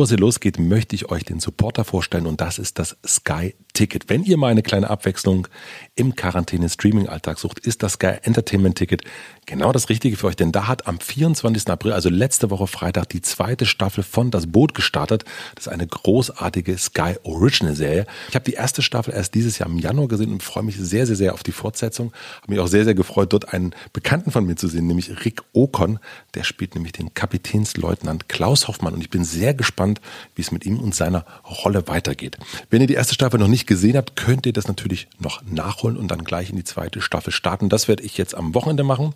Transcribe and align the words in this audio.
Bevor 0.00 0.06
es 0.06 0.10
hier 0.12 0.18
losgeht, 0.18 0.58
möchte 0.58 0.96
ich 0.96 1.10
euch 1.10 1.24
den 1.24 1.40
Supporter 1.40 1.84
vorstellen 1.84 2.26
und 2.26 2.40
das 2.40 2.58
ist 2.58 2.78
das 2.78 2.96
Sky 3.06 3.54
Ticket. 3.80 4.10
Wenn 4.10 4.24
ihr 4.24 4.36
mal 4.36 4.48
eine 4.48 4.62
kleine 4.62 4.90
Abwechslung 4.90 5.48
im 5.94 6.14
Quarantäne-Streaming-Alltag 6.14 7.38
sucht, 7.38 7.60
ist 7.60 7.82
das 7.82 7.94
Sky 7.94 8.18
Entertainment 8.22 8.76
Ticket 8.76 9.04
genau 9.46 9.72
das 9.72 9.88
Richtige 9.88 10.16
für 10.18 10.26
euch, 10.26 10.36
denn 10.36 10.52
da 10.52 10.68
hat 10.68 10.86
am 10.86 11.00
24. 11.00 11.66
April, 11.68 11.92
also 11.92 12.10
letzte 12.10 12.50
Woche 12.50 12.66
Freitag, 12.66 13.08
die 13.08 13.22
zweite 13.22 13.64
Staffel 13.64 14.04
von 14.04 14.30
Das 14.30 14.46
Boot 14.46 14.74
gestartet. 14.74 15.24
Das 15.54 15.66
ist 15.66 15.72
eine 15.72 15.86
großartige 15.86 16.76
Sky 16.76 17.14
Original 17.22 17.74
Serie. 17.74 18.06
Ich 18.28 18.34
habe 18.34 18.44
die 18.44 18.52
erste 18.52 18.82
Staffel 18.82 19.14
erst 19.14 19.34
dieses 19.34 19.58
Jahr 19.58 19.70
im 19.70 19.78
Januar 19.78 20.08
gesehen 20.08 20.30
und 20.30 20.42
freue 20.42 20.62
mich 20.62 20.76
sehr, 20.76 21.06
sehr, 21.06 21.16
sehr 21.16 21.32
auf 21.32 21.42
die 21.42 21.52
Fortsetzung. 21.52 22.12
Habe 22.42 22.52
mich 22.52 22.60
auch 22.60 22.68
sehr, 22.68 22.84
sehr 22.84 22.94
gefreut, 22.94 23.32
dort 23.32 23.52
einen 23.52 23.74
Bekannten 23.94 24.30
von 24.30 24.44
mir 24.44 24.56
zu 24.56 24.68
sehen, 24.68 24.86
nämlich 24.86 25.24
Rick 25.24 25.42
Okon. 25.54 25.98
Der 26.34 26.44
spielt 26.44 26.74
nämlich 26.74 26.92
den 26.92 27.14
Kapitänsleutnant 27.14 28.28
Klaus 28.28 28.68
Hoffmann 28.68 28.92
und 28.92 29.00
ich 29.00 29.10
bin 29.10 29.24
sehr 29.24 29.54
gespannt, 29.54 30.02
wie 30.34 30.42
es 30.42 30.52
mit 30.52 30.66
ihm 30.66 30.78
und 30.78 30.94
seiner 30.94 31.24
Rolle 31.64 31.88
weitergeht. 31.88 32.36
Wenn 32.68 32.82
ihr 32.82 32.86
die 32.86 32.94
erste 32.94 33.14
Staffel 33.14 33.40
noch 33.40 33.48
nicht 33.48 33.66
gesehen 33.70 33.96
habt, 33.96 34.16
könnt 34.16 34.46
ihr 34.46 34.52
das 34.52 34.66
natürlich 34.66 35.06
noch 35.20 35.42
nachholen 35.48 35.96
und 35.96 36.08
dann 36.08 36.24
gleich 36.24 36.50
in 36.50 36.56
die 36.56 36.64
zweite 36.64 37.00
Staffel 37.00 37.32
starten. 37.32 37.68
Das 37.68 37.86
werde 37.86 38.02
ich 38.02 38.18
jetzt 38.18 38.34
am 38.34 38.52
Wochenende 38.52 38.82
machen. 38.82 39.14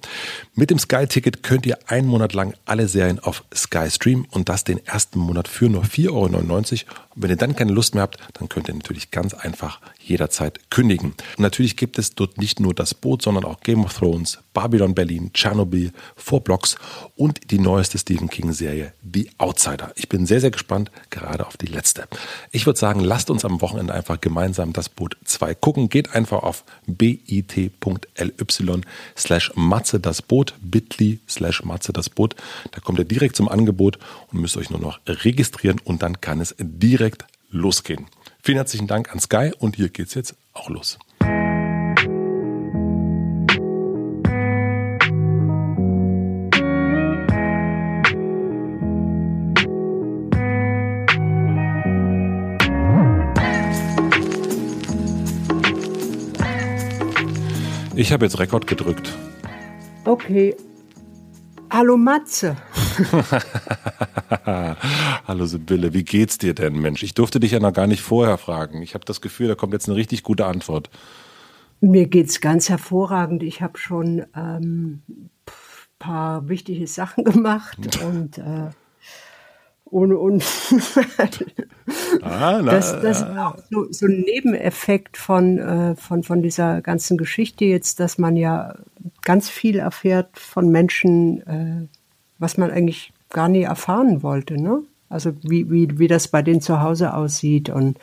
Mit 0.55 0.71
dem 0.71 0.79
Sky-Ticket 0.79 1.43
könnt 1.43 1.67
ihr 1.67 1.77
einen 1.89 2.07
Monat 2.07 2.35
lang 2.35 2.55
alle 2.65 2.87
Serien 2.87 3.19
auf 3.19 3.43
Sky 3.53 3.91
streamen 3.91 4.29
und 4.31 4.49
das 4.49 4.63
den 4.63 4.79
ersten 4.87 5.19
Monat 5.19 5.49
für 5.49 5.69
nur 5.69 5.83
4,99 5.83 6.87
Euro. 6.87 6.95
Wenn 7.17 7.31
ihr 7.31 7.37
dann 7.37 7.57
keine 7.57 7.73
Lust 7.73 7.95
mehr 7.95 8.03
habt, 8.03 8.19
dann 8.35 8.49
könnt 8.49 8.69
ihr 8.69 8.75
natürlich 8.75 9.11
ganz 9.11 9.35
einfach 9.35 9.81
jederzeit 10.01 10.71
kündigen. 10.71 11.15
Und 11.37 11.41
natürlich 11.41 11.77
gibt 11.77 11.99
es 11.99 12.15
dort 12.15 12.39
nicht 12.39 12.61
nur 12.61 12.75
das 12.75 12.95
Boot, 12.95 13.23
sondern 13.23 13.45
auch 13.45 13.61
Game 13.61 13.85
of 13.85 13.95
Thrones, 13.95 14.39
Babylon 14.53 14.95
Berlin, 14.95 15.31
Chernobyl, 15.33 15.93
Four 16.17 16.43
Blocks 16.43 16.77
und 17.17 17.51
die 17.51 17.59
neueste 17.59 17.99
Stephen 17.99 18.29
King-Serie 18.29 18.93
The 19.13 19.31
Outsider. 19.39 19.93
Ich 19.97 20.09
bin 20.09 20.27
sehr, 20.27 20.41
sehr 20.41 20.51
gespannt, 20.51 20.91
gerade 21.11 21.47
auf 21.47 21.57
die 21.57 21.67
letzte. 21.67 22.07
Ich 22.51 22.67
würde 22.67 22.79
sagen, 22.79 23.01
lasst 23.01 23.31
uns 23.31 23.45
am 23.45 23.61
Wochenende 23.61 23.95
einfach 23.95 24.21
gemeinsam 24.21 24.44
das 24.53 24.89
Boot 24.89 25.17
2 25.25 25.55
gucken. 25.55 25.89
Geht 25.89 26.15
einfach 26.15 26.43
auf 26.43 26.65
bit.ly 26.87 27.71
slash 29.17 29.53
matze 29.55 30.01
das 30.01 30.23
Boot, 30.23 30.55
bit.ly 30.61 31.21
slash 31.29 31.65
matze 31.65 31.93
das 31.93 32.11
Boot. 32.11 32.37
Da 32.73 32.81
kommt 32.81 32.99
ihr 32.99 33.05
direkt 33.05 33.37
zum 33.37 33.49
Angebot 33.49 33.99
und 34.33 34.41
müsst 34.41 34.57
euch 34.57 34.71
nur 34.71 34.81
noch 34.81 35.01
registrieren 35.07 35.81
und 35.85 36.03
dann 36.03 36.21
kann 36.21 36.41
es 36.41 36.55
direkt 36.59 37.25
losgehen. 37.51 38.07
Vielen 38.43 38.59
herzlichen 38.59 38.87
Dank 38.87 39.13
an 39.13 39.21
Sky 39.21 39.53
und 39.59 39.77
hier 39.77 39.89
geht's 39.89 40.15
jetzt 40.15 40.35
auch 40.53 40.69
los. 40.69 40.99
Ich 57.97 58.13
habe 58.13 58.25
jetzt 58.25 58.39
Rekord 58.39 58.67
gedrückt. 58.67 59.17
Okay. 60.05 60.57
Hallo 61.71 61.97
Matze. 61.97 62.57
Hallo 65.27 65.47
Sibylle, 65.47 65.95
wie 65.95 66.05
geht's 66.05 66.39
dir 66.39 66.55
denn, 66.55 66.81
Mensch? 66.81 67.03
Ich 67.03 67.15
durfte 67.15 67.41
dich 67.41 67.53
ja 67.53 67.61
noch 67.61 67.73
gar 67.73 67.87
nicht 67.87 68.03
vorher 68.03 68.39
fragen. 68.39 68.83
Ich 68.83 68.95
habe 68.95 69.05
das 69.05 69.21
Gefühl, 69.21 69.49
da 69.49 69.55
kommt 69.55 69.73
jetzt 69.73 69.89
eine 69.89 69.97
richtig 69.97 70.23
gute 70.23 70.47
Antwort. 70.47 70.91
Mir 71.81 72.07
geht's 72.07 72.41
ganz 72.41 72.69
hervorragend. 72.69 73.43
Ich 73.43 73.63
habe 73.63 73.79
schon 73.79 74.27
ähm, 74.37 75.03
paar 75.99 76.49
wichtige 76.49 76.87
Sachen 76.89 77.25
gemacht 77.25 77.79
und 78.05 78.39
äh, 78.39 78.71
und, 79.85 80.13
und 80.13 80.43
ah, 82.25 82.61
na, 82.63 82.73
das, 82.73 83.01
das 83.01 83.23
ist 83.23 83.37
auch 83.37 83.57
so, 83.71 83.87
so, 83.91 84.07
ein 84.07 84.21
Nebeneffekt 84.21 85.17
von, 85.17 85.59
äh, 85.59 85.97
von, 85.97 86.23
von 86.23 86.43
dieser 86.43 86.81
ganzen 86.81 87.17
Geschichte 87.17 87.65
jetzt, 87.65 88.01
dass 88.01 88.19
man 88.19 88.37
ja 88.37 88.75
ganz 89.23 89.49
viel 89.49 89.79
erfährt 89.79 90.39
von 90.39 90.71
Menschen, 90.71 91.47
äh, 91.47 91.87
was 92.39 92.57
man 92.57 92.71
eigentlich 92.71 93.13
gar 93.31 93.49
nie 93.49 93.63
erfahren 93.63 94.23
wollte. 94.23 94.61
Ne? 94.61 94.83
Also 95.09 95.33
wie, 95.43 95.71
wie, 95.71 95.99
wie 95.99 96.09
das 96.09 96.29
bei 96.29 96.43
denen 96.43 96.61
zu 96.61 96.81
Hause 96.81 97.15
aussieht 97.15 97.71
und 97.71 97.99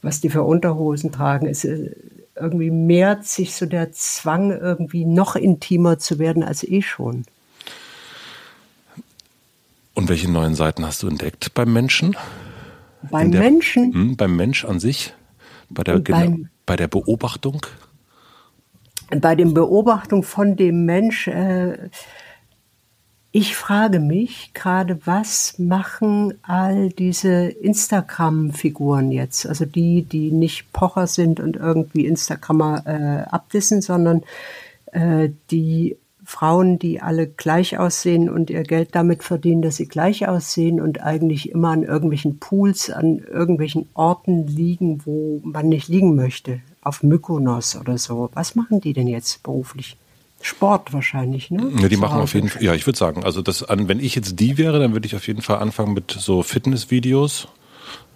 was 0.00 0.20
die 0.20 0.30
für 0.30 0.42
Unterhosen 0.42 1.12
tragen. 1.12 1.46
Es, 1.46 1.64
äh, 1.64 1.90
irgendwie 2.34 2.70
mehrt 2.70 3.26
sich 3.26 3.54
so 3.54 3.66
der 3.66 3.92
Zwang, 3.92 4.50
irgendwie 4.50 5.04
noch 5.04 5.36
intimer 5.36 5.98
zu 5.98 6.18
werden 6.18 6.42
als 6.42 6.64
eh 6.64 6.82
schon. 6.82 7.24
Und 9.94 10.08
welche 10.08 10.30
neuen 10.30 10.54
Seiten 10.54 10.86
hast 10.86 11.02
du 11.02 11.08
entdeckt 11.08 11.52
beim 11.54 11.72
Menschen? 11.72 12.16
Beim 13.10 13.32
der, 13.32 13.40
Menschen? 13.40 13.90
Mh, 13.90 13.94
hm, 13.94 14.16
beim 14.16 14.36
Mensch 14.36 14.64
an 14.64 14.80
sich? 14.80 15.14
Bei 15.68 15.82
der, 15.82 15.98
beim, 15.98 16.48
bei 16.66 16.76
der 16.76 16.88
Beobachtung? 16.88 17.66
Bei 19.10 19.34
der 19.34 19.46
Beobachtung 19.46 20.22
von 20.22 20.56
dem 20.56 20.84
Mensch. 20.84 21.28
Äh, 21.28 21.90
ich 23.34 23.56
frage 23.56 23.98
mich 23.98 24.52
gerade, 24.52 25.06
was 25.06 25.58
machen 25.58 26.34
all 26.42 26.90
diese 26.90 27.46
Instagram-Figuren 27.46 29.10
jetzt? 29.10 29.46
Also 29.46 29.64
die, 29.64 30.02
die 30.02 30.30
nicht 30.30 30.70
Pocher 30.74 31.06
sind 31.06 31.40
und 31.40 31.56
irgendwie 31.56 32.04
Instagrammer 32.04 32.82
äh, 32.86 33.30
abdissen, 33.30 33.80
sondern 33.80 34.22
äh, 34.92 35.30
die 35.50 35.96
Frauen, 36.24 36.78
die 36.78 37.00
alle 37.00 37.26
gleich 37.26 37.78
aussehen 37.78 38.30
und 38.30 38.48
ihr 38.50 38.62
Geld 38.62 38.94
damit 38.94 39.24
verdienen, 39.24 39.62
dass 39.62 39.76
sie 39.76 39.86
gleich 39.86 40.28
aussehen 40.28 40.80
und 40.80 41.02
eigentlich 41.02 41.50
immer 41.50 41.70
an 41.70 41.82
irgendwelchen 41.82 42.38
Pools, 42.38 42.90
an 42.90 43.18
irgendwelchen 43.18 43.88
Orten 43.94 44.46
liegen, 44.46 45.04
wo 45.04 45.40
man 45.42 45.68
nicht 45.68 45.88
liegen 45.88 46.14
möchte, 46.14 46.60
auf 46.82 47.02
Mykonos 47.02 47.76
oder 47.76 47.98
so. 47.98 48.30
Was 48.34 48.54
machen 48.54 48.80
die 48.80 48.92
denn 48.92 49.08
jetzt 49.08 49.42
beruflich? 49.42 49.96
Sport 50.40 50.92
wahrscheinlich, 50.92 51.50
ne? 51.50 51.72
Ja, 51.80 51.88
die 51.88 51.96
machen 51.96 52.20
auf 52.20 52.34
jeden 52.34 52.48
Fall, 52.48 52.62
ja, 52.62 52.74
ich 52.74 52.86
würde 52.86 52.98
sagen, 52.98 53.24
also 53.24 53.42
das 53.42 53.62
an, 53.62 53.88
wenn 53.88 54.00
ich 54.00 54.14
jetzt 54.14 54.40
die 54.40 54.58
wäre, 54.58 54.80
dann 54.80 54.92
würde 54.92 55.06
ich 55.06 55.14
auf 55.14 55.26
jeden 55.26 55.42
Fall 55.42 55.58
anfangen 55.58 55.94
mit 55.94 56.10
so 56.10 56.42
Fitnessvideos, 56.42 57.48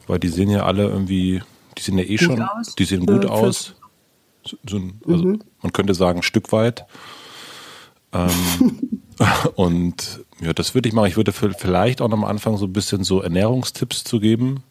weil 0.09 0.19
die 0.19 0.29
sehen 0.29 0.51
ja 0.51 0.65
alle 0.65 0.89
irgendwie, 0.89 1.43
die 1.79 1.83
sehen 1.83 1.99
ja 1.99 2.05
eh 2.05 2.17
gut 2.17 2.21
schon, 2.21 2.43
aus. 2.43 2.75
die 2.75 2.85
sehen 2.85 3.07
gut 3.07 3.27
aus. 3.27 3.75
So, 4.45 4.57
so 4.69 4.77
ein, 4.77 5.01
also 5.07 5.25
mhm. 5.25 5.41
man 5.63 5.73
könnte 5.73 5.95
sagen, 5.95 6.21
ein 6.21 6.23
Stück 6.25 6.51
weit. 6.53 6.85
Ähm, 8.17 8.91
und 9.55 10.25
ja, 10.41 10.53
das 10.53 10.75
würde 10.75 10.89
ich 10.89 10.95
machen. 10.95 11.09
Ich 11.09 11.17
würde 11.17 11.33
vielleicht 11.33 12.01
auch 12.01 12.09
noch 12.09 12.19
am 12.19 12.25
Anfang 12.25 12.57
so 12.57 12.67
ein 12.67 12.73
bisschen 12.73 13.05
so 13.05 13.21
Ernährungstipps 13.21 14.05
zu 14.05 14.21
geben. 14.21 14.63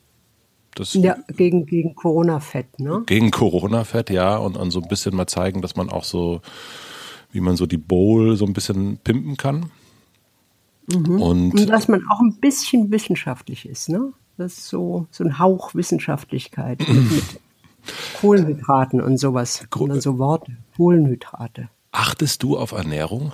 Das 0.76 0.94
ja, 0.94 1.16
gegen, 1.30 1.66
gegen 1.66 1.96
Corona-Fett, 1.96 2.80
ne? 2.80 3.04
Gegen 3.06 3.32
Corona-Fett, 3.32 4.10
ja. 4.10 4.38
Und, 4.38 4.58
und 4.58 4.72
so 4.72 4.82
ein 4.82 4.88
bisschen 4.90 5.16
mal 5.16 5.28
zeigen, 5.28 5.62
dass 5.62 5.76
man 5.76 5.90
auch 5.90 6.04
so, 6.04 6.42
wie 7.32 7.40
man 7.40 7.56
so 7.56 7.66
die 7.66 7.78
Bowl 7.78 8.36
so 8.36 8.46
ein 8.46 8.54
bisschen 8.54 8.98
pimpen 8.98 9.38
kann. 9.38 9.72
Mhm. 10.94 11.22
Und, 11.22 11.52
und 11.54 11.70
dass 11.70 11.88
man 11.88 12.04
auch 12.10 12.20
ein 12.20 12.38
bisschen 12.40 12.92
wissenschaftlich 12.92 13.68
ist, 13.68 13.90
ne? 13.90 14.12
Das 14.38 14.58
ist 14.58 14.68
so, 14.68 15.08
so 15.12 15.24
ein 15.24 15.40
Hauch 15.40 15.76
Wissenschaftlichkeit 15.76 16.80
mit 16.90 17.40
Kohlenhydraten 18.20 19.02
und 19.02 19.18
sowas. 19.18 19.66
Und 19.78 19.90
dann 19.90 20.02
so 20.02 20.20
Worte. 20.20 20.58
Kohlenhydrate. 20.76 21.70
Achtest 21.96 22.44
du 22.44 22.58
auf 22.58 22.74
Ernährung? 22.74 23.32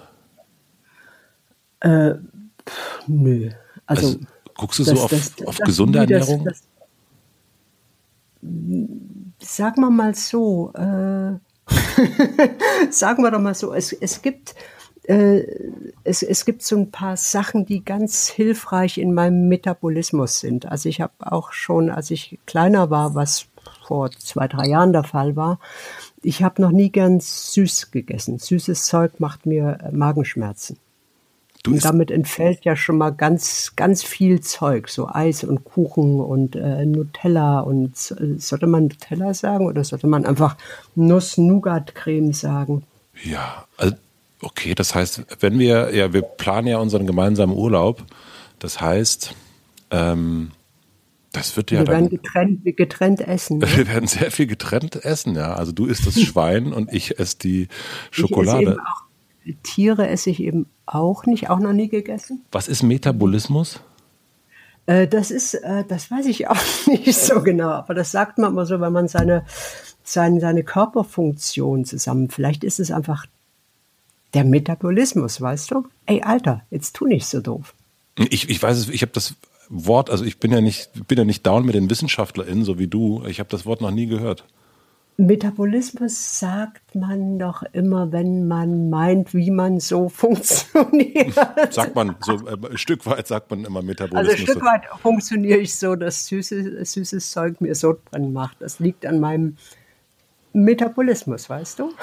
Äh, 1.80 2.14
nö. 3.08 3.50
Also, 3.88 4.08
also, 4.08 4.20
guckst 4.56 4.80
du 4.80 4.84
das, 4.84 4.98
so 4.98 5.04
auf, 5.04 5.10
das, 5.10 5.48
auf 5.48 5.58
das, 5.58 5.66
gesunde 5.66 6.00
Ernährung? 6.00 6.48
sagen 9.40 9.82
wir 9.82 9.90
mal 9.90 10.14
so, 10.14 10.72
äh, 10.74 11.40
sagen 12.92 13.24
wir 13.24 13.32
doch 13.32 13.40
mal 13.40 13.56
so, 13.56 13.74
es, 13.74 13.94
es 13.94 14.22
gibt 14.22 14.54
äh, 15.06 15.44
es, 16.04 16.22
es 16.22 16.46
gibt 16.46 16.62
so 16.62 16.78
ein 16.78 16.92
paar 16.92 17.18
Sachen, 17.18 17.66
die 17.66 17.84
ganz 17.84 18.28
hilfreich 18.28 19.00
in 19.00 19.16
meinem 19.16 19.48
Metabolismus 19.48 20.40
sind. 20.40 20.68
Also 20.68 20.88
ich 20.88 21.02
habe 21.02 21.14
auch 21.20 21.52
schon, 21.52 21.90
als 21.90 22.12
ich 22.12 22.38
kleiner 22.46 22.92
war, 22.92 23.16
was 23.16 23.48
vor 23.88 24.12
zwei, 24.12 24.48
drei 24.48 24.68
Jahren 24.68 24.94
der 24.94 25.04
Fall 25.04 25.36
war, 25.36 25.60
ich 26.24 26.44
habe 26.44 26.62
noch 26.62 26.72
nie 26.72 26.92
ganz 26.92 27.54
süß 27.54 27.92
gegessen. 27.92 28.38
Süßes 28.38 28.86
Zeug 28.86 29.20
macht 29.20 29.46
mir 29.46 29.80
äh, 29.84 29.92
Magenschmerzen. 29.92 30.78
Du 31.64 31.72
und 31.72 31.86
damit 31.86 32.10
entfällt 32.10 32.66
ja 32.66 32.76
schon 32.76 32.98
mal 32.98 33.12
ganz, 33.12 33.74
ganz 33.76 34.04
viel 34.04 34.42
Zeug, 34.42 34.90
so 34.90 35.08
Eis 35.08 35.44
und 35.44 35.64
Kuchen 35.64 36.20
und 36.20 36.56
äh, 36.56 36.86
Nutella 36.86 37.60
und 37.60 38.16
äh, 38.20 38.40
sollte 38.40 38.66
man 38.66 38.86
Nutella 38.86 39.36
sagen 39.36 39.68
oder 39.68 39.84
sollte 39.84 40.08
man 40.08 40.26
einfach 40.26 40.58
Nuss-Nougat-Creme 40.96 42.34
sagen? 42.34 42.84
Ja, 43.24 43.66
also 43.78 43.96
okay, 44.42 44.74
das 44.74 44.96
heißt, 44.96 45.24
wenn 45.40 45.60
wir, 45.60 45.94
ja, 45.94 46.14
wir 46.14 46.24
planen 46.24 46.68
ja 46.68 46.80
unseren 46.80 47.06
gemeinsamen 47.06 47.56
Urlaub, 47.56 48.04
das 48.58 48.82
heißt, 48.82 49.36
ähm, 49.92 50.52
das 51.32 51.56
wird 51.56 51.72
ja 51.72 51.80
wir 51.80 51.88
werden 51.88 52.10
getrennt, 52.10 52.62
getrennt 52.64 53.22
essen. 53.22 53.60
Ne? 53.62 53.68
Wir 53.78 53.88
werden 53.88 54.08
sehr 54.08 54.32
viel 54.32 54.48
getrennt 54.48 55.04
essen, 55.06 55.36
ja. 55.36 55.54
Also 55.54 55.72
du 55.72 55.86
isst 55.86 56.06
das 56.06 56.20
Schwein 56.22 56.74
und 56.74 56.92
ich 56.94 57.20
esse 57.20 57.38
die 57.38 57.68
Schokolade. 58.12 58.72
Esse 58.72 58.80
auch, 58.82 59.56
Tiere 59.64 60.08
esse 60.08 60.30
ich 60.30 60.40
eben 60.40 60.68
auch 60.86 61.26
nicht, 61.26 61.50
auch 61.50 61.60
noch 61.60 61.74
nie 61.74 61.90
gegessen. 61.90 62.44
Was 62.52 62.68
ist 62.68 62.84
Metabolismus? 62.84 63.82
Äh, 64.86 65.08
das 65.08 65.32
ist, 65.32 65.54
äh, 65.54 65.84
das 65.88 66.12
weiß 66.12 66.26
ich 66.26 66.48
auch 66.48 66.60
nicht 66.88 67.14
so 67.14 67.42
genau, 67.42 67.70
aber 67.70 67.94
das 67.94 68.12
sagt 68.12 68.38
man 68.38 68.52
immer 68.52 68.66
so, 68.66 68.80
wenn 68.82 68.94
man 68.94 69.08
seine, 69.08 69.46
seine, 70.04 70.40
seine 70.40 70.64
Körperfunktion 70.64 71.86
zusammen, 71.86 72.30
vielleicht 72.30 72.64
ist 72.64 72.80
es 72.80 72.92
einfach 72.92 73.26
der 74.34 74.44
Metabolismus, 74.44 75.42
weißt 75.42 75.72
du? 75.72 75.88
Ey, 76.06 76.24
Alter, 76.24 76.64
jetzt 76.70 76.96
tu 76.96 77.06
nicht 77.06 77.26
so 77.26 77.42
doof. 77.42 77.74
Ich, 78.18 78.50
ich 78.50 78.62
weiß 78.62 78.78
es, 78.78 78.90
ich 78.90 79.02
habe 79.02 79.12
das 79.14 79.36
Wort, 79.72 80.10
also 80.10 80.26
ich 80.26 80.38
bin 80.38 80.52
ja 80.52 80.60
nicht, 80.60 81.08
bin 81.08 81.18
ja 81.18 81.24
nicht 81.24 81.48
down 81.48 81.66
mit 81.66 81.76
den 81.76 81.90
WissenschaftlerInnen, 81.90 82.66
so 82.66 82.78
wie 82.78 82.88
du. 82.88 83.24
Ich 83.26 83.40
habe 83.40 83.50
das 83.50 83.66
Wort 83.66 83.82
noch 83.82 83.92
nie 83.92 84.06
gehört. 84.06 84.44
Metabolismus 85.18 86.40
sagt 86.40 86.96
man 86.96 87.38
doch 87.38 87.64
immer, 87.74 88.12
wenn 88.12 88.48
man 88.48 88.90
meint, 88.90 89.34
wie 89.34 89.52
man 89.52 89.80
so 89.80 90.10
funktioniert. 90.10 91.34
sagt 91.70 91.96
man, 91.96 92.16
so 92.20 92.34
äh, 92.48 92.58
ein 92.72 92.78
Stück 92.78 93.06
weit 93.06 93.28
sagt 93.28 93.50
man 93.52 93.64
immer 93.64 93.82
Metabolismus. 93.82 94.30
Also 94.30 94.32
ein 94.32 94.48
Stück 94.48 94.66
weit 94.66 94.82
funktioniere 95.02 95.60
ich 95.60 95.76
so, 95.76 95.96
dass 95.96 96.26
süßes, 96.28 96.92
süßes 96.94 97.32
Zeug 97.32 97.62
mir 97.62 97.76
Sodbrennen 97.76 98.34
macht. 98.34 98.58
Das 98.60 98.80
liegt 98.80 99.06
an 99.06 99.20
meinem 99.20 99.58
Metabolismus, 100.54 101.50
weißt 101.50 101.80
du? 101.80 101.94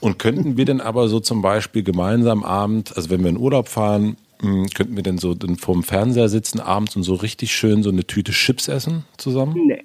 Und 0.00 0.18
könnten 0.18 0.56
wir 0.56 0.64
denn 0.64 0.80
aber 0.80 1.08
so 1.08 1.18
zum 1.18 1.42
Beispiel 1.42 1.82
gemeinsam 1.82 2.44
abend, 2.44 2.96
also 2.96 3.10
wenn 3.10 3.22
wir 3.22 3.30
in 3.30 3.38
Urlaub 3.38 3.68
fahren, 3.68 4.16
könnten 4.38 4.96
wir 4.96 5.02
denn 5.02 5.18
so 5.18 5.34
vorm 5.58 5.82
Fernseher 5.82 6.28
sitzen 6.28 6.60
abends 6.60 6.96
und 6.96 7.02
so 7.02 7.14
richtig 7.14 7.54
schön 7.54 7.82
so 7.82 7.90
eine 7.90 8.06
Tüte 8.06 8.32
Chips 8.32 8.68
essen 8.68 9.04
zusammen? 9.16 9.54
Nee, 9.66 9.84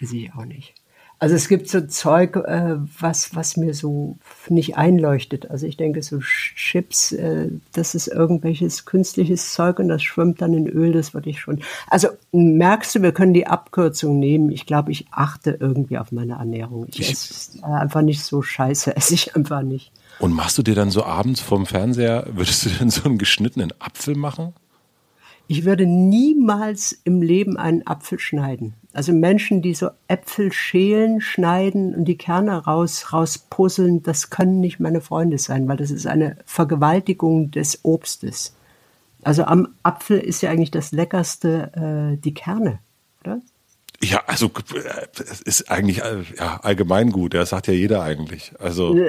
sehe 0.00 0.24
ich 0.24 0.34
auch 0.34 0.44
nicht. 0.44 0.74
Also 1.20 1.34
es 1.34 1.48
gibt 1.48 1.68
so 1.68 1.80
Zeug, 1.80 2.36
äh, 2.36 2.76
was, 3.00 3.34
was 3.34 3.56
mir 3.56 3.74
so 3.74 4.18
nicht 4.48 4.76
einleuchtet. 4.76 5.50
Also 5.50 5.66
ich 5.66 5.76
denke, 5.76 6.00
so 6.00 6.20
Chips, 6.20 7.10
äh, 7.10 7.48
das 7.72 7.96
ist 7.96 8.06
irgendwelches 8.06 8.84
künstliches 8.84 9.52
Zeug 9.52 9.80
und 9.80 9.88
das 9.88 10.04
schwimmt 10.04 10.40
dann 10.40 10.54
in 10.54 10.68
Öl, 10.68 10.92
das 10.92 11.14
würde 11.14 11.28
ich 11.28 11.40
schon. 11.40 11.60
Also 11.88 12.08
merkst 12.30 12.94
du, 12.94 13.02
wir 13.02 13.10
können 13.10 13.34
die 13.34 13.48
Abkürzung 13.48 14.20
nehmen. 14.20 14.52
Ich 14.52 14.64
glaube, 14.64 14.92
ich 14.92 15.06
achte 15.10 15.56
irgendwie 15.58 15.98
auf 15.98 16.12
meine 16.12 16.34
Ernährung. 16.34 16.86
Ich, 16.88 17.00
ich 17.00 17.10
esse 17.10 17.64
einfach 17.64 18.02
nicht 18.02 18.22
so 18.22 18.40
scheiße, 18.40 18.94
esse 18.96 19.14
ich 19.14 19.34
einfach 19.34 19.62
nicht. 19.62 19.90
Und 20.18 20.32
machst 20.32 20.58
du 20.58 20.62
dir 20.62 20.74
dann 20.74 20.90
so 20.90 21.04
abends 21.04 21.40
vom 21.40 21.66
Fernseher, 21.66 22.26
würdest 22.32 22.64
du 22.64 22.70
denn 22.70 22.90
so 22.90 23.04
einen 23.04 23.18
geschnittenen 23.18 23.72
Apfel 23.78 24.16
machen? 24.16 24.52
Ich 25.50 25.64
würde 25.64 25.86
niemals 25.86 26.92
im 27.04 27.22
Leben 27.22 27.56
einen 27.56 27.86
Apfel 27.86 28.18
schneiden. 28.18 28.74
Also 28.92 29.14
Menschen, 29.14 29.62
die 29.62 29.74
so 29.74 29.88
Äpfel 30.06 30.52
schälen, 30.52 31.22
schneiden 31.22 31.94
und 31.94 32.04
die 32.04 32.18
Kerne 32.18 32.64
raus, 32.64 33.14
rauspuzzeln, 33.14 34.02
das 34.02 34.28
können 34.28 34.60
nicht 34.60 34.78
meine 34.78 35.00
Freunde 35.00 35.38
sein, 35.38 35.66
weil 35.66 35.78
das 35.78 35.90
ist 35.90 36.06
eine 36.06 36.36
Vergewaltigung 36.44 37.50
des 37.50 37.82
Obstes. 37.84 38.54
Also 39.22 39.44
am 39.44 39.68
Apfel 39.82 40.18
ist 40.18 40.42
ja 40.42 40.50
eigentlich 40.50 40.70
das 40.70 40.92
Leckerste 40.92 42.12
äh, 42.14 42.22
die 42.22 42.34
Kerne, 42.34 42.80
oder? 43.22 43.40
Ja, 44.00 44.22
also 44.28 44.46
äh, 44.46 45.06
es 45.28 45.40
ist 45.40 45.70
eigentlich 45.72 46.02
äh, 46.02 46.22
ja, 46.36 46.60
allgemein 46.62 47.10
gut, 47.10 47.34
das 47.34 47.50
sagt 47.50 47.66
ja 47.66 47.72
jeder 47.72 48.02
eigentlich. 48.02 48.52
Also 48.60 48.96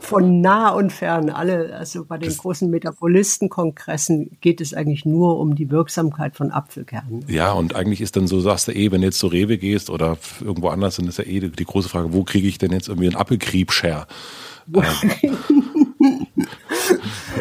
von 0.00 0.42
nah 0.42 0.70
und 0.70 0.92
fern, 0.92 1.30
alle, 1.30 1.74
also 1.74 2.04
bei 2.04 2.18
den 2.18 2.36
großen 2.36 2.68
Metabolisten-Kongressen 2.68 4.36
geht 4.42 4.60
es 4.60 4.74
eigentlich 4.74 5.06
nur 5.06 5.38
um 5.38 5.54
die 5.54 5.70
Wirksamkeit 5.70 6.36
von 6.36 6.50
Apfelkernen. 6.50 7.24
Ja, 7.26 7.52
und 7.52 7.74
eigentlich 7.74 8.02
ist 8.02 8.16
dann 8.16 8.26
so, 8.26 8.40
sagst 8.40 8.68
du 8.68 8.72
eh, 8.72 8.92
wenn 8.92 9.00
du 9.00 9.06
jetzt 9.06 9.18
zur 9.18 9.32
Rewe 9.32 9.56
gehst 9.56 9.88
oder 9.88 10.18
irgendwo 10.42 10.68
anders, 10.68 10.96
dann 10.96 11.08
ist 11.08 11.16
ja 11.16 11.24
eh 11.24 11.40
die, 11.40 11.50
die 11.50 11.64
große 11.64 11.88
Frage, 11.88 12.12
wo 12.12 12.24
kriege 12.24 12.48
ich 12.48 12.58
denn 12.58 12.72
jetzt 12.72 12.88
irgendwie 12.88 13.08
einen 13.08 13.16
Apfelkriebscher? 13.16 14.06
ähm. 14.74 15.36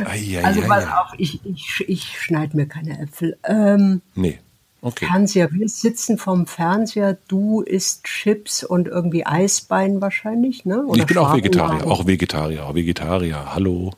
also 0.45 0.61
pass 0.61 0.85
auf, 0.85 1.13
ich, 1.17 1.45
ich, 1.45 1.83
ich 1.85 2.21
schneide 2.21 2.55
mir 2.55 2.65
keine 2.65 2.97
Äpfel. 2.99 3.37
Ähm, 3.43 4.01
nee. 4.15 4.39
Okay. 4.81 5.07
Fernseher. 5.07 5.51
Wir 5.51 5.67
sitzen 5.67 6.17
vorm 6.17 6.47
Fernseher, 6.47 7.17
du 7.27 7.61
isst 7.61 8.05
Chips 8.05 8.63
und 8.63 8.87
irgendwie 8.87 9.25
Eisbein 9.25 9.99
wahrscheinlich, 10.01 10.63
ne? 10.63 10.85
Oder 10.85 11.01
ich 11.01 11.05
bin 11.05 11.17
auch 11.17 11.35
Vegetarier, 11.35 11.85
auch 11.85 12.07
Vegetarier, 12.07 12.65
auch 12.65 12.75
Vegetarier. 12.75 13.53
Hallo. 13.53 13.91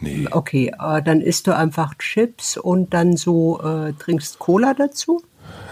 Nee. 0.00 0.26
Okay, 0.30 0.72
äh, 0.78 1.02
dann 1.02 1.20
isst 1.20 1.46
du 1.46 1.56
einfach 1.56 1.94
Chips 1.98 2.56
und 2.56 2.92
dann 2.92 3.16
so 3.16 3.60
äh, 3.62 3.92
trinkst 3.92 4.40
Cola 4.40 4.74
dazu? 4.74 5.22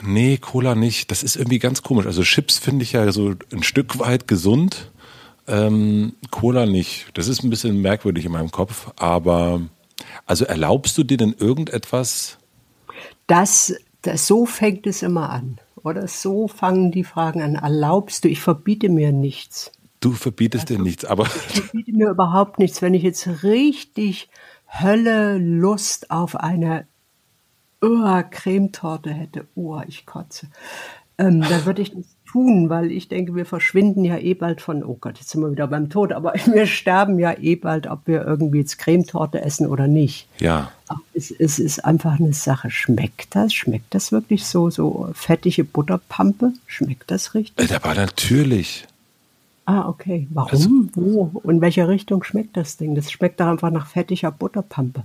Nee, 0.03 0.39
Cola 0.39 0.75
nicht. 0.75 1.11
Das 1.11 1.23
ist 1.23 1.37
irgendwie 1.37 1.59
ganz 1.59 1.83
komisch. 1.83 2.07
Also 2.07 2.23
Chips 2.23 2.59
finde 2.59 2.85
ich 2.85 2.93
ja 2.93 3.11
so 3.11 3.35
ein 3.53 3.63
Stück 3.63 3.99
weit 3.99 4.29
gesund. 4.29 4.91
Ähm, 5.49 6.15
Cola 6.31 6.67
nicht. 6.67 7.07
Das 7.15 7.27
ist 7.27 7.43
ein 7.43 7.51
bisschen 7.51 7.81
merkwürdig 7.81 8.25
in 8.25 8.33
meinem 8.33 8.53
Kopf. 8.53 8.93
Aber 8.97 9.61
also 10.27 10.45
erlaubst 10.45 10.97
du 10.97 11.03
dir 11.03 11.17
denn 11.17 11.35
irgendetwas? 11.39 12.39
Das 13.27 13.75
das, 14.03 14.27
so 14.27 14.47
fängt 14.47 14.87
es 14.87 15.03
immer 15.03 15.31
an. 15.31 15.59
Oder 15.83 16.07
so 16.07 16.49
fangen 16.49 16.93
die 16.93 17.05
Fragen 17.05 17.43
an. 17.43 17.55
Erlaubst 17.57 18.25
du, 18.25 18.29
ich 18.29 18.41
verbiete 18.41 18.89
mir 18.89 19.13
nichts. 19.13 19.73
Du 20.01 20.13
verbietest 20.13 20.65
also, 20.65 20.77
dir 20.77 20.83
nichts, 20.83 21.05
aber. 21.05 21.25
Ich 21.25 21.63
verbiete 21.63 21.93
mir 21.93 22.11
überhaupt 22.11 22.59
nichts. 22.59 22.83
Wenn 22.83 22.95
ich 22.95 23.03
jetzt 23.03 23.43
richtig 23.43 24.29
Hölle 24.69 25.39
Lust 25.39 26.11
auf 26.11 26.37
eine 26.37 26.87
oh, 27.81 28.23
Cremetorte 28.31 29.11
hätte, 29.11 29.47
oh, 29.55 29.81
ich 29.87 30.07
kotze, 30.07 30.49
ähm, 31.19 31.41
dann 31.41 31.67
würde 31.67 31.83
ich 31.83 31.93
das 31.93 32.17
tun, 32.32 32.70
weil 32.70 32.90
ich 32.90 33.08
denke, 33.08 33.34
wir 33.34 33.44
verschwinden 33.44 34.05
ja 34.05 34.17
eh 34.17 34.34
bald 34.34 34.61
von, 34.61 34.82
oh 34.82 34.96
Gott, 35.00 35.19
jetzt 35.19 35.31
sind 35.31 35.43
wir 35.43 35.50
wieder 35.50 35.67
beim 35.67 35.90
Tod, 35.90 36.12
aber 36.12 36.32
wir 36.52 36.67
sterben 36.67 37.19
ja 37.19 37.34
eh 37.38 37.56
bald, 37.56 37.87
ob 37.87 38.06
wir 38.06 38.25
irgendwie 38.25 38.61
jetzt 38.61 38.79
Cremetorte 38.79 39.43
essen 39.43 39.67
oder 39.67 39.87
nicht. 39.87 40.26
Ja. 40.38 40.73
Es, 41.14 41.31
es 41.31 41.58
ist 41.58 41.84
einfach 41.84 42.19
eine 42.19 42.32
Sache. 42.32 42.70
Schmeckt 42.70 43.34
das? 43.34 43.55
Schmeckt 43.55 43.94
das 43.94 44.12
wirklich 44.12 44.46
so, 44.46 44.70
so 44.70 45.08
fettige 45.14 45.64
Butterpampe? 45.64 46.52
Schmeckt 46.67 47.11
das 47.11 47.34
richtig? 47.34 47.70
Äh, 47.70 47.75
aber 47.75 47.94
natürlich. 47.94 48.87
Ah, 49.64 49.88
okay. 49.88 50.26
Warum? 50.31 50.50
Also, 50.50 50.70
Wo? 50.94 51.40
In 51.49 51.61
welcher 51.61 51.88
Richtung 51.88 52.25
schmeckt 52.25 52.56
das 52.56 52.76
Ding? 52.76 52.94
Das 52.94 53.11
schmeckt 53.11 53.40
doch 53.40 53.46
einfach 53.46 53.70
nach 53.70 53.87
fettiger 53.87 54.31
Butterpampe. 54.31 55.05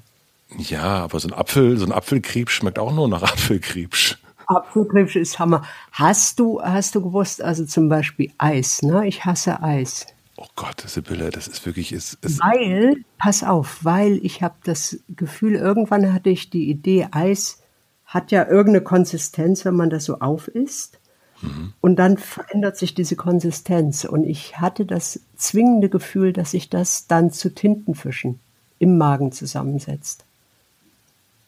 Ja, 0.57 1.03
aber 1.03 1.19
so 1.19 1.27
ein 1.27 1.33
Apfel, 1.33 1.77
so 1.77 1.85
ein 1.85 1.91
Apfelkriebsch 1.91 2.55
schmeckt 2.55 2.79
auch 2.79 2.93
nur 2.93 3.07
nach 3.07 3.23
Apfelkriebsch. 3.33 4.17
Apfelkrebs 4.47 5.15
ist 5.15 5.39
Hammer. 5.39 5.63
Hast 5.91 6.39
du, 6.39 6.61
hast 6.61 6.95
du 6.95 7.01
gewusst, 7.01 7.41
also 7.41 7.65
zum 7.65 7.89
Beispiel 7.89 8.31
Eis, 8.37 8.81
ne? 8.81 9.07
Ich 9.07 9.25
hasse 9.25 9.61
Eis. 9.61 10.07
Oh 10.37 10.47
Gott, 10.55 10.81
Sibylle, 10.81 11.31
das 11.31 11.47
ist 11.47 11.65
wirklich, 11.65 11.91
ist, 11.91 12.13
ist 12.23 12.39
Weil, 12.39 13.03
pass 13.17 13.43
auf, 13.43 13.79
weil 13.83 14.19
ich 14.23 14.43
habe 14.43 14.55
das 14.63 14.99
Gefühl, 15.09 15.55
irgendwann 15.55 16.13
hatte 16.13 16.29
ich 16.29 16.49
die 16.49 16.69
Idee, 16.69 17.07
Eis 17.11 17.61
hat 18.05 18.31
ja 18.31 18.47
irgendeine 18.47 18.81
Konsistenz, 18.81 19.65
wenn 19.65 19.75
man 19.75 19.89
das 19.89 20.05
so 20.05 20.19
aufisst. 20.19 20.99
Mhm. 21.41 21.73
Und 21.81 21.97
dann 21.97 22.17
verändert 22.17 22.77
sich 22.77 22.93
diese 22.93 23.15
Konsistenz. 23.15 24.05
Und 24.05 24.23
ich 24.23 24.59
hatte 24.59 24.85
das 24.85 25.19
zwingende 25.35 25.89
Gefühl, 25.89 26.33
dass 26.33 26.51
sich 26.51 26.69
das 26.69 27.07
dann 27.07 27.31
zu 27.31 27.53
Tintenfischen 27.53 28.39
im 28.79 28.97
Magen 28.97 29.31
zusammensetzt. 29.31 30.23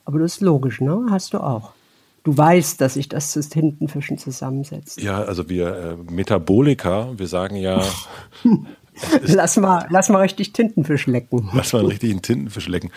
Aber 0.05 0.19
das 0.19 0.35
ist 0.35 0.41
logisch, 0.41 0.81
ne? 0.81 1.07
Hast 1.09 1.33
du 1.33 1.39
auch. 1.39 1.73
Du 2.23 2.37
weißt, 2.37 2.81
dass 2.81 2.95
sich 2.95 3.07
das 3.07 3.31
zu 3.31 3.41
Tintenfischen 3.41 4.17
zusammensetzt. 4.17 5.01
Ja, 5.01 5.23
also 5.23 5.49
wir 5.49 5.97
äh, 6.07 6.11
Metaboliker, 6.11 7.17
wir 7.17 7.27
sagen 7.27 7.55
ja. 7.55 7.81
lass, 9.21 9.57
mal, 9.57 9.87
lass 9.89 10.09
mal 10.09 10.21
richtig 10.21 10.53
Tintenfisch 10.53 11.07
lecken. 11.07 11.49
Lass 11.53 11.73
mal 11.73 11.85
richtig 11.85 12.11
einen 12.11 12.21
Tintenfisch 12.21 12.67
lecken. 12.67 12.91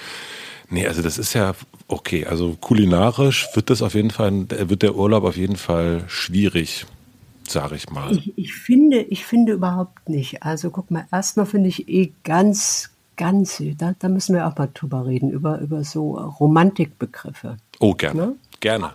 Nee, 0.70 0.86
also 0.86 1.02
das 1.02 1.18
ist 1.18 1.34
ja 1.34 1.54
okay. 1.88 2.26
Also 2.26 2.56
kulinarisch 2.60 3.48
wird 3.54 3.70
das 3.70 3.82
auf 3.82 3.94
jeden 3.94 4.10
Fall, 4.10 4.46
wird 4.48 4.82
der 4.82 4.96
Urlaub 4.96 5.24
auf 5.24 5.36
jeden 5.36 5.56
Fall 5.56 6.04
schwierig, 6.06 6.86
sage 7.46 7.76
ich 7.76 7.90
mal. 7.90 8.16
Ich, 8.16 8.36
ich, 8.38 8.54
finde, 8.54 9.02
ich 9.02 9.24
finde 9.24 9.52
überhaupt 9.52 10.08
nicht. 10.08 10.42
Also 10.42 10.70
guck 10.70 10.90
mal, 10.90 11.06
erstmal 11.12 11.46
finde 11.46 11.68
ich 11.68 11.88
eh 11.88 12.12
ganz, 12.24 12.90
ganz, 13.16 13.62
da, 13.76 13.94
da 13.98 14.08
müssen 14.08 14.34
wir 14.34 14.46
auch 14.46 14.56
mal 14.56 14.70
drüber 14.72 15.06
reden, 15.06 15.30
über, 15.30 15.58
über 15.60 15.84
so 15.84 16.14
Romantikbegriffe. 16.14 17.58
Oh, 17.78 17.92
gerne. 17.92 18.26
Ne? 18.26 18.36
Gerne. 18.60 18.94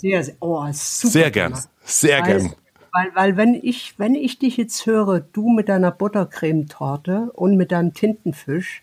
Sehr, 0.00 0.24
sehr, 0.24 0.34
oh, 0.40 0.64
super. 0.72 1.12
Sehr 1.12 1.30
gern, 1.30 1.58
sehr 1.84 2.20
weil, 2.20 2.26
gern. 2.26 2.54
Weil, 2.92 3.14
weil 3.14 3.36
wenn 3.36 3.54
ich, 3.54 3.94
wenn 3.98 4.14
ich 4.14 4.38
dich 4.38 4.56
jetzt 4.56 4.86
höre, 4.86 5.20
du 5.20 5.48
mit 5.50 5.68
deiner 5.68 5.90
Buttercremetorte 5.90 7.30
und 7.32 7.56
mit 7.56 7.72
deinem 7.72 7.94
Tintenfisch 7.94 8.82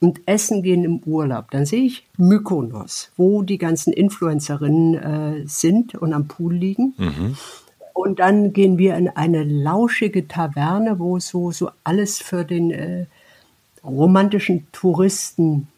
und 0.00 0.20
essen 0.26 0.62
gehen 0.62 0.84
im 0.84 0.98
Urlaub, 1.04 1.50
dann 1.50 1.66
sehe 1.66 1.84
ich 1.84 2.08
Mykonos, 2.16 3.12
wo 3.16 3.42
die 3.42 3.58
ganzen 3.58 3.92
Influencerinnen 3.92 4.94
äh, 4.94 5.46
sind 5.46 5.94
und 5.94 6.12
am 6.12 6.28
Pool 6.28 6.54
liegen. 6.54 6.94
Mhm. 6.96 7.36
Und 7.94 8.18
dann 8.18 8.52
gehen 8.52 8.78
wir 8.78 8.96
in 8.96 9.08
eine 9.08 9.44
lauschige 9.44 10.26
Taverne, 10.26 10.98
wo 10.98 11.18
so, 11.18 11.52
so 11.52 11.70
alles 11.84 12.18
für 12.18 12.44
den 12.44 12.70
äh, 12.70 13.06
romantischen 13.84 14.66
Touristen 14.72 15.68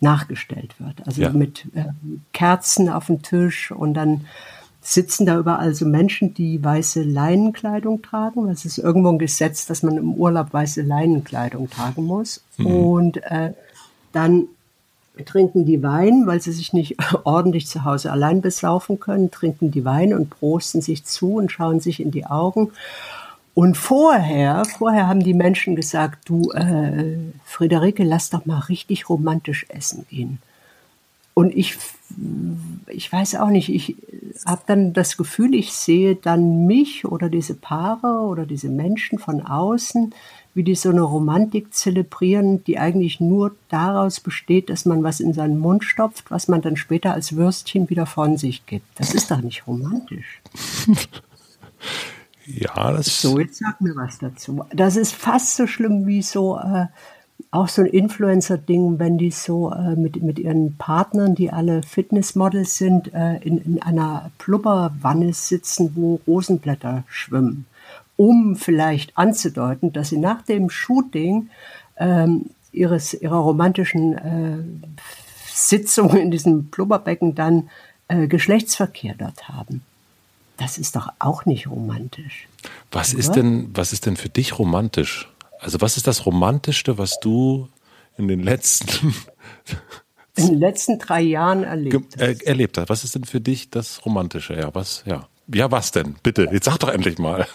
nachgestellt 0.00 0.74
wird. 0.78 1.06
Also 1.06 1.22
ja. 1.22 1.30
mit 1.30 1.66
äh, 1.74 1.84
Kerzen 2.32 2.88
auf 2.88 3.06
dem 3.06 3.22
Tisch 3.22 3.70
und 3.70 3.94
dann 3.94 4.26
sitzen 4.80 5.26
da 5.26 5.38
überall 5.38 5.74
so 5.74 5.84
Menschen, 5.84 6.34
die 6.34 6.62
weiße 6.62 7.02
Leinenkleidung 7.02 8.00
tragen. 8.00 8.48
Es 8.48 8.64
ist 8.64 8.78
irgendwo 8.78 9.10
ein 9.10 9.18
Gesetz, 9.18 9.66
dass 9.66 9.82
man 9.82 9.96
im 9.96 10.14
Urlaub 10.14 10.52
weiße 10.52 10.82
Leinenkleidung 10.82 11.68
tragen 11.68 12.04
muss. 12.04 12.42
Mhm. 12.56 12.66
Und 12.66 13.16
äh, 13.24 13.52
dann 14.12 14.44
trinken 15.26 15.66
die 15.66 15.82
Wein, 15.82 16.26
weil 16.26 16.40
sie 16.40 16.52
sich 16.52 16.72
nicht 16.72 16.96
ordentlich 17.24 17.66
zu 17.66 17.84
Hause 17.84 18.12
allein 18.12 18.40
besaufen 18.40 19.00
können, 19.00 19.30
trinken 19.30 19.70
die 19.70 19.84
Wein 19.84 20.14
und 20.14 20.30
prosten 20.30 20.80
sich 20.80 21.04
zu 21.04 21.34
und 21.34 21.50
schauen 21.50 21.80
sich 21.80 22.00
in 22.00 22.10
die 22.10 22.26
Augen. 22.26 22.70
Und 23.58 23.76
vorher, 23.76 24.64
vorher 24.64 25.08
haben 25.08 25.18
die 25.18 25.34
Menschen 25.34 25.74
gesagt, 25.74 26.28
du, 26.28 26.52
äh, 26.52 27.18
Friederike, 27.44 28.04
lass 28.04 28.30
doch 28.30 28.46
mal 28.46 28.60
richtig 28.60 29.08
romantisch 29.08 29.66
essen 29.68 30.06
gehen. 30.08 30.38
Und 31.34 31.52
ich, 31.56 31.76
ich 32.86 33.12
weiß 33.12 33.34
auch 33.34 33.48
nicht, 33.48 33.68
ich 33.68 33.96
habe 34.46 34.62
dann 34.68 34.92
das 34.92 35.16
Gefühl, 35.16 35.56
ich 35.56 35.72
sehe 35.72 36.14
dann 36.14 36.68
mich 36.68 37.04
oder 37.04 37.28
diese 37.28 37.54
Paare 37.54 38.28
oder 38.28 38.46
diese 38.46 38.68
Menschen 38.68 39.18
von 39.18 39.44
außen, 39.44 40.14
wie 40.54 40.62
die 40.62 40.76
so 40.76 40.90
eine 40.90 41.02
Romantik 41.02 41.74
zelebrieren, 41.74 42.62
die 42.62 42.78
eigentlich 42.78 43.18
nur 43.18 43.56
daraus 43.70 44.20
besteht, 44.20 44.70
dass 44.70 44.84
man 44.84 45.02
was 45.02 45.18
in 45.18 45.32
seinen 45.32 45.58
Mund 45.58 45.82
stopft, 45.82 46.30
was 46.30 46.46
man 46.46 46.62
dann 46.62 46.76
später 46.76 47.12
als 47.12 47.34
Würstchen 47.34 47.90
wieder 47.90 48.06
von 48.06 48.36
sich 48.36 48.66
gibt. 48.66 48.86
Das 49.00 49.14
ist 49.14 49.32
doch 49.32 49.40
nicht 49.40 49.66
romantisch. 49.66 50.42
ja, 52.48 52.92
das 52.92 53.20
So, 53.20 53.38
jetzt 53.38 53.58
sag 53.58 53.80
mir 53.80 53.94
was 53.96 54.18
dazu. 54.18 54.64
Das 54.72 54.96
ist 54.96 55.14
fast 55.14 55.56
so 55.56 55.66
schlimm 55.66 56.06
wie 56.06 56.22
so 56.22 56.58
äh, 56.58 56.86
auch 57.50 57.68
so 57.68 57.82
ein 57.82 57.88
Influencer-Ding, 57.88 58.98
wenn 58.98 59.16
die 59.16 59.30
so 59.30 59.72
äh, 59.72 59.96
mit, 59.96 60.22
mit 60.22 60.38
ihren 60.38 60.76
Partnern, 60.76 61.34
die 61.34 61.50
alle 61.50 61.82
Fitnessmodels 61.82 62.76
sind, 62.76 63.14
äh, 63.14 63.36
in, 63.36 63.58
in 63.58 63.82
einer 63.82 64.30
Blubberwanne 64.38 65.32
sitzen, 65.32 65.92
wo 65.94 66.20
Rosenblätter 66.26 67.04
schwimmen 67.08 67.66
um 68.18 68.56
vielleicht 68.56 69.16
anzudeuten, 69.16 69.92
dass 69.92 70.08
sie 70.08 70.18
nach 70.18 70.42
dem 70.42 70.70
Shooting 70.70 71.50
ähm, 71.96 72.50
ihres, 72.72 73.14
ihrer 73.14 73.36
romantischen 73.36 74.18
äh, 74.18 74.98
Sitzung 75.46 76.16
in 76.16 76.32
diesem 76.32 76.64
Blubberbecken 76.64 77.36
dann 77.36 77.70
äh, 78.08 78.26
Geschlechtsverkehr 78.26 79.14
dort 79.16 79.48
haben. 79.48 79.82
Das 80.58 80.76
ist 80.76 80.96
doch 80.96 81.08
auch 81.20 81.46
nicht 81.46 81.68
romantisch. 81.68 82.48
Was 82.90 83.14
oder? 83.14 83.20
ist 83.20 83.32
denn, 83.32 83.70
was 83.74 83.92
ist 83.92 84.04
denn 84.04 84.16
für 84.16 84.28
dich 84.28 84.58
romantisch? 84.58 85.30
Also 85.60 85.80
was 85.80 85.96
ist 85.96 86.06
das 86.06 86.26
Romantischste, 86.26 86.98
was 86.98 87.18
du 87.20 87.68
in 88.16 88.28
den 88.28 88.42
letzten 88.42 89.14
in 90.36 90.46
den 90.46 90.58
letzten 90.58 90.98
drei 90.98 91.22
Jahren 91.22 91.64
erlebt 91.64 92.16
hast? 92.16 92.20
Äh, 92.20 92.36
erlebt 92.44 92.76
hast? 92.76 92.88
Was 92.90 93.04
ist 93.04 93.14
denn 93.14 93.24
für 93.24 93.40
dich 93.40 93.70
das 93.70 94.04
Romantische? 94.04 94.54
Ja, 94.54 94.74
was? 94.74 95.04
Ja, 95.06 95.28
ja, 95.52 95.70
was 95.70 95.92
denn? 95.92 96.16
Bitte, 96.22 96.48
jetzt 96.52 96.64
sag 96.64 96.78
doch 96.78 96.90
endlich 96.90 97.18
mal. 97.18 97.46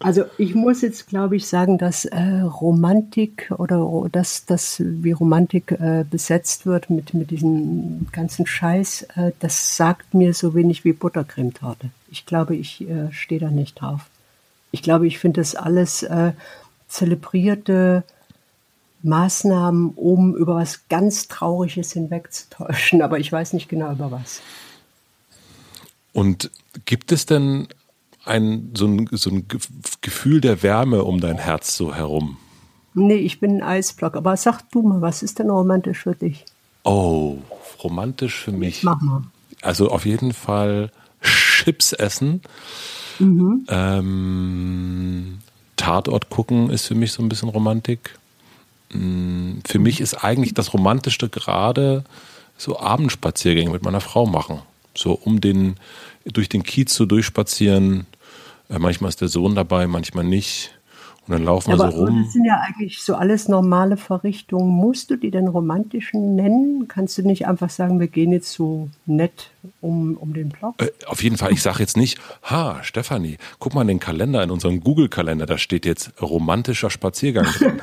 Also 0.00 0.24
ich 0.38 0.54
muss 0.54 0.82
jetzt, 0.82 1.08
glaube 1.08 1.36
ich, 1.36 1.48
sagen, 1.48 1.76
dass 1.76 2.04
äh, 2.04 2.40
Romantik 2.40 3.52
oder 3.58 4.08
dass 4.12 4.46
das 4.46 4.76
wie 4.80 5.10
Romantik 5.10 5.72
äh, 5.72 6.04
besetzt 6.08 6.66
wird 6.66 6.88
mit 6.88 7.14
mit 7.14 7.32
diesem 7.32 8.06
ganzen 8.12 8.46
Scheiß, 8.46 9.02
äh, 9.16 9.32
das 9.40 9.76
sagt 9.76 10.14
mir 10.14 10.34
so 10.34 10.54
wenig 10.54 10.84
wie 10.84 10.92
Buttercremetorte. 10.92 11.90
Ich 12.10 12.26
glaube, 12.26 12.54
ich 12.54 12.88
äh, 12.88 13.10
stehe 13.10 13.40
da 13.40 13.50
nicht 13.50 13.80
drauf. 13.80 14.02
Ich 14.70 14.82
glaube, 14.82 15.06
ich 15.06 15.18
finde 15.18 15.40
das 15.40 15.56
alles 15.56 16.04
äh, 16.04 16.32
zelebrierte 16.86 18.04
Maßnahmen, 19.02 19.90
um 19.96 20.36
über 20.36 20.56
was 20.56 20.88
ganz 20.88 21.26
Trauriges 21.26 21.92
hinwegzutäuschen, 21.92 23.02
aber 23.02 23.18
ich 23.18 23.32
weiß 23.32 23.52
nicht 23.52 23.68
genau 23.68 23.92
über 23.92 24.12
was. 24.12 24.42
Und 26.12 26.50
gibt 26.84 27.12
es 27.12 27.26
denn 27.26 27.68
ein, 28.28 28.72
so, 28.74 28.86
ein, 28.86 29.08
so 29.12 29.30
ein 29.30 29.46
Gefühl 30.00 30.40
der 30.40 30.62
Wärme 30.62 31.04
um 31.04 31.20
dein 31.20 31.38
Herz 31.38 31.76
so 31.76 31.94
herum? 31.94 32.36
Nee, 32.94 33.16
ich 33.16 33.40
bin 33.40 33.56
ein 33.56 33.62
Eisblock. 33.62 34.16
Aber 34.16 34.36
sag 34.36 34.62
du 34.70 34.82
mal, 34.82 35.00
was 35.00 35.22
ist 35.22 35.38
denn 35.38 35.50
romantisch 35.50 36.00
für 36.00 36.14
dich? 36.14 36.44
Oh, 36.84 37.38
romantisch 37.82 38.36
für 38.36 38.52
mich. 38.52 38.82
Mach 38.82 39.00
mal. 39.00 39.22
Also 39.62 39.90
auf 39.90 40.06
jeden 40.06 40.32
Fall 40.32 40.90
Chips 41.22 41.92
essen. 41.92 42.42
Mhm. 43.18 43.66
Ähm, 43.68 45.38
Tatort 45.76 46.30
gucken 46.30 46.70
ist 46.70 46.86
für 46.86 46.94
mich 46.94 47.12
so 47.12 47.22
ein 47.22 47.28
bisschen 47.28 47.48
Romantik. 47.48 48.18
Mm, 48.92 49.58
für 49.66 49.78
mich 49.78 50.00
ist 50.00 50.24
eigentlich 50.24 50.54
das 50.54 50.72
Romantischste 50.72 51.28
gerade 51.28 52.04
so 52.56 52.78
Abendspaziergänge 52.78 53.70
mit 53.70 53.82
meiner 53.82 54.00
Frau 54.00 54.26
machen. 54.26 54.60
So 54.96 55.12
um 55.12 55.40
den, 55.40 55.76
durch 56.24 56.48
den 56.48 56.62
Kiez 56.62 56.94
so 56.94 57.06
durchspazieren, 57.06 58.06
manchmal 58.68 59.08
ist 59.08 59.20
der 59.20 59.28
Sohn 59.28 59.54
dabei, 59.54 59.86
manchmal 59.86 60.24
nicht. 60.24 60.78
Und 61.28 61.34
dann 61.34 61.44
laufen 61.44 61.68
wir 61.68 61.74
aber, 61.74 61.92
so 61.92 62.06
rum. 62.06 62.22
Das 62.24 62.32
sind 62.32 62.46
ja 62.46 62.58
eigentlich 62.66 63.02
so 63.02 63.14
alles 63.14 63.48
normale 63.48 63.98
Verrichtungen. 63.98 64.70
Musst 64.70 65.10
du 65.10 65.16
die 65.16 65.30
denn 65.30 65.46
romantischen 65.46 66.34
nennen? 66.36 66.88
Kannst 66.88 67.18
du 67.18 67.22
nicht 67.22 67.46
einfach 67.46 67.68
sagen, 67.68 68.00
wir 68.00 68.08
gehen 68.08 68.32
jetzt 68.32 68.50
so 68.52 68.88
nett 69.04 69.50
um, 69.82 70.16
um 70.16 70.32
den 70.32 70.48
Block? 70.48 70.80
Äh, 70.80 70.90
auf 71.06 71.22
jeden 71.22 71.36
Fall. 71.36 71.52
Ich 71.52 71.60
sage 71.60 71.80
jetzt 71.80 71.98
nicht, 71.98 72.18
ha, 72.44 72.82
Stefanie, 72.82 73.36
guck 73.58 73.74
mal 73.74 73.82
in 73.82 73.88
den 73.88 74.00
Kalender, 74.00 74.42
in 74.42 74.50
unserem 74.50 74.80
Google-Kalender, 74.80 75.44
da 75.44 75.58
steht 75.58 75.84
jetzt 75.84 76.12
romantischer 76.22 76.88
Spaziergang 76.88 77.44
drin. 77.44 77.82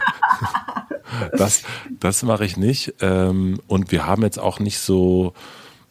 das 1.38 1.62
das 2.00 2.24
mache 2.24 2.46
ich 2.46 2.58
nicht. 2.58 2.96
Ähm, 3.02 3.60
und 3.68 3.92
wir 3.92 4.08
haben 4.08 4.24
jetzt 4.24 4.40
auch 4.40 4.60
nicht 4.60 4.80
so 4.80 5.34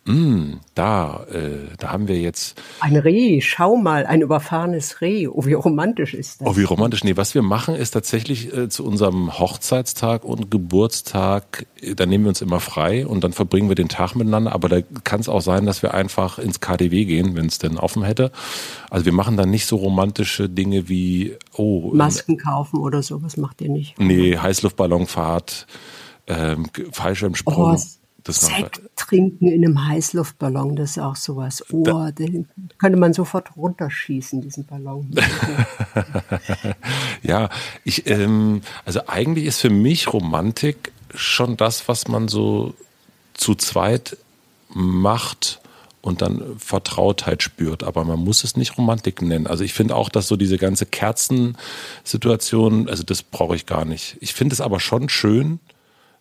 Mm, 0.07 0.59
da, 0.75 1.25
äh, 1.33 1.75
da 1.79 1.93
haben 1.93 2.09
wir 2.09 2.21
jetzt. 2.21 2.61
Ein 2.81 2.97
Reh, 2.97 3.41
schau 3.41 3.77
mal, 3.77 4.05
ein 4.05 4.21
überfahrenes 4.21 5.01
Reh. 5.01 5.29
Oh, 5.29 5.47
wie 5.47 5.55
romantisch 5.55 6.13
ist 6.13 6.43
das? 6.43 6.49
Oh, 6.49 6.57
wie 6.59 6.65
romantisch. 6.65 7.05
Nee, 7.05 7.17
was 7.17 7.35
wir 7.35 7.41
machen, 7.41 7.75
ist 7.75 7.93
tatsächlich 7.93 8.55
äh, 8.55 8.69
zu 8.69 8.85
unserem 8.85 9.39
Hochzeitstag 9.39 10.25
und 10.25 10.51
Geburtstag, 10.51 11.67
äh, 11.81 11.95
da 11.95 12.05
nehmen 12.05 12.25
wir 12.25 12.29
uns 12.29 12.43
immer 12.43 12.61
frei 12.61 13.07
und 13.07 13.25
dann 13.25 13.33
verbringen 13.33 13.71
wir 13.71 13.77
den 13.77 13.89
Tag 13.89 14.15
miteinander. 14.15 14.53
Aber 14.53 14.69
da 14.69 14.83
kann 15.05 15.21
es 15.21 15.29
auch 15.31 15.41
sein, 15.41 15.65
dass 15.65 15.83
wir 15.83 15.95
einfach 15.95 16.39
ins 16.39 16.61
KDW 16.61 17.07
gehen, 17.07 17.35
wenn 17.35 17.47
es 17.47 17.59
denn 17.59 17.79
offen 17.79 18.03
hätte. 18.03 18.31
Also 18.91 19.07
wir 19.07 19.13
machen 19.13 19.39
dann 19.39 19.49
nicht 19.49 19.65
so 19.65 19.77
romantische 19.77 20.51
Dinge 20.51 20.87
wie, 20.89 21.35
oh. 21.55 21.93
Masken 21.95 22.37
kaufen 22.37 22.79
oder 22.79 23.03
so, 23.03 23.23
was 23.23 23.39
macht 23.39 23.63
ihr 23.63 23.71
nicht? 23.71 23.99
Nee, 23.99 24.37
Heißluftballonfahrt, 24.37 25.67
ähm, 26.27 26.67
Fallschirmsprung. 26.93 27.75
Oh, 27.75 27.79
das 28.25 28.40
Sekt 28.40 28.81
trinken 28.97 29.47
in 29.47 29.64
einem 29.64 29.87
Heißluftballon, 29.87 30.76
das 30.76 30.93
ist 30.93 30.99
auch 30.99 31.16
sowas. 31.16 31.62
Oh, 31.71 31.85
da, 31.85 32.11
den 32.11 32.49
könnte 32.78 32.99
man 32.99 33.12
sofort 33.12 33.54
runterschießen, 33.57 34.40
diesen 34.40 34.64
Ballon. 34.64 35.14
ja, 37.23 37.50
ich, 37.85 38.09
ähm, 38.09 38.62
also 38.87 39.00
eigentlich 39.07 39.45
ist 39.45 39.61
für 39.61 39.71
mich 39.71 40.12
Romantik 40.12 40.93
schon 41.14 41.59
das, 41.59 41.87
was 41.87 42.09
man 42.09 42.28
so 42.28 42.75
zu 43.35 43.54
zweit 43.54 44.16
macht 44.71 45.61
und 46.00 46.23
dann 46.23 46.59
Vertrautheit 46.59 47.43
spürt. 47.43 47.85
Aber 47.85 48.04
man 48.04 48.21
muss 48.21 48.43
es 48.43 48.57
nicht 48.57 48.78
Romantik 48.78 49.21
nennen. 49.21 49.47
Also 49.47 49.64
ich 49.64 49.75
finde 49.75 49.97
auch, 49.97 50.09
dass 50.09 50.28
so 50.28 50.37
diese 50.37 50.57
ganze 50.57 50.87
Kerzensituation, 50.87 52.88
also 52.88 53.02
das 53.02 53.23
brauche 53.23 53.57
ich 53.57 53.66
gar 53.66 53.85
nicht. 53.85 54.16
Ich 54.21 54.33
finde 54.33 54.54
es 54.54 54.62
aber 54.62 54.81
schon 54.81 55.11
schön, 55.11 55.61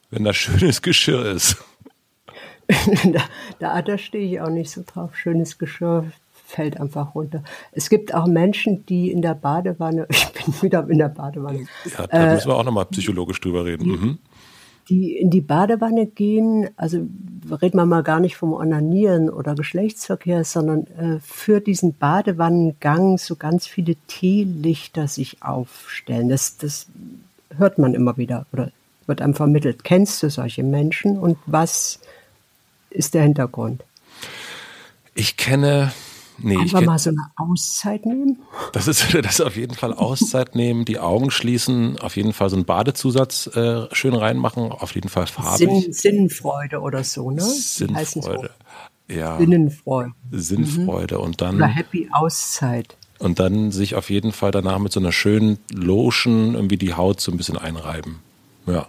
wenn 0.09 0.25
da 0.25 0.33
schönes 0.33 0.81
Geschirr 0.81 1.25
ist. 1.25 1.57
da, 3.11 3.23
da, 3.59 3.81
da 3.81 3.97
stehe 3.97 4.25
ich 4.25 4.41
auch 4.41 4.49
nicht 4.49 4.71
so 4.71 4.83
drauf. 4.85 5.15
Schönes 5.15 5.57
Geschirr 5.57 6.05
fällt 6.45 6.79
einfach 6.79 7.15
runter. 7.15 7.43
Es 7.71 7.89
gibt 7.89 8.13
auch 8.13 8.27
Menschen, 8.27 8.85
die 8.85 9.11
in 9.11 9.21
der 9.21 9.33
Badewanne, 9.33 10.07
ich 10.09 10.31
bin 10.33 10.61
wieder 10.61 10.87
in 10.89 10.99
der 10.99 11.09
Badewanne. 11.09 11.65
Ja, 11.97 12.07
da 12.07 12.31
äh, 12.31 12.33
müssen 12.35 12.47
wir 12.49 12.55
auch 12.55 12.63
nochmal 12.63 12.85
psychologisch 12.85 13.41
drüber 13.41 13.65
reden. 13.65 13.83
Die, 13.83 13.89
mhm. 13.89 14.17
die 14.89 15.17
in 15.17 15.29
die 15.29 15.41
Badewanne 15.41 16.05
gehen, 16.05 16.69
also 16.75 16.97
reden 17.49 17.77
wir 17.77 17.85
mal 17.85 18.03
gar 18.03 18.19
nicht 18.19 18.35
vom 18.35 18.53
Onanieren 18.53 19.29
oder 19.29 19.55
Geschlechtsverkehr, 19.55 20.43
sondern 20.43 20.87
äh, 20.97 21.19
für 21.21 21.59
diesen 21.59 21.95
Badewannengang 21.95 23.17
so 23.17 23.35
ganz 23.35 23.65
viele 23.65 23.95
Teelichter 24.07 25.07
sich 25.07 25.41
aufstellen. 25.41 26.29
Das, 26.29 26.57
das 26.57 26.87
hört 27.57 27.79
man 27.79 27.93
immer 27.93 28.17
wieder 28.17 28.45
oder 28.53 28.71
wird 29.07 29.21
einem 29.21 29.33
vermittelt. 29.33 29.83
Kennst 29.83 30.21
du 30.23 30.29
solche 30.29 30.63
Menschen 30.63 31.19
und 31.19 31.37
was 31.45 31.99
ist 32.93 33.13
der 33.13 33.23
Hintergrund. 33.23 33.83
Ich 35.15 35.37
kenne. 35.37 35.91
Nee, 36.39 36.57
Einfach 36.57 36.81
mal 36.81 36.97
so 36.97 37.11
eine 37.11 37.27
Auszeit 37.35 38.05
nehmen? 38.05 38.39
Das 38.71 38.87
ist, 38.87 39.13
das 39.23 39.39
ist 39.39 39.41
auf 39.41 39.55
jeden 39.55 39.75
Fall 39.75 39.93
Auszeit 39.93 40.55
nehmen, 40.55 40.83
die 40.83 40.99
Augen 40.99 41.29
schließen, 41.29 41.99
auf 41.99 42.15
jeden 42.15 42.33
Fall 42.33 42.49
so 42.49 42.55
einen 42.55 42.65
Badezusatz 42.65 43.47
äh, 43.55 43.87
schön 43.91 44.15
reinmachen, 44.15 44.71
auf 44.71 44.95
jeden 44.95 45.09
Fall 45.09 45.27
farbig. 45.27 45.59
Sinn, 45.59 45.93
Sinnfreude 45.93 46.79
oder 46.79 47.03
so, 47.03 47.29
ne? 47.29 47.41
Sinnfreude. 47.41 48.49
Ja. 49.07 49.37
Sinnenfreude. 49.37 50.11
Sinnfreude 50.31 51.15
mhm. 51.15 51.21
und 51.21 51.41
dann. 51.41 51.55
Oder 51.57 51.67
Happy 51.67 52.09
Auszeit. 52.11 52.97
Und 53.19 53.39
dann 53.39 53.71
sich 53.71 53.95
auf 53.95 54.09
jeden 54.09 54.31
Fall 54.31 54.51
danach 54.51 54.79
mit 54.79 54.91
so 54.91 54.99
einer 54.99 55.11
schönen 55.11 55.59
Lotion 55.71 56.55
irgendwie 56.55 56.77
die 56.77 56.93
Haut 56.93 57.21
so 57.21 57.31
ein 57.31 57.37
bisschen 57.37 57.57
einreiben. 57.57 58.19
Ja. 58.65 58.87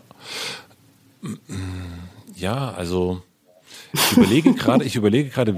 Ja, 2.35 2.73
also 2.73 3.23
ich 3.95 4.17
überlege 4.17 4.55
gerade, 4.55 4.85
ich 4.85 4.97
überlege 4.97 5.31
gerade, 5.31 5.57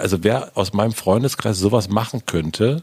also 0.00 0.24
wer 0.24 0.52
aus 0.54 0.72
meinem 0.72 0.92
Freundeskreis 0.92 1.58
sowas 1.58 1.88
machen 1.88 2.22
könnte. 2.26 2.82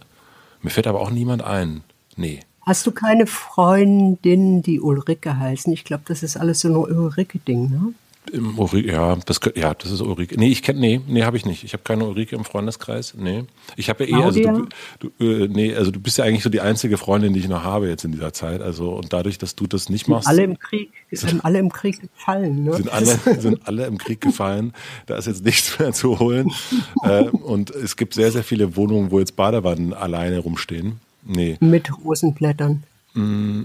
Mir 0.62 0.70
fällt 0.70 0.88
aber 0.88 1.02
auch 1.02 1.10
niemand 1.10 1.44
ein. 1.44 1.84
Nee. 2.16 2.40
Hast 2.62 2.88
du 2.88 2.92
keine 2.92 3.28
Freundin, 3.28 4.62
die 4.62 4.80
Ulrike 4.80 5.38
heißen? 5.38 5.74
Ich 5.74 5.84
glaube, 5.84 6.04
das 6.08 6.24
ist 6.24 6.38
alles 6.38 6.62
so 6.62 6.70
ein 6.70 6.76
Ulrike-Ding, 6.76 7.70
ne? 7.70 7.94
Im 8.32 8.58
Ulrike, 8.58 8.92
ja, 8.92 9.18
das, 9.26 9.40
ja, 9.56 9.74
das 9.74 9.92
ist 9.92 10.02
Ulrike. 10.02 10.40
Nee, 10.40 10.50
ich 10.50 10.64
kenne, 10.64 10.80
nee, 10.80 11.02
nee, 11.08 11.24
habe 11.24 11.36
ich 11.36 11.46
nicht. 11.46 11.64
Ich 11.64 11.74
habe 11.74 11.84
keine 11.84 12.06
Ulrike 12.06 12.36
im 12.36 12.46
Freundeskreis. 12.46 13.14
Nee. 13.18 13.44
Ich 13.76 13.90
habe 13.90 14.06
ja 14.06 14.18
eh, 14.18 14.24
also 14.24 14.40
du, 14.40 15.10
du, 15.20 15.44
äh, 15.44 15.48
nee, 15.50 15.76
also 15.76 15.92
du 15.92 16.00
bist 16.00 16.18
ja 16.18 16.24
eigentlich 16.24 16.44
so 16.44 16.50
die 16.50 16.62
einzige 16.62 16.98
Freundin, 16.98 17.34
die 17.34 17.42
ich 17.42 17.50
noch 17.50 17.64
habe 17.64 17.90
jetzt 17.90 18.06
in 18.06 18.12
dieser 18.12 18.32
Zeit. 18.32 18.62
Also 18.62 18.92
und 18.92 19.12
dadurch, 19.12 19.38
dass 19.38 19.56
du 19.56 19.68
das 19.68 19.90
nicht 19.90 20.08
machst. 20.08 20.28
Alle 20.28 20.44
im 20.44 20.58
Krieg, 20.58 20.92
sind 21.12 21.44
alle 21.44 21.60
im 21.60 21.72
Krieg 21.72 22.00
gefallen, 22.00 22.64
ne? 22.64 22.74
Sind 22.76 22.90
alle, 22.90 23.20
sind 23.40 23.68
alle 23.68 23.86
im 23.86 23.98
Krieg 23.98 24.22
gefallen. 24.22 24.74
Da 25.06 25.18
ist 25.18 25.28
jetzt 25.28 25.44
nichts 25.44 25.78
mehr 25.78 25.92
zu 25.92 26.20
holen. 26.20 26.52
äh, 27.04 27.24
und 27.24 27.72
es 27.72 27.98
gibt 27.98 28.14
sehr, 28.14 28.32
sehr 28.32 28.44
viele 28.44 28.76
Wohnungen, 28.76 29.12
wo 29.12 29.20
jetzt 29.20 29.36
Badewannen 29.36 29.94
alleine 29.94 30.40
rumstehen. 30.40 31.00
Nee. 31.26 31.58
Mit 31.60 31.90
Rosenblättern. 32.04 32.84
Mm, 33.14 33.64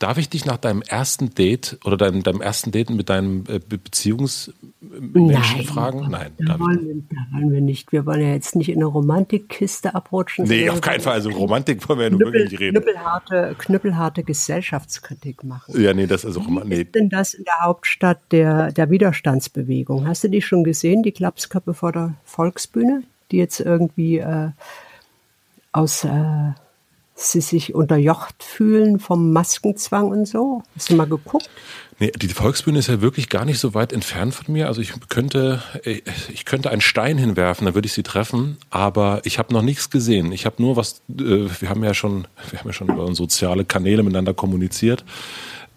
Darf 0.00 0.18
ich 0.18 0.28
dich 0.28 0.44
nach 0.44 0.56
deinem 0.56 0.82
ersten 0.82 1.34
Date 1.34 1.78
oder 1.84 1.96
deinem, 1.96 2.24
deinem 2.24 2.40
ersten 2.40 2.72
Date 2.72 2.90
mit 2.90 3.08
deinem 3.08 3.44
äh, 3.48 3.60
Beziehungsmenschen 3.60 5.12
Nein, 5.12 5.64
fragen? 5.64 6.10
Nein, 6.10 6.32
da 6.38 6.58
wollen, 6.58 6.84
wir, 6.84 7.16
da 7.16 7.36
wollen, 7.36 7.52
wir, 7.52 7.60
nicht. 7.60 7.92
Wir 7.92 8.04
wollen 8.04 8.20
ja 8.20 8.32
jetzt 8.32 8.56
nicht 8.56 8.70
in 8.70 8.78
eine 8.78 8.86
Romantikkiste 8.86 9.94
abrutschen. 9.94 10.46
Nee, 10.46 10.68
auf 10.68 10.80
keinen 10.80 11.00
Fall. 11.00 11.12
Also 11.12 11.30
Romantik 11.30 11.88
wollen 11.88 11.98
wir 12.00 12.04
ja 12.06 12.10
nur 12.10 12.20
wirklich 12.20 12.50
nicht 12.50 12.60
reden. 12.60 12.82
Knüppelharte, 12.82 13.54
knüppelharte 13.56 14.24
Gesellschaftskritik 14.24 15.44
machen. 15.44 15.80
Ja, 15.80 15.94
nee, 15.94 16.08
das 16.08 16.24
ist 16.24 16.36
auch 16.36 16.48
immer. 16.48 16.64
Nee. 16.64 16.82
ist 16.82 16.94
denn 16.96 17.08
das 17.08 17.32
in 17.32 17.44
der 17.44 17.60
Hauptstadt 17.62 18.18
der, 18.32 18.72
der 18.72 18.90
Widerstandsbewegung? 18.90 20.08
Hast 20.08 20.24
du 20.24 20.28
die 20.28 20.42
schon 20.42 20.64
gesehen, 20.64 21.04
die 21.04 21.12
Klapsköppe 21.12 21.72
vor 21.72 21.92
der 21.92 22.14
Volksbühne, 22.24 23.04
die 23.30 23.36
jetzt 23.36 23.60
irgendwie 23.60 24.18
äh, 24.18 24.50
aus 25.70 26.04
äh, 26.04 26.52
sie 27.14 27.40
sich 27.40 27.74
unterjocht 27.74 28.42
fühlen 28.42 28.98
vom 28.98 29.32
Maskenzwang 29.32 30.08
und 30.08 30.26
so? 30.26 30.62
Hast 30.74 30.90
du 30.90 30.96
mal 30.96 31.06
geguckt? 31.06 31.48
Nee, 32.00 32.10
die 32.10 32.28
Volksbühne 32.28 32.80
ist 32.80 32.88
ja 32.88 33.00
wirklich 33.00 33.28
gar 33.28 33.44
nicht 33.44 33.60
so 33.60 33.72
weit 33.72 33.92
entfernt 33.92 34.34
von 34.34 34.52
mir. 34.52 34.66
Also 34.66 34.80
ich 34.80 34.92
könnte, 35.08 35.62
ich 35.84 36.44
könnte 36.44 36.70
einen 36.70 36.80
Stein 36.80 37.18
hinwerfen, 37.18 37.66
dann 37.66 37.74
würde 37.74 37.86
ich 37.86 37.92
sie 37.92 38.02
treffen, 38.02 38.56
aber 38.70 39.20
ich 39.24 39.38
habe 39.38 39.52
noch 39.54 39.62
nichts 39.62 39.90
gesehen. 39.90 40.32
Ich 40.32 40.44
habe 40.44 40.60
nur 40.60 40.76
was, 40.76 41.02
äh, 41.08 41.48
wir 41.60 41.68
haben 41.68 41.84
ja 41.84 41.94
schon, 41.94 42.26
wir 42.50 42.58
haben 42.58 42.68
ja 42.68 42.72
schon 42.72 42.88
über 42.88 43.14
soziale 43.14 43.64
Kanäle 43.64 44.02
miteinander 44.02 44.34
kommuniziert. 44.34 45.04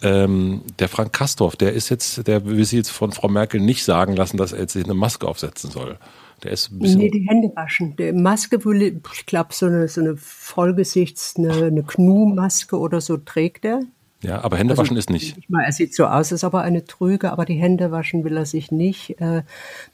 Ähm, 0.01 0.63
der 0.79 0.89
Frank 0.89 1.13
Kastorf, 1.13 1.56
der 1.56 1.74
ist 1.74 1.89
jetzt, 1.89 2.27
der 2.27 2.46
will 2.46 2.65
sich 2.65 2.77
jetzt 2.77 2.91
von 2.91 3.12
Frau 3.12 3.27
Merkel 3.27 3.60
nicht 3.60 3.84
sagen 3.84 4.15
lassen, 4.15 4.38
dass 4.38 4.53
er 4.53 4.60
jetzt 4.62 4.74
sich 4.74 4.86
eine 4.86 4.94
Maske 4.96 5.27
aufsetzen 5.27 5.70
soll. 5.70 5.98
Der 6.44 6.51
ist 6.51 6.72
ein 6.72 6.79
bisschen. 6.79 7.00
Nee, 7.00 7.10
die 7.10 7.27
Hände 7.27 7.51
waschen. 7.56 7.96
Die 7.96 8.12
Maske, 8.12 8.58
ich 8.58 9.25
glaube, 9.25 9.53
so 9.53 9.65
eine, 9.65 9.88
so 9.88 10.01
eine 10.01 10.15
Vollgesichts-, 10.15 11.38
eine, 11.38 11.65
eine 11.65 11.84
Knu-Maske 11.84 12.77
oder 12.77 13.01
so 13.01 13.17
trägt 13.17 13.65
er. 13.65 13.82
Ja, 14.22 14.44
aber 14.44 14.58
Hände 14.58 14.74
also, 14.74 14.84
waschen 14.84 14.98
ist 14.98 15.10
nicht. 15.10 15.38
Ich 15.38 15.50
meine, 15.50 15.65
er 15.65 15.72
sieht 15.72 15.96
so 15.96 16.06
aus, 16.06 16.32
als 16.32 16.44
ob 16.44 16.53
er 16.53 16.62
eine 16.62 16.86
trüge, 16.86 17.32
aber 17.32 17.46
die 17.46 17.56
Hände 17.56 17.91
waschen 17.91 18.24
will 18.24 18.38
er 18.38 18.46
sich 18.46 18.72
nicht. 18.72 19.20
Äh, 19.22 19.44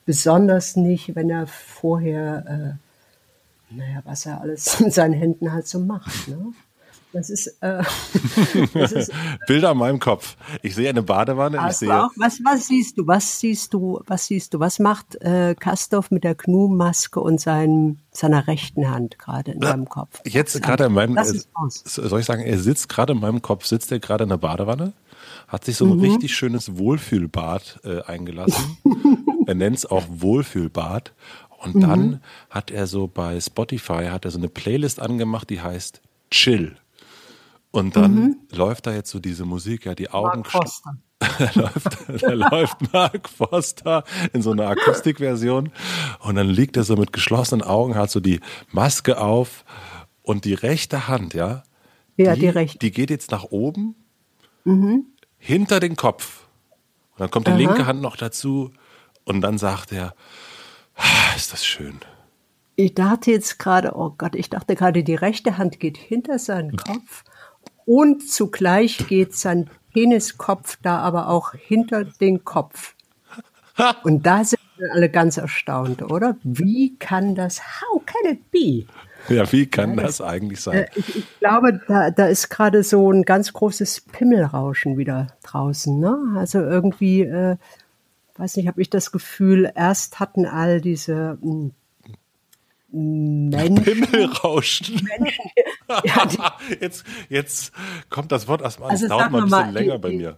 besonders 0.06 0.76
nicht, 0.76 1.16
wenn 1.16 1.30
er 1.30 1.48
vorher, 1.48 2.78
äh, 3.72 3.76
naja, 3.76 4.02
was 4.06 4.26
er 4.26 4.42
alles 4.42 4.80
mit 4.80 4.94
seinen 4.94 5.14
Händen 5.14 5.52
halt 5.52 5.68
so 5.68 5.80
macht. 5.80 6.28
Ne? 6.28 6.54
Das 7.14 7.30
ist, 7.30 7.48
äh, 7.62 7.84
das 8.74 8.92
ist 8.92 9.12
Bilder 9.48 9.72
in 9.72 9.78
meinem 9.78 10.00
Kopf. 10.00 10.36
Ich 10.64 10.74
sehe 10.74 10.90
eine 10.90 11.04
Badewanne. 11.04 11.64
Ich 11.70 11.78
sehe 11.78 12.04
auch, 12.04 12.10
was, 12.18 12.40
was 12.44 12.68
siehst 12.68 12.98
du? 12.98 13.06
Was 13.06 13.40
siehst 13.40 13.74
du? 13.74 14.02
Was 14.08 14.26
siehst 14.26 14.54
du? 14.54 14.60
Was 14.60 14.80
macht 14.80 15.16
äh, 15.22 15.56
Kastorf 15.58 16.10
mit 16.10 16.24
der 16.24 16.34
Gnu-Maske 16.34 17.20
und 17.20 17.40
seinem, 17.40 18.00
seiner 18.12 18.48
rechten 18.48 18.90
Hand 18.90 19.20
gerade 19.20 19.52
in 19.52 19.60
deinem 19.60 19.88
Kopf? 19.88 20.22
Jetzt 20.26 20.60
gerade 20.64 20.86
in 20.86 20.94
meinem, 20.94 21.16
äh, 21.16 21.24
soll 21.24 22.20
ich 22.20 22.26
sagen, 22.26 22.42
er 22.42 22.58
sitzt 22.58 22.90
gerade 22.90 23.14
in 23.14 23.20
meinem 23.20 23.44
Kopf, 23.44 23.66
sitzt 23.66 23.92
er 23.92 24.00
gerade 24.00 24.24
in 24.24 24.30
der 24.30 24.38
Badewanne, 24.38 24.94
hat 25.48 25.66
sich 25.66 25.78
so 25.78 25.86
ein 25.86 25.98
mhm. 25.98 26.02
richtig 26.02 26.36
schönes 26.36 26.78
Wohlfühlbad 26.78 27.80
äh, 27.84 28.02
eingelassen. 28.02 28.78
er 29.46 29.54
nennt 29.54 29.78
es 29.78 29.86
auch 29.86 30.04
Wohlfühlbad. 30.10 31.14
Und 31.60 31.76
mhm. 31.76 31.82
dann 31.82 32.22
hat 32.50 32.72
er 32.72 32.88
so 32.88 33.08
bei 33.08 33.40
Spotify 33.40 34.08
hat 34.10 34.26
er 34.26 34.32
so 34.32 34.40
eine 34.40 34.50
Playlist 34.50 35.00
angemacht, 35.00 35.50
die 35.52 35.62
heißt 35.62 36.02
Chill. 36.32 36.76
Und 37.74 37.96
dann 37.96 38.14
mhm. 38.14 38.36
läuft 38.52 38.86
da 38.86 38.94
jetzt 38.94 39.10
so 39.10 39.18
diese 39.18 39.46
Musik, 39.46 39.86
ja, 39.86 39.96
die 39.96 40.12
Augen. 40.12 40.44
da, 41.20 41.52
läuft, 41.56 42.22
da 42.22 42.34
läuft 42.34 42.94
Mark 42.94 43.28
Foster 43.28 44.04
in 44.32 44.44
so 44.44 44.52
einer 44.52 44.68
Akustikversion 44.68 45.72
und 46.20 46.36
dann 46.36 46.50
liegt 46.50 46.78
er 46.78 46.84
so 46.84 46.96
mit 46.96 47.12
geschlossenen 47.12 47.64
Augen, 47.64 47.96
hat 47.96 48.12
so 48.12 48.20
die 48.20 48.42
Maske 48.72 49.20
auf 49.20 49.66
und 50.22 50.46
die 50.46 50.54
rechte 50.54 51.08
Hand, 51.08 51.34
ja, 51.34 51.64
ja 52.16 52.36
die, 52.36 52.42
die 52.42 52.50
rechte. 52.50 52.78
Die 52.78 52.92
geht 52.92 53.10
jetzt 53.10 53.32
nach 53.32 53.46
oben, 53.46 53.96
mhm. 54.66 55.08
hinter 55.40 55.80
den 55.80 55.96
Kopf. 55.96 56.46
Und 57.14 57.22
dann 57.22 57.32
kommt 57.32 57.48
die 57.48 57.52
Aha. 57.54 57.58
linke 57.58 57.88
Hand 57.88 58.04
noch 58.04 58.18
dazu 58.18 58.72
und 59.24 59.42
dann 59.42 59.58
sagt 59.58 59.92
er, 59.92 60.14
ah, 60.96 61.36
ist 61.36 61.52
das 61.52 61.66
schön. 61.66 61.98
Ich 62.76 62.94
dachte 62.94 63.32
jetzt 63.32 63.58
gerade, 63.58 63.96
oh 63.96 64.14
Gott, 64.16 64.36
ich 64.36 64.52
dachte 64.52 64.76
gerade, 64.76 65.04
die 65.04 65.16
rechte 65.16 65.58
Hand 65.58 65.80
geht 65.80 65.98
hinter 65.98 66.38
seinen 66.38 66.78
Kopf 66.78 67.24
und 67.86 68.30
zugleich 68.30 69.08
geht 69.08 69.36
sein 69.36 69.70
Peniskopf 69.94 70.78
da 70.82 71.00
aber 71.00 71.30
auch 71.30 71.54
hinter 71.54 72.04
den 72.04 72.44
Kopf. 72.44 72.96
Und 74.04 74.26
da 74.26 74.44
sind 74.44 74.62
wir 74.78 74.92
alle 74.92 75.10
ganz 75.10 75.38
erstaunt, 75.38 76.04
oder? 76.04 76.38
Wie 76.44 76.96
kann 76.98 77.36
das, 77.36 77.60
how 77.60 78.04
can 78.06 78.34
it 78.34 78.52
be? 78.52 78.86
Ja, 79.30 79.50
wie 79.52 79.66
kann 79.66 79.92
ja, 79.92 80.04
das, 80.04 80.18
das, 80.18 80.28
eigentlich 80.28 80.62
sein? 80.62 80.80
Äh, 80.80 80.88
ich, 80.96 81.16
ich, 81.16 81.40
glaube, 81.40 81.80
da, 81.88 82.12
da 82.12 82.28
ist 82.28 82.50
gerade 82.50 82.84
so 82.84 83.12
ein 83.12 83.24
ganz 83.24 83.54
großes 83.54 84.02
Pimmelrauschen 84.02 84.98
wieder 84.98 85.28
draußen. 85.44 86.00
Ne? 86.00 86.18
Also 86.38 86.60
irgendwie, 86.60 87.22
äh, 87.22 87.56
weiß 88.38 88.58
nicht, 88.58 88.68
habe 88.68 88.82
ich 88.82 88.90
das 88.90 89.12
Gefühl, 89.12 89.72
erst 89.76 90.20
hatten 90.20 90.46
all 90.46 90.82
diese 90.82 91.38
mh, 91.42 91.52
hm, 91.52 91.72
Menschen. 92.94 93.84
Pimmelrauschen. 93.84 95.08
Menschen, 95.18 95.46
ja, 96.04 96.58
jetzt, 96.80 97.04
jetzt 97.28 97.74
kommt 98.10 98.32
das 98.32 98.48
Wort 98.48 98.62
erstmal, 98.62 98.92
also 98.92 99.06
es 99.06 99.10
dauert 99.10 99.32
mal 99.32 99.40
ein 99.40 99.44
bisschen 99.46 99.60
mal, 99.60 99.74
länger 99.74 99.96
die, 99.96 100.02
bei 100.02 100.10
mir. 100.12 100.38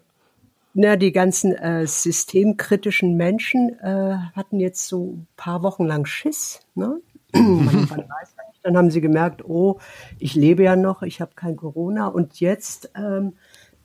Na, 0.73 0.95
die 0.95 1.11
ganzen 1.11 1.53
äh, 1.53 1.85
systemkritischen 1.85 3.17
Menschen 3.17 3.77
äh, 3.79 4.15
hatten 4.35 4.59
jetzt 4.59 4.87
so 4.87 5.13
ein 5.13 5.27
paar 5.35 5.63
Wochen 5.63 5.85
lang 5.85 6.05
Schiss. 6.05 6.61
Ne? 6.75 7.01
man, 7.33 7.87
man. 7.89 8.05
Dann 8.63 8.77
haben 8.77 8.89
sie 8.89 9.01
gemerkt, 9.01 9.45
oh, 9.45 9.79
ich 10.17 10.33
lebe 10.33 10.63
ja 10.63 10.75
noch, 10.75 11.03
ich 11.03 11.21
habe 11.21 11.31
kein 11.35 11.55
Corona. 11.55 12.07
Und 12.07 12.39
jetzt 12.39 12.89
ähm, 12.95 13.33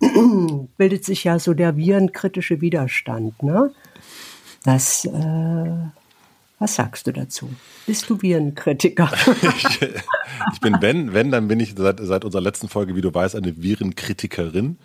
bildet 0.79 1.05
sich 1.05 1.25
ja 1.25 1.39
so 1.39 1.55
der 1.55 1.77
virenkritische 1.77 2.61
Widerstand. 2.61 3.43
Ne? 3.43 3.73
Das 4.65 5.05
äh, 5.05 6.00
was 6.61 6.75
sagst 6.75 7.07
du 7.07 7.13
dazu? 7.13 7.51
Bist 7.87 8.09
du 8.09 8.21
Virenkritiker? 8.21 9.11
ich, 9.43 9.81
ich, 10.53 10.61
bin, 10.61 10.77
wenn, 10.81 11.15
wenn, 11.15 11.31
dann 11.31 11.49
bin 11.49 11.59
ich 11.59 11.75
seit, 11.77 11.99
seit 12.01 12.25
unserer 12.25 12.43
letzten 12.43 12.69
Folge, 12.69 12.95
wie 12.95 13.01
du 13.01 13.13
weißt, 13.13 13.35
eine 13.35 13.61
Virenkritikerin. 13.61 14.77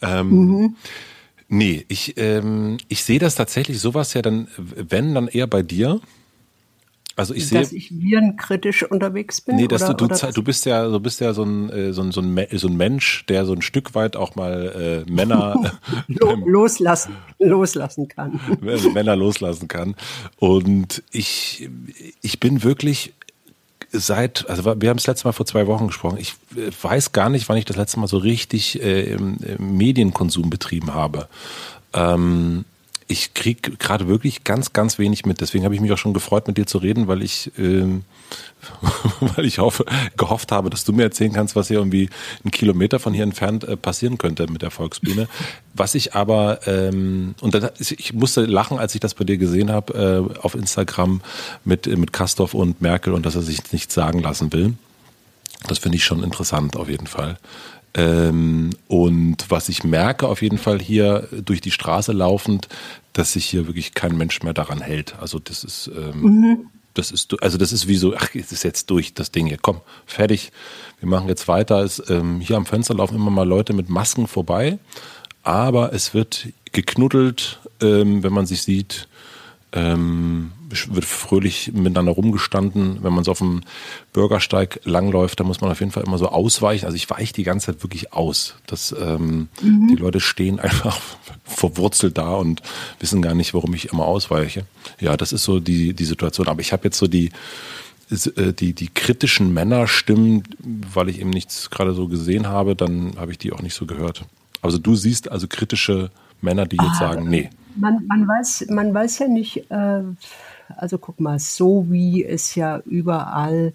Ähm, 0.00 0.30
mhm. 0.30 0.76
Nee, 1.48 1.84
ich, 1.88 2.16
ähm, 2.16 2.78
ich 2.88 3.04
sehe 3.04 3.18
das 3.18 3.34
tatsächlich 3.34 3.78
sowas 3.78 4.14
ja 4.14 4.22
dann, 4.22 4.48
wenn, 4.56 5.14
dann 5.14 5.28
eher 5.28 5.46
bei 5.46 5.62
dir. 5.62 6.00
Also 7.16 7.34
ich 7.34 7.48
sehe, 7.48 7.60
dass 7.60 7.72
ich 7.72 7.90
virenkritisch 7.90 8.82
unterwegs 8.84 9.40
bin. 9.40 9.56
Nee, 9.56 9.68
dass 9.68 9.82
oder, 9.82 9.94
du, 9.94 10.08
du, 10.08 10.32
du 10.32 10.42
bist 10.42 10.64
ja, 10.64 10.88
du 10.88 11.00
bist 11.00 11.20
ja 11.20 11.34
so 11.34 11.42
ein, 11.42 11.70
äh, 11.70 11.92
so 11.92 12.02
ein, 12.02 12.12
so 12.12 12.20
ein, 12.20 12.46
so 12.50 12.68
ein 12.68 12.76
Mensch, 12.76 13.26
der 13.26 13.44
so 13.44 13.52
ein 13.52 13.62
Stück 13.62 13.94
weit 13.94 14.16
auch 14.16 14.34
mal 14.34 15.04
äh, 15.06 15.10
Männer 15.10 15.72
loslassen, 16.46 17.16
loslassen 17.38 18.08
kann. 18.08 18.40
Männer 18.60 19.16
loslassen 19.16 19.68
kann. 19.68 19.94
Und 20.38 21.02
ich, 21.10 21.68
ich 22.22 22.40
bin 22.40 22.62
wirklich 22.62 23.12
seit, 23.92 24.48
also 24.48 24.64
wir 24.64 24.88
haben 24.88 24.96
das 24.96 25.06
letzte 25.06 25.28
Mal 25.28 25.32
vor 25.32 25.46
zwei 25.46 25.66
Wochen 25.66 25.88
gesprochen. 25.88 26.18
Ich 26.18 26.34
äh, 26.56 26.70
weiß 26.80 27.12
gar 27.12 27.28
nicht, 27.28 27.48
wann 27.48 27.58
ich 27.58 27.66
das 27.66 27.76
letzte 27.76 28.00
Mal 28.00 28.06
so 28.06 28.16
richtig 28.16 28.82
äh, 28.82 29.12
im, 29.12 29.36
im 29.38 29.76
Medienkonsum 29.76 30.50
betrieben 30.50 30.94
habe. 30.94 31.28
Ähm, 31.92 32.64
ich 33.12 33.34
kriege 33.34 33.72
gerade 33.72 34.08
wirklich 34.08 34.42
ganz, 34.42 34.72
ganz 34.72 34.98
wenig 34.98 35.26
mit. 35.26 35.42
Deswegen 35.42 35.64
habe 35.64 35.74
ich 35.74 35.82
mich 35.82 35.92
auch 35.92 35.98
schon 35.98 36.14
gefreut, 36.14 36.46
mit 36.46 36.56
dir 36.56 36.66
zu 36.66 36.78
reden, 36.78 37.08
weil 37.08 37.22
ich, 37.22 37.52
ähm, 37.58 38.04
weil 39.20 39.44
ich 39.44 39.58
hoffe, 39.58 39.84
gehofft 40.16 40.50
habe, 40.50 40.70
dass 40.70 40.84
du 40.84 40.94
mir 40.94 41.02
erzählen 41.02 41.32
kannst, 41.32 41.54
was 41.54 41.68
hier 41.68 41.76
irgendwie 41.76 42.08
einen 42.42 42.50
Kilometer 42.50 42.98
von 42.98 43.12
hier 43.12 43.24
entfernt 43.24 43.64
äh, 43.64 43.76
passieren 43.76 44.16
könnte 44.16 44.50
mit 44.50 44.62
der 44.62 44.70
Volksbühne. 44.70 45.28
Was 45.74 45.94
ich 45.94 46.14
aber, 46.14 46.66
ähm, 46.66 47.34
und 47.42 47.54
dann, 47.54 47.68
ich 47.78 48.14
musste 48.14 48.46
lachen, 48.46 48.78
als 48.78 48.94
ich 48.94 49.00
das 49.00 49.12
bei 49.12 49.24
dir 49.24 49.36
gesehen 49.36 49.70
habe 49.70 50.32
äh, 50.34 50.38
auf 50.40 50.54
Instagram 50.54 51.20
mit, 51.64 51.86
mit 51.86 52.14
Kastorf 52.14 52.54
und 52.54 52.80
Merkel 52.80 53.12
und 53.12 53.26
dass 53.26 53.34
er 53.34 53.42
sich 53.42 53.72
nichts 53.72 53.92
sagen 53.92 54.20
lassen 54.20 54.52
will. 54.54 54.74
Das 55.68 55.78
finde 55.78 55.96
ich 55.96 56.04
schon 56.04 56.24
interessant 56.24 56.76
auf 56.76 56.88
jeden 56.88 57.06
Fall. 57.06 57.36
Ähm, 57.94 58.70
und 58.88 59.44
was 59.48 59.68
ich 59.68 59.84
merke 59.84 60.26
auf 60.26 60.42
jeden 60.42 60.58
Fall 60.58 60.78
hier 60.80 61.28
durch 61.44 61.60
die 61.60 61.70
Straße 61.70 62.12
laufend, 62.12 62.68
dass 63.12 63.34
sich 63.34 63.44
hier 63.44 63.66
wirklich 63.66 63.92
kein 63.94 64.16
Mensch 64.16 64.42
mehr 64.42 64.54
daran 64.54 64.80
hält. 64.80 65.14
Also 65.20 65.38
das 65.38 65.62
ist, 65.62 65.90
ähm, 65.94 66.22
mhm. 66.22 66.66
das 66.94 67.10
ist, 67.10 67.42
also 67.42 67.58
das 67.58 67.72
ist 67.72 67.88
wie 67.88 67.96
so, 67.96 68.14
ach, 68.16 68.34
es 68.34 68.50
ist 68.52 68.64
jetzt 68.64 68.88
durch 68.88 69.12
das 69.12 69.30
Ding 69.30 69.46
hier, 69.46 69.58
komm, 69.60 69.80
fertig. 70.06 70.52
Wir 71.00 71.08
machen 71.08 71.28
jetzt 71.28 71.48
weiter. 71.48 71.82
Es, 71.82 72.02
ähm, 72.08 72.40
hier 72.40 72.56
am 72.56 72.64
Fenster 72.64 72.94
laufen 72.94 73.16
immer 73.16 73.30
mal 73.30 73.46
Leute 73.46 73.74
mit 73.74 73.90
Masken 73.90 74.26
vorbei, 74.26 74.78
aber 75.42 75.92
es 75.92 76.14
wird 76.14 76.48
geknuddelt, 76.72 77.60
wenn 77.80 78.32
man 78.32 78.46
sich 78.46 78.62
sieht. 78.62 79.08
Ähm, 79.72 80.52
wird 80.92 81.04
fröhlich 81.04 81.72
miteinander 81.72 82.12
rumgestanden. 82.12 83.02
Wenn 83.02 83.12
man 83.12 83.24
so 83.24 83.30
auf 83.30 83.38
dem 83.38 83.62
Bürgersteig 84.12 84.80
langläuft, 84.84 85.40
da 85.40 85.44
muss 85.44 85.60
man 85.60 85.70
auf 85.70 85.80
jeden 85.80 85.92
Fall 85.92 86.04
immer 86.04 86.18
so 86.18 86.28
ausweichen. 86.28 86.86
Also 86.86 86.96
ich 86.96 87.08
weiche 87.10 87.32
die 87.32 87.42
ganze 87.42 87.66
Zeit 87.66 87.82
wirklich 87.82 88.12
aus. 88.12 88.54
Das, 88.66 88.94
ähm, 88.98 89.48
mhm. 89.60 89.88
Die 89.88 89.96
Leute 89.96 90.20
stehen 90.20 90.60
einfach 90.60 90.98
verwurzelt 91.44 92.18
da 92.18 92.34
und 92.34 92.62
wissen 93.00 93.22
gar 93.22 93.34
nicht, 93.34 93.54
warum 93.54 93.74
ich 93.74 93.92
immer 93.92 94.04
ausweiche. 94.04 94.64
Ja, 95.00 95.16
das 95.16 95.32
ist 95.32 95.44
so 95.44 95.60
die, 95.60 95.94
die 95.94 96.04
Situation. 96.04 96.48
Aber 96.48 96.60
ich 96.60 96.72
habe 96.72 96.84
jetzt 96.84 96.98
so 96.98 97.06
die, 97.06 97.30
äh, 98.36 98.52
die, 98.52 98.72
die 98.72 98.88
kritischen 98.88 99.52
Männerstimmen, 99.54 100.42
weil 100.92 101.08
ich 101.08 101.20
eben 101.20 101.30
nichts 101.30 101.70
gerade 101.70 101.94
so 101.94 102.08
gesehen 102.08 102.46
habe, 102.48 102.76
dann 102.76 103.14
habe 103.16 103.32
ich 103.32 103.38
die 103.38 103.52
auch 103.52 103.62
nicht 103.62 103.74
so 103.74 103.86
gehört. 103.86 104.24
Also 104.60 104.78
du 104.78 104.94
siehst 104.94 105.30
also 105.30 105.48
kritische 105.48 106.10
Männer, 106.40 106.66
die 106.66 106.76
jetzt 106.76 107.00
ah, 107.00 107.10
sagen, 107.10 107.28
nee. 107.28 107.50
Man, 107.76 108.06
man, 108.06 108.28
weiß, 108.28 108.66
man 108.70 108.92
weiß 108.92 109.20
ja 109.20 109.28
nicht, 109.28 109.70
äh, 109.70 110.02
also 110.76 110.98
guck 110.98 111.20
mal, 111.20 111.38
so 111.38 111.86
wie 111.88 112.24
es 112.24 112.54
ja 112.54 112.80
überall 112.86 113.72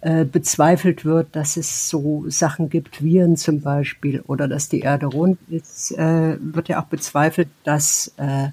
äh, 0.00 0.24
bezweifelt 0.24 1.04
wird, 1.04 1.36
dass 1.36 1.56
es 1.56 1.88
so 1.88 2.24
Sachen 2.28 2.68
gibt, 2.68 3.02
Viren 3.02 3.36
zum 3.36 3.60
Beispiel, 3.60 4.20
oder 4.26 4.48
dass 4.48 4.68
die 4.68 4.80
Erde 4.80 5.06
rund 5.06 5.38
ist, 5.48 5.92
äh, 5.92 6.36
wird 6.40 6.68
ja 6.68 6.82
auch 6.82 6.86
bezweifelt, 6.86 7.48
dass 7.64 8.12
äh, 8.16 8.48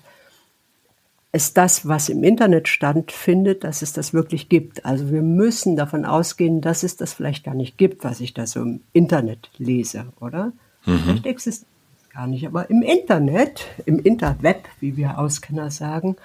es 1.31 1.53
das, 1.53 1.87
was 1.87 2.09
im 2.09 2.23
Internet 2.23 2.67
stand, 2.67 3.11
findet, 3.11 3.63
dass 3.63 3.81
es 3.81 3.93
das 3.93 4.13
wirklich 4.13 4.49
gibt. 4.49 4.85
Also 4.85 5.11
wir 5.11 5.21
müssen 5.21 5.75
davon 5.75 6.05
ausgehen, 6.05 6.61
dass 6.61 6.83
es 6.83 6.97
das 6.97 7.13
vielleicht 7.13 7.43
gar 7.43 7.55
nicht 7.55 7.77
gibt, 7.77 8.03
was 8.03 8.19
ich 8.19 8.33
da 8.33 8.47
so 8.47 8.61
im 8.61 8.81
Internet 8.93 9.49
lese, 9.57 10.07
oder? 10.19 10.53
Mhm. 10.85 10.99
Vielleicht 10.99 11.25
existiert 11.25 11.69
gar 12.09 12.27
nicht. 12.27 12.45
Aber 12.45 12.69
im 12.69 12.81
Internet, 12.81 13.65
im 13.85 13.99
Interweb, 13.99 14.67
wie 14.79 14.97
wir 14.97 15.19
Auskenner 15.19 15.71
sagen, 15.71 16.15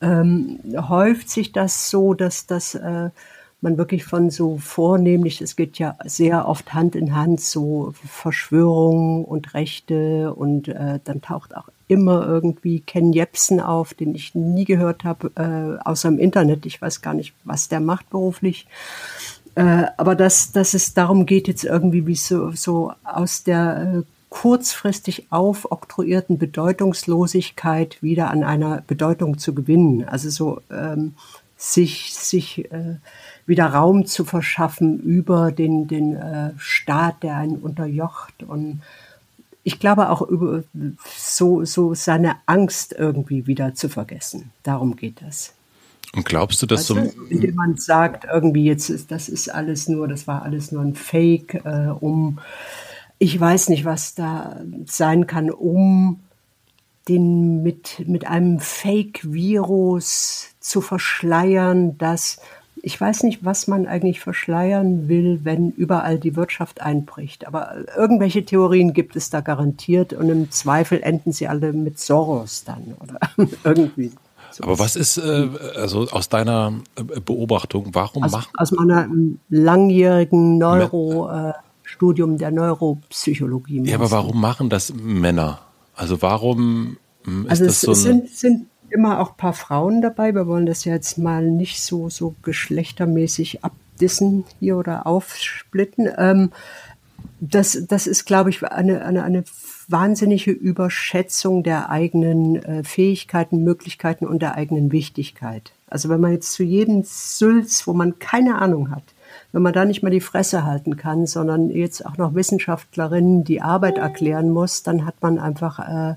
ähm, 0.00 0.60
häuft 0.88 1.30
sich 1.30 1.52
das 1.52 1.90
so, 1.90 2.14
dass 2.14 2.46
das 2.46 2.74
äh, 2.74 3.10
man 3.62 3.78
wirklich 3.78 4.04
von 4.04 4.30
so 4.30 4.58
vornehmlich, 4.58 5.40
es 5.40 5.54
geht 5.54 5.78
ja 5.78 5.96
sehr 6.04 6.48
oft 6.48 6.74
Hand 6.74 6.96
in 6.96 7.14
Hand, 7.14 7.40
so 7.40 7.94
Verschwörungen 8.04 9.24
und 9.24 9.54
Rechte 9.54 10.34
und 10.34 10.68
äh, 10.68 10.98
dann 11.04 11.22
taucht 11.22 11.56
auch 11.56 11.68
immer 11.86 12.26
irgendwie 12.26 12.80
Ken 12.80 13.12
Jebsen 13.12 13.60
auf, 13.60 13.94
den 13.94 14.14
ich 14.14 14.34
nie 14.34 14.64
gehört 14.64 15.04
habe, 15.04 15.30
äh, 15.36 15.88
außer 15.88 16.08
im 16.08 16.18
Internet. 16.18 16.66
Ich 16.66 16.82
weiß 16.82 17.02
gar 17.02 17.14
nicht, 17.14 17.34
was 17.44 17.68
der 17.68 17.80
macht 17.80 18.10
beruflich. 18.10 18.66
Äh, 19.54 19.84
aber 19.96 20.14
dass, 20.14 20.52
dass 20.52 20.74
es 20.74 20.94
darum 20.94 21.26
geht, 21.26 21.46
jetzt 21.46 21.64
irgendwie 21.64 22.06
wie 22.06 22.16
so, 22.16 22.52
so 22.52 22.92
aus 23.04 23.44
der 23.44 23.94
äh, 23.98 24.02
kurzfristig 24.32 25.26
aufoktroyierten 25.28 26.38
Bedeutungslosigkeit 26.38 28.02
wieder 28.02 28.30
an 28.30 28.44
einer 28.44 28.82
Bedeutung 28.86 29.36
zu 29.36 29.54
gewinnen. 29.54 30.08
Also 30.08 30.30
so 30.30 30.62
ähm, 30.70 31.12
sich, 31.58 32.14
sich 32.14 32.64
äh, 32.72 32.96
wieder 33.44 33.66
Raum 33.66 34.06
zu 34.06 34.24
verschaffen 34.24 34.98
über 35.00 35.52
den, 35.52 35.86
den 35.86 36.16
äh, 36.16 36.52
Staat, 36.56 37.22
der 37.22 37.36
einen 37.36 37.56
unterjocht 37.56 38.42
und 38.42 38.80
ich 39.64 39.78
glaube 39.78 40.08
auch 40.08 40.22
über 40.22 40.64
so, 41.14 41.66
so 41.66 41.92
seine 41.92 42.36
Angst 42.46 42.94
irgendwie 42.98 43.46
wieder 43.46 43.74
zu 43.74 43.90
vergessen. 43.90 44.50
Darum 44.62 44.96
geht 44.96 45.20
das. 45.20 45.52
Und 46.16 46.24
glaubst 46.24 46.62
du, 46.62 46.66
dass 46.66 46.86
so. 46.86 46.96
Indem 47.28 47.54
man 47.54 47.76
sagt, 47.76 48.24
irgendwie 48.24 48.64
jetzt 48.64 48.88
ist, 48.88 49.10
das 49.10 49.28
ist 49.28 49.50
alles 49.50 49.88
nur, 49.88 50.08
das 50.08 50.26
war 50.26 50.42
alles 50.42 50.72
nur 50.72 50.82
ein 50.82 50.94
Fake, 50.94 51.54
äh, 51.66 51.90
um 52.00 52.38
ich 53.22 53.38
weiß 53.38 53.68
nicht, 53.68 53.84
was 53.84 54.16
da 54.16 54.56
sein 54.84 55.28
kann, 55.28 55.48
um 55.48 56.18
den 57.08 57.62
mit, 57.62 58.02
mit 58.08 58.26
einem 58.26 58.58
Fake-Virus 58.58 60.48
zu 60.58 60.80
verschleiern, 60.80 61.96
dass 61.98 62.40
ich 62.84 63.00
weiß 63.00 63.22
nicht, 63.22 63.44
was 63.44 63.68
man 63.68 63.86
eigentlich 63.86 64.18
verschleiern 64.18 65.06
will, 65.06 65.42
wenn 65.44 65.70
überall 65.70 66.18
die 66.18 66.34
Wirtschaft 66.34 66.80
einbricht. 66.80 67.46
Aber 67.46 67.76
irgendwelche 67.96 68.44
Theorien 68.44 68.92
gibt 68.92 69.14
es 69.14 69.30
da 69.30 69.40
garantiert 69.40 70.12
und 70.14 70.28
im 70.28 70.50
Zweifel 70.50 71.00
enden 71.00 71.30
sie 71.30 71.46
alle 71.46 71.72
mit 71.72 72.00
Soros 72.00 72.64
dann 72.64 72.96
oder 73.00 73.20
irgendwie. 73.62 74.10
Aber 74.60 74.80
was 74.80 74.96
ist 74.96 75.18
äh, 75.18 75.48
also 75.76 76.08
aus 76.10 76.28
deiner 76.28 76.72
äh, 76.96 77.20
Beobachtung, 77.20 77.90
warum 77.92 78.24
aus, 78.24 78.32
macht 78.32 78.50
aus 78.58 78.72
meiner 78.72 79.08
langjährigen 79.48 80.58
Neuro 80.58 81.30
äh, 81.30 81.52
Studium 82.02 82.36
der 82.36 82.50
Neuropsychologie. 82.50 83.84
Ja, 83.84 83.94
aber 83.94 84.10
warum 84.10 84.40
machen 84.40 84.68
das 84.68 84.92
Männer? 84.92 85.60
Also 85.94 86.20
warum 86.20 86.96
hm, 87.22 87.44
ist 87.44 87.50
also 87.50 87.66
das 87.66 87.80
so? 87.80 87.92
Es 87.92 88.02
sind, 88.02 88.28
sind 88.28 88.66
immer 88.90 89.20
auch 89.20 89.30
ein 89.30 89.36
paar 89.36 89.52
Frauen 89.52 90.02
dabei. 90.02 90.34
Wir 90.34 90.48
wollen 90.48 90.66
das 90.66 90.84
ja 90.84 90.94
jetzt 90.94 91.16
mal 91.16 91.48
nicht 91.48 91.80
so, 91.80 92.10
so 92.10 92.34
geschlechtermäßig 92.42 93.62
abdissen 93.62 94.42
hier 94.58 94.78
oder 94.78 95.06
aufsplitten. 95.06 96.10
Ähm, 96.18 96.50
das, 97.38 97.78
das 97.86 98.08
ist, 98.08 98.24
glaube 98.24 98.50
ich, 98.50 98.64
eine, 98.64 99.04
eine, 99.04 99.22
eine 99.22 99.44
wahnsinnige 99.86 100.50
Überschätzung 100.50 101.62
der 101.62 101.88
eigenen 101.88 102.56
äh, 102.56 102.82
Fähigkeiten, 102.82 103.62
Möglichkeiten 103.62 104.26
und 104.26 104.42
der 104.42 104.56
eigenen 104.56 104.90
Wichtigkeit. 104.90 105.70
Also 105.86 106.08
wenn 106.08 106.20
man 106.20 106.32
jetzt 106.32 106.52
zu 106.52 106.64
jedem 106.64 107.04
Sülz, 107.04 107.86
wo 107.86 107.92
man 107.92 108.18
keine 108.18 108.60
Ahnung 108.60 108.90
hat, 108.90 109.04
wenn 109.52 109.62
man 109.62 109.72
da 109.72 109.84
nicht 109.84 110.02
mal 110.02 110.10
die 110.10 110.20
Fresse 110.20 110.64
halten 110.64 110.96
kann, 110.96 111.26
sondern 111.26 111.70
jetzt 111.70 112.04
auch 112.06 112.16
noch 112.16 112.34
Wissenschaftlerinnen 112.34 113.44
die 113.44 113.62
Arbeit 113.62 113.98
erklären 113.98 114.50
muss, 114.50 114.82
dann 114.82 115.04
hat 115.04 115.14
man 115.20 115.38
einfach 115.38 115.78
äh, 115.78 116.14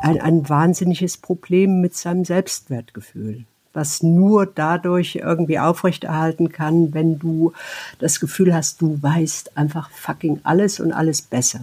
ein, 0.00 0.20
ein 0.20 0.48
wahnsinniges 0.48 1.16
Problem 1.16 1.80
mit 1.80 1.96
seinem 1.96 2.24
Selbstwertgefühl 2.24 3.44
was 3.74 4.02
nur 4.02 4.46
dadurch 4.46 5.16
irgendwie 5.16 5.58
aufrechterhalten 5.58 6.52
kann, 6.52 6.92
wenn 6.94 7.18
du 7.18 7.52
das 7.98 8.20
Gefühl 8.20 8.54
hast, 8.54 8.82
du 8.82 9.02
weißt 9.02 9.56
einfach 9.56 9.90
fucking 9.90 10.40
alles 10.42 10.80
und 10.80 10.92
alles 10.92 11.22
besser. 11.22 11.60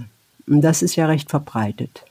Und 0.47 0.61
das 0.61 0.81
ist 0.81 0.95
ja 0.95 1.05
recht 1.05 1.29
verbreitet. 1.29 2.05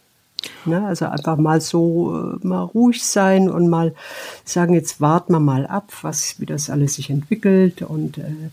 Ne? 0.65 0.87
Also 0.87 1.07
einfach 1.07 1.37
mal 1.37 1.61
so 1.61 2.39
äh, 2.43 2.47
mal 2.47 2.63
ruhig 2.63 3.05
sein 3.05 3.51
und 3.51 3.69
mal 3.69 3.95
sagen, 4.45 4.75
jetzt 4.75 5.01
warten 5.01 5.33
wir 5.33 5.41
mal 5.41 5.67
ab, 5.67 5.93
was, 6.03 6.39
wie 6.39 6.47
das 6.47 6.71
alles 6.71 6.95
sich 6.95 7.11
entwickelt 7.11 7.83
und 7.83 8.19
äh, 8.19 8.51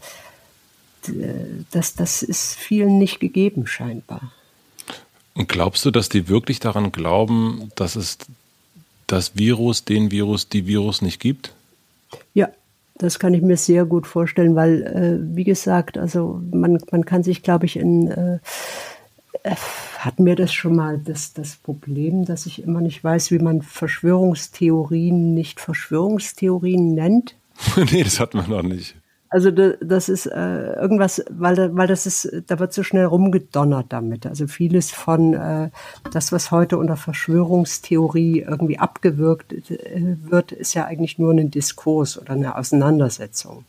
das, 1.72 1.96
das 1.96 2.24
ist 2.24 2.56
vielen 2.56 2.98
nicht 2.98 3.20
gegeben 3.20 3.68
scheinbar. 3.68 4.32
Und 5.34 5.50
glaubst 5.50 5.84
du, 5.86 5.91
dass 5.91 6.10
die 6.10 6.30
wirklich 6.30 6.60
daran 6.60 6.91
glauben, 6.91 7.72
dass 7.76 7.96
es 7.96 8.18
das 9.08 9.36
Virus, 9.36 9.86
den 9.86 10.10
Virus, 10.10 10.50
die 10.50 10.65
Virus 10.65 11.02
nicht 11.02 11.20
gibt? 11.20 11.54
Ja, 12.34 12.50
das 12.98 13.20
kann 13.20 13.34
ich 13.34 13.41
mir 13.41 13.58
sehr 13.58 13.86
gut 13.86 14.08
vorstellen, 14.08 14.56
weil, 14.56 14.84
äh, 14.84 15.36
wie 15.36 15.44
gesagt, 15.44 15.98
also 15.98 16.41
man, 16.52 16.80
man 16.91 17.06
kann 17.06 17.24
sich, 17.24 17.44
glaube 17.44 17.65
ich, 17.65 17.76
in 17.76 18.08
äh, 18.08 18.39
äh 19.44 19.56
hatten 20.00 20.26
wir 20.26 20.36
das 20.36 20.54
schon 20.54 20.76
mal, 20.76 21.00
das, 21.00 21.34
das 21.34 21.56
Problem, 21.56 22.26
dass 22.26 22.46
ich 22.46 22.62
immer 22.62 22.80
nicht 22.80 23.04
weiß, 23.04 23.32
wie 23.32 23.39
man 23.39 23.63
Verschwörungstheorien 23.63 25.34
nicht 25.34 25.60
Verschwörungstheorien 25.60 26.94
nennt? 26.94 27.36
nee, 27.91 28.04
das 28.04 28.20
hatten 28.20 28.38
wir 28.38 28.48
noch 28.48 28.62
nicht. 28.62 28.96
Also 29.36 29.52
das 29.52 30.08
ist 30.08 30.28
äh, 30.28 30.80
irgendwas, 30.80 31.21
weil, 31.30 31.76
weil 31.76 31.88
das 31.88 32.06
ist, 32.06 32.32
da 32.48 32.58
wird 32.58 32.71
so 32.71 32.84
schnell 32.84 33.04
rumgedonnert 33.04 33.88
damit. 33.89 34.26
Also 34.26 34.48
vieles 34.48 34.91
von 34.91 35.34
äh, 35.34 35.71
das, 36.10 36.32
was 36.32 36.52
heute 36.52 36.78
unter 36.78 36.95
Verschwörungstheorie 36.95 38.45
irgendwie 38.48 38.80
abgewirkt 38.80 39.52
äh, 39.52 40.15
wird, 40.21 40.54
ist 40.54 40.74
ja 40.74 40.86
eigentlich 40.86 41.19
nur 41.19 41.34
ein 41.34 41.52
Diskurs 41.52 42.17
oder 42.17 42.32
eine 42.32 42.58
Auseinandersetzung. 42.58 43.65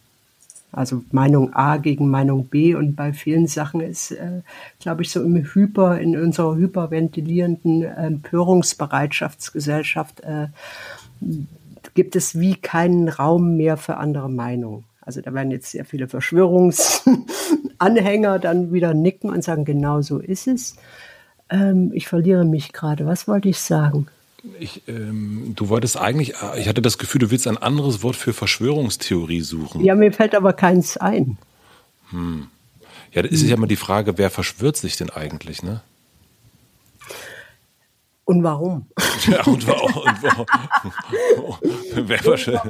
Also 0.70 1.02
Meinung 1.10 1.52
A 1.52 1.78
gegen 1.78 2.10
Meinung 2.10 2.46
B 2.46 2.76
und 2.76 2.94
bei 2.94 3.12
vielen 3.12 3.48
Sachen 3.48 3.80
ist, 3.80 4.12
äh, 4.12 4.42
glaube 4.78 5.02
ich, 5.02 5.10
so 5.10 5.20
im 5.20 5.34
Hyper, 5.34 5.98
in 5.98 6.16
unserer 6.16 6.54
hyperventilierenden 6.54 7.82
Empörungsbereitschaftsgesellschaft 7.82 10.20
äh, 10.20 10.46
gibt 11.94 12.14
es 12.14 12.38
wie 12.38 12.54
keinen 12.54 13.08
Raum 13.08 13.56
mehr 13.56 13.76
für 13.76 13.96
andere 13.96 14.30
Meinungen. 14.30 14.84
Also 15.06 15.22
da 15.22 15.32
werden 15.32 15.50
jetzt 15.52 15.70
sehr 15.70 15.84
viele 15.84 16.08
Verschwörungsanhänger 16.08 18.40
dann 18.40 18.72
wieder 18.72 18.92
nicken 18.92 19.30
und 19.30 19.44
sagen, 19.44 19.64
genau 19.64 20.02
so 20.02 20.18
ist 20.18 20.48
es. 20.48 20.74
Ähm, 21.48 21.92
ich 21.94 22.08
verliere 22.08 22.44
mich 22.44 22.72
gerade. 22.72 23.06
Was 23.06 23.28
wollte 23.28 23.48
ich 23.48 23.60
sagen? 23.60 24.08
Ich, 24.58 24.82
ähm, 24.88 25.52
du 25.54 25.68
wolltest 25.68 25.96
eigentlich, 25.96 26.34
äh, 26.42 26.60
ich 26.60 26.66
hatte 26.68 26.82
das 26.82 26.98
Gefühl, 26.98 27.20
du 27.20 27.30
willst 27.30 27.46
ein 27.46 27.56
anderes 27.56 28.02
Wort 28.02 28.16
für 28.16 28.32
Verschwörungstheorie 28.32 29.42
suchen. 29.42 29.84
Ja, 29.84 29.94
mir 29.94 30.12
fällt 30.12 30.34
aber 30.34 30.52
keins 30.52 30.96
ein. 30.96 31.38
Hm. 32.10 32.48
Ja, 33.12 33.22
da 33.22 33.28
ist 33.28 33.42
hm. 33.42 33.48
ja 33.48 33.54
immer 33.54 33.68
die 33.68 33.76
Frage, 33.76 34.18
wer 34.18 34.30
verschwört 34.30 34.76
sich 34.76 34.96
denn 34.96 35.10
eigentlich, 35.10 35.62
ne? 35.62 35.82
Und 38.26 38.42
warum? 38.42 38.86
Ja, 39.26 39.42
und 39.44 39.66
warum? 39.66 40.02
Und 40.02 40.22
warum? 40.22 40.46
wer 42.08 42.18
verschwört? 42.18 42.68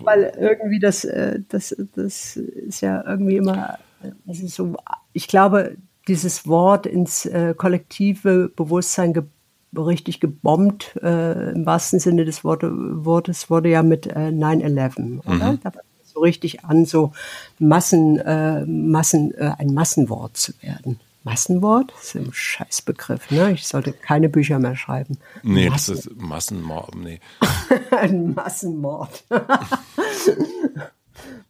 weil 0.00 0.32
irgendwie 0.38 0.78
das, 0.78 1.04
äh, 1.04 1.40
das, 1.48 1.74
das 1.94 2.36
ist 2.36 2.82
ja 2.82 3.02
irgendwie 3.06 3.36
immer, 3.36 3.78
also 4.26 4.46
so, 4.46 4.76
ich 5.12 5.28
glaube, 5.28 5.76
dieses 6.06 6.46
Wort 6.46 6.86
ins 6.86 7.26
äh, 7.26 7.54
kollektive 7.56 8.50
Bewusstsein 8.54 9.14
richtig 9.76 10.20
gebombt, 10.20 10.96
äh, 11.02 11.52
im 11.52 11.66
wahrsten 11.66 12.00
Sinne 12.00 12.24
des 12.24 12.44
Worte, 12.44 12.70
Wortes, 12.72 13.50
wurde 13.50 13.70
ja 13.70 13.82
mit 13.82 14.06
äh, 14.06 14.30
9-11, 14.30 15.20
oder? 15.26 15.52
Mhm. 15.52 15.60
Da 15.62 15.74
war 15.74 15.82
so 16.02 16.20
richtig 16.20 16.64
an, 16.64 16.84
so 16.84 17.12
Massen, 17.58 18.18
äh, 18.18 18.64
Massen, 18.64 19.32
äh, 19.34 19.52
ein 19.58 19.74
Massenwort 19.74 20.36
zu 20.36 20.52
werden. 20.62 21.00
Massenwort? 21.24 21.92
Das 21.92 22.14
ist 22.14 22.16
ein 22.16 22.32
Scheißbegriff, 22.32 23.30
ne? 23.30 23.52
Ich 23.52 23.66
sollte 23.66 23.92
keine 23.92 24.28
Bücher 24.28 24.58
mehr 24.58 24.76
schreiben. 24.76 25.18
Nee, 25.42 25.68
Massen. 25.68 25.96
das 25.96 26.06
ist 26.06 26.16
Massenmord, 26.16 26.94
nee. 26.96 27.20
ein 27.90 28.34
Massenmord. 28.34 29.24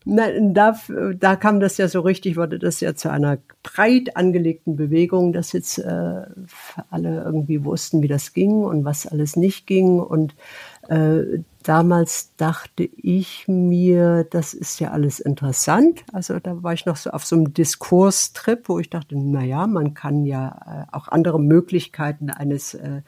Nein, 0.04 0.54
da, 0.54 0.78
da 1.18 1.36
kam 1.36 1.60
das 1.60 1.76
ja 1.76 1.86
so 1.86 2.00
richtig, 2.00 2.36
wurde 2.36 2.58
das 2.58 2.80
ja 2.80 2.94
zu 2.94 3.10
einer 3.10 3.36
breit 3.62 4.16
angelegten 4.16 4.74
Bewegung, 4.74 5.34
dass 5.34 5.52
jetzt 5.52 5.78
äh, 5.78 6.22
alle 6.90 7.22
irgendwie 7.22 7.62
wussten, 7.62 8.02
wie 8.02 8.08
das 8.08 8.32
ging 8.32 8.62
und 8.62 8.86
was 8.86 9.06
alles 9.06 9.36
nicht 9.36 9.66
ging. 9.66 10.00
Und 10.00 10.34
äh, 10.88 11.40
damals 11.68 12.34
dachte 12.36 12.88
ich 12.96 13.46
mir, 13.46 14.24
das 14.24 14.54
ist 14.54 14.80
ja 14.80 14.90
alles 14.90 15.20
interessant. 15.20 16.02
Also 16.14 16.40
da 16.40 16.62
war 16.62 16.72
ich 16.72 16.86
noch 16.86 16.96
so 16.96 17.10
auf 17.10 17.26
so 17.26 17.36
einem 17.36 17.52
Diskurstrip, 17.52 18.70
wo 18.70 18.78
ich 18.78 18.88
dachte, 18.88 19.16
na 19.18 19.44
ja, 19.44 19.66
man 19.66 19.92
kann 19.92 20.24
ja 20.24 20.86
äh, 20.90 20.96
auch 20.96 21.08
andere 21.08 21.38
Möglichkeiten 21.38 22.30
eines 22.30 22.72
äh, 22.72 23.02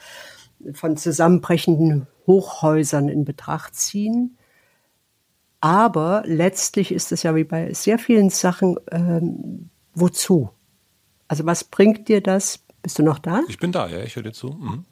von 0.75 0.99
zusammenbrechenden 0.99 2.07
Hochhäusern 2.27 3.09
in 3.09 3.25
Betracht 3.25 3.75
ziehen. 3.77 4.37
Aber 5.63 6.23
letztlich 6.27 6.93
ist 6.93 7.13
es 7.13 7.23
ja 7.23 7.35
wie 7.35 7.45
bei 7.45 7.73
sehr 7.73 7.99
vielen 7.99 8.29
Sachen, 8.29 8.77
ähm, 8.91 9.71
wozu? 9.95 10.51
Also 11.29 11.47
was 11.47 11.65
bringt 11.65 12.09
dir 12.09 12.21
das? 12.21 12.59
Bist 12.83 12.99
du 12.99 13.03
noch 13.03 13.19
da? 13.19 13.41
Ich 13.49 13.59
bin 13.59 13.73
da, 13.73 13.89
ja, 13.89 14.03
ich 14.03 14.17
höre 14.17 14.23
dir 14.23 14.33
zu. 14.33 14.49
Mhm. 14.49 14.85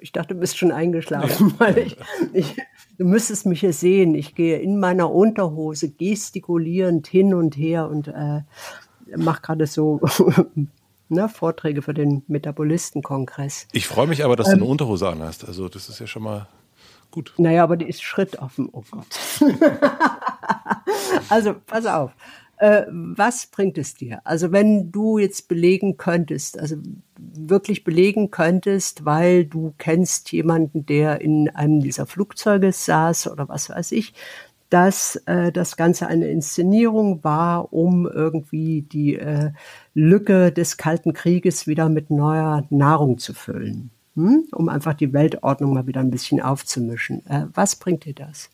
Ich 0.00 0.12
dachte, 0.12 0.34
du 0.34 0.40
bist 0.40 0.58
schon 0.58 0.72
eingeschlafen, 0.72 1.54
weil 1.58 1.78
ich, 1.78 1.96
ich, 2.32 2.56
du 2.98 3.04
müsstest 3.04 3.46
mich 3.46 3.60
hier 3.60 3.72
sehen. 3.72 4.14
Ich 4.14 4.34
gehe 4.34 4.58
in 4.58 4.78
meiner 4.78 5.10
Unterhose 5.10 5.90
gestikulierend 5.90 7.06
hin 7.06 7.34
und 7.34 7.56
her 7.56 7.88
und 7.88 8.08
äh, 8.08 8.42
mache 9.16 9.42
gerade 9.42 9.66
so 9.66 10.00
ne, 11.08 11.28
Vorträge 11.28 11.82
für 11.82 11.94
den 11.94 12.22
Metabolistenkongress. 12.26 13.68
Ich 13.72 13.86
freue 13.86 14.06
mich 14.06 14.24
aber, 14.24 14.36
dass 14.36 14.48
ähm, 14.48 14.58
du 14.58 14.64
eine 14.64 14.70
Unterhose 14.70 15.08
anhast. 15.08 15.46
Also 15.46 15.68
das 15.68 15.88
ist 15.88 16.00
ja 16.00 16.06
schon 16.06 16.22
mal 16.22 16.48
Gut. 17.10 17.32
Naja, 17.38 17.62
aber 17.64 17.78
die 17.78 17.86
ist 17.86 18.02
schrittoffen. 18.02 18.68
Oh 18.72 18.82
Gott. 18.90 19.06
also, 21.30 21.54
pass 21.66 21.86
auf. 21.86 22.12
Äh, 22.58 22.82
was 22.88 23.46
bringt 23.46 23.78
es 23.78 23.94
dir? 23.94 24.20
Also, 24.24 24.52
wenn 24.52 24.90
du 24.90 25.18
jetzt 25.18 25.48
belegen 25.48 25.96
könntest, 25.96 26.58
also 26.58 26.76
wirklich 27.18 27.84
belegen 27.84 28.30
könntest, 28.30 29.04
weil 29.04 29.44
du 29.44 29.74
kennst 29.78 30.32
jemanden, 30.32 30.86
der 30.86 31.20
in 31.20 31.48
einem 31.50 31.80
dieser 31.80 32.06
Flugzeuge 32.06 32.72
saß 32.72 33.30
oder 33.30 33.48
was 33.48 33.70
weiß 33.70 33.92
ich, 33.92 34.14
dass 34.70 35.16
äh, 35.26 35.52
das 35.52 35.76
Ganze 35.76 36.06
eine 36.06 36.28
Inszenierung 36.28 37.22
war, 37.22 37.72
um 37.72 38.06
irgendwie 38.06 38.82
die 38.82 39.16
äh, 39.16 39.52
Lücke 39.94 40.50
des 40.50 40.76
Kalten 40.76 41.12
Krieges 41.12 41.66
wieder 41.66 41.88
mit 41.88 42.10
neuer 42.10 42.66
Nahrung 42.70 43.18
zu 43.18 43.32
füllen 43.34 43.90
hm? 44.16 44.48
um 44.52 44.68
einfach 44.68 44.94
die 44.94 45.12
Weltordnung 45.12 45.74
mal 45.74 45.86
wieder 45.86 46.00
ein 46.00 46.10
bisschen 46.10 46.40
aufzumischen. 46.40 47.24
Äh, 47.26 47.46
was 47.52 47.76
bringt 47.76 48.06
dir 48.06 48.14
das? 48.14 48.50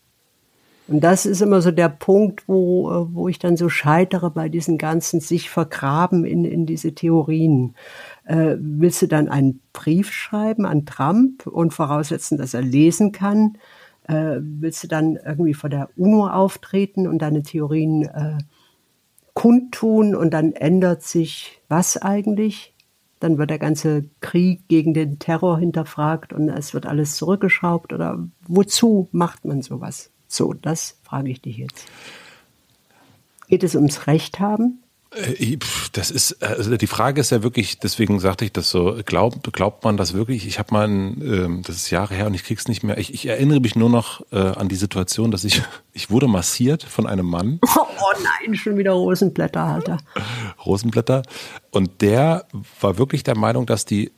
Und 0.87 0.99
das 1.01 1.25
ist 1.25 1.41
immer 1.41 1.61
so 1.61 1.71
der 1.71 1.89
Punkt, 1.89 2.47
wo, 2.47 2.91
äh, 2.91 3.13
wo 3.13 3.27
ich 3.29 3.39
dann 3.39 3.55
so 3.55 3.69
scheitere 3.69 4.29
bei 4.29 4.49
diesen 4.49 4.77
ganzen 4.77 5.21
sich 5.21 5.49
vergraben 5.49 6.25
in, 6.25 6.43
in 6.43 6.65
diese 6.65 6.93
Theorien. 6.93 7.75
Äh, 8.25 8.55
willst 8.59 9.01
du 9.01 9.07
dann 9.07 9.29
einen 9.29 9.61
Brief 9.71 10.11
schreiben 10.11 10.65
an 10.65 10.85
Trump 10.85 11.47
und 11.47 11.73
voraussetzen, 11.73 12.37
dass 12.37 12.53
er 12.53 12.61
lesen 12.61 13.13
kann? 13.13 13.57
Äh, 14.07 14.39
willst 14.41 14.83
du 14.83 14.87
dann 14.87 15.15
irgendwie 15.15 15.53
vor 15.53 15.69
der 15.69 15.89
UNO 15.95 16.27
auftreten 16.27 17.07
und 17.07 17.19
deine 17.19 17.43
Theorien 17.43 18.03
äh, 18.03 18.37
kundtun 19.33 20.15
und 20.15 20.31
dann 20.33 20.51
ändert 20.51 21.03
sich 21.03 21.61
was 21.69 21.97
eigentlich? 21.97 22.73
dann 23.23 23.37
wird 23.37 23.51
der 23.51 23.59
ganze 23.59 24.09
Krieg 24.19 24.67
gegen 24.67 24.93
den 24.93 25.17
Terror 25.17 25.57
hinterfragt 25.57 26.33
und 26.33 26.49
es 26.49 26.73
wird 26.73 26.85
alles 26.85 27.15
zurückgeschraubt 27.15 27.93
oder 27.93 28.27
wozu 28.45 29.07
macht 29.13 29.45
man 29.45 29.61
sowas? 29.61 30.12
So, 30.33 30.53
das 30.53 30.97
frage 31.03 31.29
ich 31.29 31.41
dich 31.41 31.57
jetzt. 31.57 31.85
Geht 33.47 33.63
es 33.63 33.75
ums 33.75 34.07
Recht 34.07 34.39
haben? 34.39 34.79
Äh, 35.11 35.57
das 35.91 36.09
ist, 36.09 36.41
also 36.41 36.75
die 36.75 36.87
Frage 36.87 37.21
ist 37.21 37.29
ja 37.29 37.43
wirklich, 37.43 37.77
deswegen 37.77 38.19
sagte 38.19 38.43
ich 38.43 38.51
das 38.51 38.71
so, 38.71 38.99
glaubt, 39.05 39.53
glaubt 39.53 39.83
man 39.83 39.95
das 39.95 40.13
wirklich? 40.13 40.47
Ich 40.47 40.57
habe 40.57 40.73
mal, 40.73 40.87
ein, 40.87 41.21
ähm, 41.21 41.61
das 41.63 41.75
ist 41.75 41.91
Jahre 41.91 42.15
her 42.15 42.25
und 42.25 42.33
ich 42.33 42.43
krieg's 42.43 42.67
nicht 42.67 42.83
mehr. 42.83 42.97
Ich, 42.97 43.13
ich 43.13 43.27
erinnere 43.27 43.59
mich 43.59 43.75
nur 43.75 43.91
noch 43.91 44.25
äh, 44.31 44.39
an 44.39 44.69
die 44.69 44.75
Situation, 44.75 45.29
dass 45.29 45.43
ich, 45.43 45.61
ich 45.93 46.09
wurde 46.09 46.27
massiert 46.27 46.81
von 46.81 47.05
einem 47.05 47.27
Mann. 47.27 47.59
Oh 48.05 48.21
nein, 48.21 48.53
schon 48.55 48.77
wieder 48.77 48.91
Rosenblätter, 48.91 49.61
Alter. 49.61 49.97
Rosenblätter. 50.65 51.23
Und 51.71 52.01
der 52.01 52.45
war 52.81 52.97
wirklich 52.97 53.23
der 53.23 53.37
Meinung, 53.37 53.65
dass 53.65 53.85
die 53.85 54.11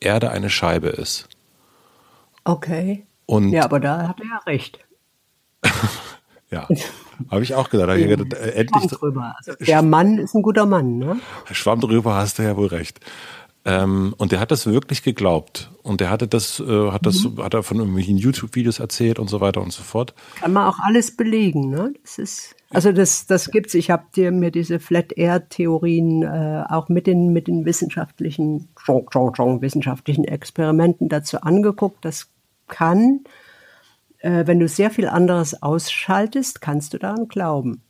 Erde 0.00 0.30
eine 0.30 0.50
Scheibe 0.50 0.88
ist. 0.88 1.26
Okay. 2.44 3.06
Und 3.24 3.52
ja, 3.52 3.64
aber 3.64 3.80
da 3.80 4.06
hat 4.06 4.20
er 4.20 4.26
ja 4.26 4.38
recht. 4.46 4.85
ja. 6.50 6.68
Habe 7.30 7.42
ich 7.42 7.54
auch 7.54 7.70
gedacht. 7.70 7.96
Ich 7.96 8.08
gedacht 8.08 8.34
äh, 8.34 8.50
endlich 8.50 8.86
drüber. 8.90 9.34
Also 9.38 9.52
der 9.58 9.82
Mann 9.82 10.18
ist 10.18 10.34
ein 10.34 10.42
guter 10.42 10.66
Mann, 10.66 10.98
ne? 10.98 11.18
Schwamm 11.50 11.80
drüber, 11.80 12.14
hast 12.14 12.38
du 12.38 12.42
ja 12.42 12.56
wohl 12.56 12.66
recht. 12.66 13.00
Ähm, 13.66 14.14
und 14.16 14.30
der 14.30 14.38
hat 14.38 14.52
das 14.52 14.66
wirklich 14.66 15.02
geglaubt. 15.02 15.72
Und 15.82 16.00
der 16.00 16.08
hatte 16.08 16.28
das, 16.28 16.60
äh, 16.60 16.90
hat 16.92 17.04
das, 17.04 17.24
mhm. 17.24 17.42
hat 17.42 17.52
er 17.52 17.64
von 17.64 17.78
irgendwelchen 17.78 18.16
YouTube-Videos 18.16 18.78
erzählt 18.78 19.18
und 19.18 19.28
so 19.28 19.40
weiter 19.40 19.60
und 19.60 19.72
so 19.72 19.82
fort. 19.82 20.14
Kann 20.36 20.52
man 20.52 20.68
auch 20.68 20.78
alles 20.78 21.16
belegen, 21.16 21.70
ne? 21.70 21.92
Das 22.02 22.18
ist, 22.18 22.54
also 22.70 22.92
das, 22.92 23.26
das 23.26 23.50
gibt's. 23.50 23.74
Ich 23.74 23.90
habe 23.90 24.04
dir 24.14 24.30
mir 24.30 24.52
diese 24.52 24.78
Flat 24.78 25.12
Air 25.16 25.48
Theorien 25.48 26.22
äh, 26.22 26.62
auch 26.68 26.88
mit 26.88 27.08
den, 27.08 27.32
mit 27.32 27.48
den 27.48 27.64
wissenschaftlichen, 27.64 28.68
wissenschaftlichen 28.86 30.24
Experimenten 30.24 31.08
dazu 31.08 31.40
angeguckt. 31.40 32.04
Das 32.04 32.30
kann 32.68 33.24
äh, 34.18 34.46
wenn 34.46 34.58
du 34.58 34.68
sehr 34.68 34.90
viel 34.90 35.08
anderes 35.08 35.62
ausschaltest, 35.62 36.60
kannst 36.60 36.94
du 36.94 36.98
daran 36.98 37.28
glauben. 37.28 37.82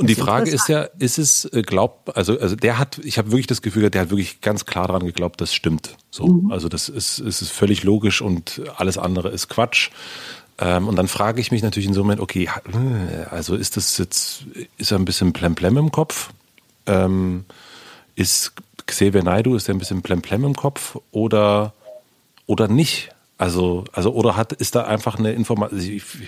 Und 0.00 0.08
die 0.08 0.14
Frage 0.14 0.48
ist 0.48 0.68
ja, 0.68 0.82
ist 0.98 1.18
es 1.18 1.44
äh, 1.46 1.62
glaubt, 1.62 2.16
also 2.16 2.38
also 2.38 2.54
der 2.54 2.78
hat, 2.78 2.98
ich 2.98 3.18
habe 3.18 3.32
wirklich 3.32 3.48
das 3.48 3.62
Gefühl, 3.62 3.90
der 3.90 4.02
hat 4.02 4.10
wirklich 4.10 4.40
ganz 4.40 4.64
klar 4.64 4.86
daran 4.86 5.04
geglaubt, 5.04 5.40
das 5.40 5.52
stimmt. 5.52 5.96
So, 6.10 6.26
mhm. 6.26 6.52
also 6.52 6.68
das 6.68 6.88
ist, 6.88 7.18
ist 7.18 7.42
ist 7.42 7.50
völlig 7.50 7.82
logisch 7.82 8.22
und 8.22 8.62
alles 8.76 8.96
andere 8.96 9.30
ist 9.30 9.48
Quatsch. 9.48 9.90
Ähm, 10.60 10.86
und 10.86 10.94
dann 10.96 11.08
frage 11.08 11.40
ich 11.40 11.50
mich 11.50 11.62
natürlich 11.62 11.88
in 11.88 11.94
so 11.94 12.00
einem 12.00 12.06
Moment, 12.06 12.20
okay, 12.20 12.48
äh, 12.72 13.24
also 13.30 13.56
ist 13.56 13.76
das 13.76 13.98
jetzt, 13.98 14.44
ist 14.76 14.92
er 14.92 14.98
ein 14.98 15.04
bisschen 15.04 15.32
plemplem 15.32 15.76
im 15.76 15.90
Kopf? 15.90 16.30
Ähm, 16.86 17.44
ist 18.14 18.52
Xavier 18.86 19.24
Naidu, 19.24 19.56
ist 19.56 19.68
er 19.68 19.74
ein 19.74 19.78
bisschen 19.78 20.02
plemplem 20.02 20.44
im 20.44 20.54
Kopf 20.54 20.96
oder 21.10 21.74
oder 22.46 22.68
nicht? 22.68 23.10
Also, 23.38 23.84
also 23.92 24.12
oder 24.12 24.36
hat, 24.36 24.52
ist 24.52 24.74
da 24.74 24.84
einfach 24.84 25.18
eine 25.18 25.32
Information. 25.32 25.80
Also 25.80 26.26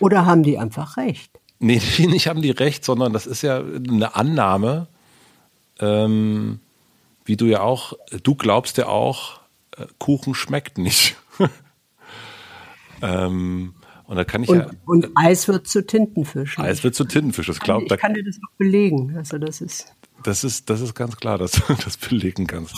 oder 0.00 0.26
haben 0.26 0.42
die 0.42 0.58
einfach 0.58 0.96
recht? 0.96 1.30
Nee, 1.58 1.80
nicht 1.98 2.26
haben 2.26 2.42
die 2.42 2.50
recht, 2.50 2.84
sondern 2.84 3.12
das 3.12 3.26
ist 3.26 3.42
ja 3.42 3.58
eine 3.58 4.16
Annahme, 4.16 4.88
ähm, 5.78 6.60
wie 7.24 7.36
du 7.36 7.46
ja 7.46 7.60
auch, 7.60 7.92
du 8.22 8.34
glaubst 8.34 8.78
ja 8.78 8.88
auch, 8.88 9.40
äh, 9.76 9.86
Kuchen 9.98 10.34
schmeckt 10.34 10.78
nicht. 10.78 11.16
ähm, 13.02 13.74
und 14.06 14.16
da 14.16 14.24
kann 14.24 14.42
ich 14.42 14.48
und, 14.48 14.58
ja. 14.58 14.70
Und 14.84 15.08
Eis 15.14 15.48
wird 15.48 15.66
zu 15.66 15.84
Tintenfisch. 15.84 16.58
Eis 16.58 16.84
wird 16.84 16.94
zu 16.94 17.04
Tintenfisch, 17.04 17.46
das 17.46 17.60
glaubt. 17.60 17.90
Ich 17.90 17.98
kann 17.98 18.14
dir 18.14 18.24
das 18.24 18.36
auch 18.36 18.54
belegen. 18.56 19.16
Also 19.16 19.38
das 19.38 19.60
ist. 19.60 19.92
Das 20.22 20.44
ist, 20.44 20.70
das 20.70 20.80
ist 20.80 20.94
ganz 20.94 21.16
klar, 21.16 21.38
dass 21.38 21.52
du 21.52 21.60
das 21.84 21.96
belegen 21.96 22.46
kannst. 22.46 22.74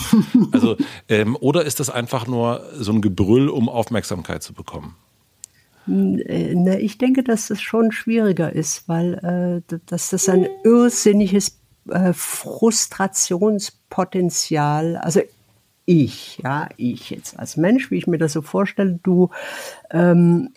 Also, 0.51 0.77
ähm, 1.07 1.37
oder 1.39 1.65
ist 1.65 1.79
das 1.79 1.89
einfach 1.89 2.27
nur 2.27 2.63
so 2.77 2.91
ein 2.91 3.01
Gebrüll, 3.01 3.49
um 3.49 3.69
Aufmerksamkeit 3.69 4.43
zu 4.43 4.53
bekommen? 4.53 4.95
Äh, 5.87 6.55
ne, 6.55 6.79
ich 6.79 6.97
denke, 6.97 7.23
dass 7.23 7.47
das 7.47 7.61
schon 7.61 7.91
schwieriger 7.91 8.53
ist, 8.53 8.87
weil 8.87 9.63
äh, 9.69 9.77
dass 9.85 10.09
das 10.09 10.29
ein 10.29 10.47
irrsinniges 10.63 11.59
äh, 11.89 12.13
Frustrationspotenzial, 12.13 14.97
also 14.97 15.21
ich, 15.85 16.39
ja, 16.43 16.69
ich 16.77 17.09
jetzt 17.09 17.39
als 17.39 17.57
Mensch, 17.57 17.89
wie 17.89 17.97
ich 17.97 18.05
mir 18.05 18.19
das 18.19 18.33
so 18.33 18.43
vorstelle, 18.43 18.99
du 19.01 19.31
ähm, 19.89 20.53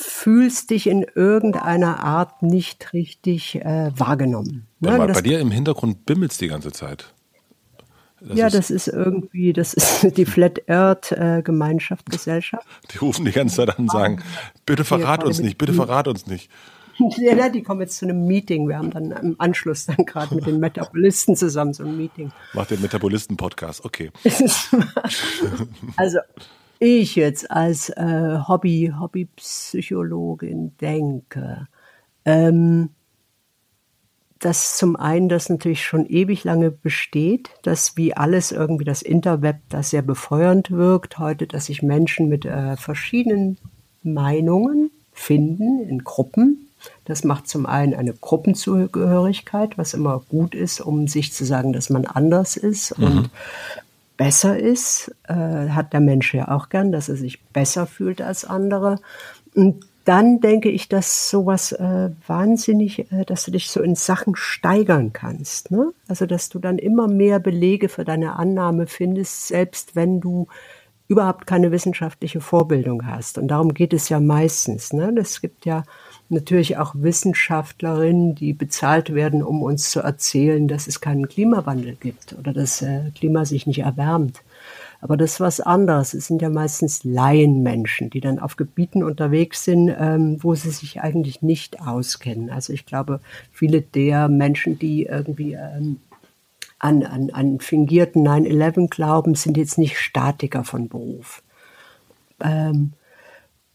fühlst 0.00 0.70
dich 0.70 0.86
in 0.86 1.04
irgendeiner 1.14 2.02
Art 2.02 2.42
nicht 2.42 2.92
richtig 2.92 3.56
äh, 3.56 3.90
wahrgenommen. 3.94 4.66
Ne? 4.80 4.96
Bei, 4.96 5.06
bei 5.06 5.20
dir 5.20 5.40
im 5.40 5.50
Hintergrund 5.50 6.06
bimmelt 6.06 6.32
es 6.32 6.38
die 6.38 6.48
ganze 6.48 6.72
Zeit. 6.72 7.12
Das 8.20 8.38
ja, 8.38 8.46
ist, 8.48 8.54
das 8.54 8.70
ist 8.70 8.88
irgendwie, 8.88 9.52
das 9.52 9.74
ist 9.74 10.02
die 10.16 10.26
Flat 10.26 10.68
Earth 10.68 11.12
äh, 11.12 11.42
Gemeinschaft, 11.42 12.10
Gesellschaft. 12.10 12.66
Die 12.92 12.98
rufen 12.98 13.24
die 13.24 13.32
ganze 13.32 13.56
Zeit 13.56 13.70
an 13.70 13.84
und 13.84 13.90
sagen, 13.90 14.22
bitte 14.66 14.84
verrat 14.84 15.24
uns 15.24 15.40
nicht, 15.40 15.58
bitte 15.58 15.72
verrat 15.72 16.08
uns 16.08 16.26
nicht. 16.26 16.50
ja, 17.16 17.48
die 17.48 17.62
kommen 17.62 17.80
jetzt 17.80 17.96
zu 17.96 18.06
einem 18.06 18.26
Meeting. 18.26 18.68
Wir 18.68 18.78
haben 18.78 18.90
dann 18.90 19.10
im 19.10 19.36
Anschluss 19.38 19.86
dann 19.86 20.04
gerade 20.04 20.34
mit 20.34 20.46
den 20.46 20.60
Metabolisten 20.60 21.34
zusammen 21.36 21.72
so 21.72 21.84
ein 21.84 21.96
Meeting. 21.96 22.30
Macht 22.52 22.70
den 22.70 22.82
Metabolisten-Podcast, 22.82 23.84
okay. 23.84 24.10
also 25.96 26.18
ich 26.80 27.14
jetzt 27.14 27.50
als 27.50 27.90
äh, 27.90 28.38
Hobby, 28.48 28.92
Hobbypsychologin 28.98 30.76
denke, 30.80 31.68
ähm, 32.24 32.90
dass 34.40 34.78
zum 34.78 34.96
einen 34.96 35.28
das 35.28 35.50
natürlich 35.50 35.84
schon 35.84 36.06
ewig 36.06 36.44
lange 36.44 36.70
besteht, 36.70 37.50
dass 37.62 37.98
wie 37.98 38.16
alles 38.16 38.50
irgendwie 38.50 38.84
das 38.84 39.02
Interweb 39.02 39.56
das 39.68 39.90
sehr 39.90 40.02
befeuernd 40.02 40.70
wirkt 40.70 41.18
heute, 41.18 41.46
dass 41.46 41.66
sich 41.66 41.82
Menschen 41.82 42.28
mit 42.28 42.46
äh, 42.46 42.76
verschiedenen 42.76 43.58
Meinungen 44.02 44.90
finden 45.12 45.82
in 45.86 46.02
Gruppen. 46.02 46.70
Das 47.04 47.24
macht 47.24 47.46
zum 47.46 47.66
einen 47.66 47.92
eine 47.92 48.14
Gruppenzugehörigkeit, 48.14 49.76
was 49.76 49.92
immer 49.92 50.22
gut 50.30 50.54
ist, 50.54 50.80
um 50.80 51.06
sich 51.06 51.34
zu 51.34 51.44
sagen, 51.44 51.74
dass 51.74 51.90
man 51.90 52.06
anders 52.06 52.56
ist 52.56 52.96
mhm. 52.98 53.04
und 53.04 53.30
besser 54.20 54.58
ist. 54.58 55.10
Äh, 55.28 55.32
hat 55.70 55.94
der 55.94 56.00
Mensch 56.00 56.34
ja 56.34 56.48
auch 56.48 56.68
gern, 56.68 56.92
dass 56.92 57.08
er 57.08 57.16
sich 57.16 57.42
besser 57.42 57.86
fühlt 57.86 58.20
als 58.20 58.44
andere. 58.44 58.96
Und 59.54 59.86
dann 60.04 60.40
denke 60.40 60.68
ich, 60.68 60.90
dass 60.90 61.30
sowas 61.30 61.72
äh, 61.72 62.10
wahnsinnig, 62.26 63.10
äh, 63.10 63.24
dass 63.24 63.44
du 63.46 63.50
dich 63.50 63.70
so 63.70 63.80
in 63.80 63.94
Sachen 63.94 64.36
steigern 64.36 65.14
kannst. 65.14 65.70
Ne? 65.70 65.92
Also 66.06 66.26
dass 66.26 66.50
du 66.50 66.58
dann 66.58 66.76
immer 66.76 67.08
mehr 67.08 67.38
Belege 67.38 67.88
für 67.88 68.04
deine 68.04 68.36
Annahme 68.36 68.86
findest, 68.86 69.48
selbst 69.48 69.96
wenn 69.96 70.20
du 70.20 70.48
überhaupt 71.08 71.46
keine 71.46 71.72
wissenschaftliche 71.72 72.42
Vorbildung 72.42 73.06
hast. 73.06 73.38
Und 73.38 73.48
darum 73.48 73.72
geht 73.72 73.94
es 73.94 74.10
ja 74.10 74.20
meistens. 74.20 74.92
Ne? 74.92 75.14
Es 75.18 75.40
gibt 75.40 75.64
ja 75.64 75.84
natürlich 76.30 76.78
auch 76.78 76.94
Wissenschaftlerinnen, 76.96 78.34
die 78.34 78.52
bezahlt 78.52 79.14
werden, 79.14 79.42
um 79.42 79.62
uns 79.62 79.90
zu 79.90 80.00
erzählen, 80.00 80.68
dass 80.68 80.86
es 80.86 81.00
keinen 81.00 81.28
Klimawandel 81.28 81.96
gibt 81.98 82.34
oder 82.38 82.52
dass 82.52 82.82
äh, 82.82 83.10
Klima 83.14 83.44
sich 83.44 83.66
nicht 83.66 83.80
erwärmt. 83.80 84.42
Aber 85.00 85.16
das 85.16 85.32
ist 85.34 85.40
was 85.40 85.60
anderes. 85.60 86.12
Es 86.14 86.26
sind 86.26 86.42
ja 86.42 86.50
meistens 86.50 87.04
Laienmenschen, 87.04 88.10
die 88.10 88.20
dann 88.20 88.38
auf 88.38 88.56
Gebieten 88.56 89.02
unterwegs 89.02 89.64
sind, 89.64 89.88
ähm, 89.88 90.36
wo 90.40 90.54
sie 90.54 90.70
sich 90.70 91.00
eigentlich 91.00 91.42
nicht 91.42 91.80
auskennen. 91.80 92.50
Also 92.50 92.72
ich 92.72 92.84
glaube, 92.84 93.20
viele 93.50 93.80
der 93.80 94.28
Menschen, 94.28 94.78
die 94.78 95.04
irgendwie 95.04 95.54
ähm, 95.54 96.00
an, 96.78 97.02
an, 97.02 97.30
an 97.30 97.60
fingierten 97.60 98.26
9-11 98.26 98.88
glauben, 98.88 99.34
sind 99.34 99.56
jetzt 99.56 99.78
nicht 99.78 99.98
Statiker 99.98 100.64
von 100.64 100.88
Beruf. 100.88 101.42
Ähm, 102.42 102.92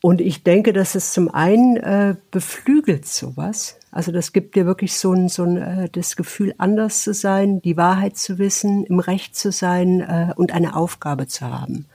und 0.05 0.21
ich 0.21 0.43
denke, 0.43 0.71
dass 0.71 0.93
es 0.93 1.13
zum 1.13 1.33
einen 1.33 1.77
äh, 1.77 2.15
beflügelt 2.29 3.07
sowas. 3.07 3.79
Also 3.89 4.11
das 4.11 4.33
gibt 4.33 4.55
dir 4.55 4.67
wirklich 4.67 4.93
so 4.93 5.11
ein, 5.13 5.29
so 5.29 5.41
ein 5.41 5.57
äh, 5.57 5.89
das 5.89 6.15
Gefühl, 6.15 6.53
anders 6.59 7.01
zu 7.01 7.11
sein, 7.11 7.59
die 7.63 7.75
Wahrheit 7.75 8.15
zu 8.15 8.37
wissen, 8.37 8.83
im 8.83 8.99
Recht 8.99 9.35
zu 9.35 9.51
sein 9.51 10.01
äh, 10.01 10.31
und 10.35 10.53
eine 10.53 10.75
Aufgabe 10.75 11.25
zu 11.25 11.49
haben. 11.49 11.87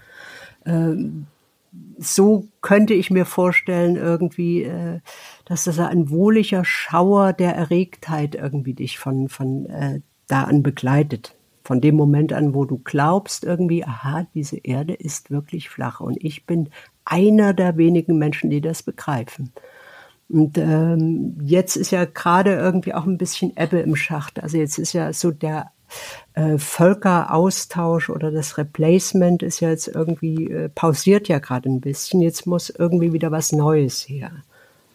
Ähm, 0.67 1.29
so 1.99 2.49
könnte 2.63 2.95
ich 2.95 3.13
mir 3.13 3.27
vorstellen, 3.27 3.95
irgendwie, 3.95 4.65
äh, 4.65 4.99
dass 5.45 5.63
das 5.63 5.79
ein 5.79 6.11
wohliger 6.11 6.65
Schauer 6.65 7.33
der 7.33 7.55
Erregtheit 7.55 8.35
irgendwie 8.35 8.75
dich 8.75 8.99
von, 8.99 9.29
von 9.29 9.67
äh, 9.67 10.01
da 10.27 10.43
an 10.43 10.65
begleitet. 10.65 11.37
Von 11.63 11.81
dem 11.81 11.95
Moment 11.95 12.33
an, 12.33 12.55
wo 12.55 12.65
du 12.65 12.81
glaubst 12.83 13.45
irgendwie, 13.45 13.85
aha, 13.85 14.27
diese 14.35 14.57
Erde 14.57 14.95
ist 14.95 15.31
wirklich 15.31 15.69
flach 15.69 16.01
und 16.01 16.17
ich 16.21 16.45
bin 16.45 16.71
einer 17.11 17.53
der 17.53 17.77
wenigen 17.77 18.19
Menschen, 18.19 18.51
die 18.51 18.61
das 18.61 18.83
begreifen. 18.83 19.53
Und 20.29 20.57
ähm, 20.59 21.37
jetzt 21.43 21.77
ist 21.77 21.91
ja 21.91 22.05
gerade 22.05 22.55
irgendwie 22.55 22.95
auch 22.95 23.05
ein 23.05 23.19
bisschen 23.19 23.53
Ebbe 23.57 23.81
im 23.81 23.97
Schacht. 23.97 24.41
Also 24.41 24.59
jetzt 24.59 24.79
ist 24.79 24.93
ja 24.93 25.13
so 25.13 25.33
der 25.33 25.73
äh, 26.35 26.57
Völkeraustausch 26.57 28.11
oder 28.11 28.31
das 28.31 28.57
Replacement 28.57 29.43
ist 29.43 29.59
ja 29.59 29.71
jetzt 29.71 29.89
irgendwie 29.89 30.49
äh, 30.49 30.69
pausiert 30.69 31.27
ja 31.27 31.41
gerade 31.41 31.69
ein 31.69 31.81
bisschen. 31.81 32.21
Jetzt 32.21 32.47
muss 32.47 32.71
irgendwie 32.71 33.13
wieder 33.13 33.33
was 33.33 33.51
Neues 33.51 34.09
her. 34.09 34.31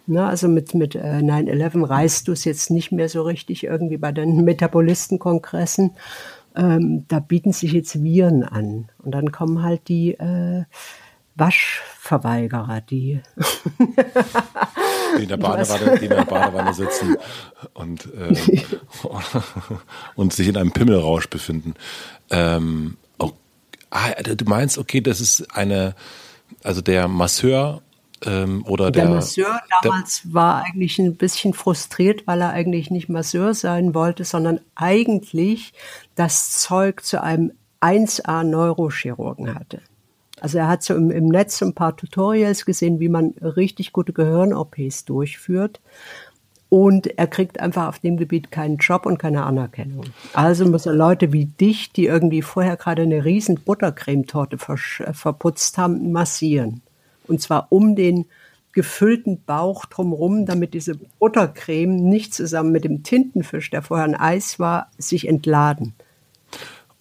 Na, 0.07 0.29
also 0.29 0.47
mit, 0.47 0.73
mit 0.73 0.95
äh, 0.95 1.19
9-11 1.21 1.89
reißt 1.89 2.27
du 2.27 2.31
es 2.31 2.45
jetzt 2.45 2.69
nicht 2.69 2.93
mehr 2.93 3.09
so 3.09 3.23
richtig 3.23 3.65
irgendwie 3.65 3.97
bei 3.97 4.13
den 4.13 4.45
Metabolistenkongressen. 4.45 5.91
Ähm, 6.55 7.05
da 7.09 7.19
bieten 7.19 7.51
sich 7.51 7.73
jetzt 7.73 8.01
Viren 8.01 8.43
an. 8.43 8.87
Und 8.99 9.11
dann 9.11 9.33
kommen 9.33 9.63
halt 9.63 9.89
die 9.89 10.13
äh, 10.13 10.63
Waschverweigerer, 11.35 12.81
die, 12.81 13.21
die, 15.17 15.23
in 15.23 15.27
der 15.27 15.37
Badewanne, 15.37 15.95
in 15.99 16.09
der 16.09 16.25
Badewanne 16.25 16.73
sitzen 16.73 17.17
und, 17.73 18.05
äh, 18.13 18.35
und 20.15 20.33
sich 20.33 20.47
in 20.47 20.57
einem 20.57 20.71
Pimmelrausch 20.71 21.29
befinden. 21.29 21.73
Ähm, 22.29 22.97
auch, 23.17 23.33
ah, 23.89 24.11
du 24.23 24.45
meinst, 24.45 24.77
okay, 24.77 25.01
das 25.01 25.19
ist 25.19 25.55
eine, 25.55 25.95
also 26.63 26.81
der 26.81 27.07
Masseur 27.07 27.81
ähm, 28.25 28.63
oder 28.65 28.91
der, 28.91 29.05
der 29.05 29.15
Masseur 29.15 29.59
damals 29.83 30.21
der, 30.23 30.33
war 30.33 30.63
eigentlich 30.63 30.99
ein 30.99 31.17
bisschen 31.17 31.53
frustriert, 31.53 32.25
weil 32.27 32.41
er 32.41 32.51
eigentlich 32.51 32.91
nicht 32.91 33.09
Masseur 33.09 33.53
sein 33.53 33.93
wollte, 33.93 34.23
sondern 34.23 34.61
eigentlich 34.75 35.73
das 36.15 36.51
Zeug 36.51 37.03
zu 37.03 37.21
einem 37.21 37.51
1A 37.81 38.43
Neurochirurgen 38.43 39.53
hatte. 39.53 39.81
Also 40.45 40.59
er 40.59 40.67
hat 40.67 40.83
so 40.83 40.93
im, 40.93 41.09
im 41.09 41.25
Netz 41.25 41.63
ein 41.63 41.73
paar 41.73 41.97
Tutorials 41.97 42.65
gesehen, 42.65 42.99
wie 42.99 43.09
man 43.09 43.33
richtig 43.41 43.93
gute 43.93 44.13
Gehirn-OPs 44.13 45.05
durchführt. 45.05 45.81
Und 46.69 47.07
er 47.17 47.25
kriegt 47.25 47.59
einfach 47.59 47.87
auf 47.87 47.97
dem 47.97 48.15
Gebiet 48.15 48.51
keinen 48.51 48.77
Job 48.77 49.07
und 49.07 49.17
keine 49.17 49.43
Anerkennung. 49.43 50.05
Also 50.33 50.67
muss 50.67 50.85
er 50.85 50.93
Leute 50.93 51.33
wie 51.33 51.45
dich, 51.45 51.93
die 51.93 52.05
irgendwie 52.05 52.43
vorher 52.43 52.77
gerade 52.77 53.01
eine 53.01 53.25
riesen 53.25 53.55
Buttercremetorte 53.55 54.57
äh, 54.57 55.13
verputzt 55.13 55.79
haben, 55.79 56.11
massieren. 56.11 56.83
Und 57.27 57.41
zwar 57.41 57.71
um 57.71 57.95
den 57.95 58.25
gefüllten 58.71 59.41
Bauch 59.47 59.85
drumherum, 59.85 60.45
damit 60.45 60.75
diese 60.75 60.93
Buttercreme 61.17 61.95
nicht 61.95 62.35
zusammen 62.35 62.71
mit 62.71 62.83
dem 62.83 63.01
Tintenfisch, 63.01 63.71
der 63.71 63.81
vorher 63.81 64.05
ein 64.05 64.13
Eis 64.13 64.59
war, 64.59 64.91
sich 64.99 65.27
entladen. 65.27 65.95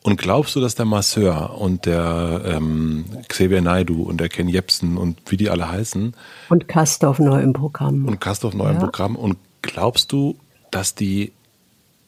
Und 0.06 0.18
glaubst 0.18 0.54
du, 0.54 0.60
dass 0.60 0.74
der 0.74 0.84
Masseur 0.84 1.58
und 1.58 1.86
der 1.86 2.42
ähm, 2.44 3.06
Xavier 3.26 3.62
Naidu 3.62 4.02
und 4.02 4.20
der 4.20 4.28
Ken 4.28 4.48
Jepsen 4.48 4.98
und 4.98 5.18
wie 5.28 5.38
die 5.38 5.48
alle 5.48 5.66
heißen. 5.66 6.14
Und 6.50 6.68
Kastorf 6.68 7.18
neu 7.18 7.40
im 7.40 7.54
Programm. 7.54 8.04
Und 8.04 8.20
Kastorf 8.20 8.52
neu 8.52 8.66
ja. 8.66 8.72
im 8.72 8.78
Programm. 8.80 9.16
Und 9.16 9.38
glaubst 9.62 10.12
du, 10.12 10.36
dass 10.70 10.94
die 10.94 11.32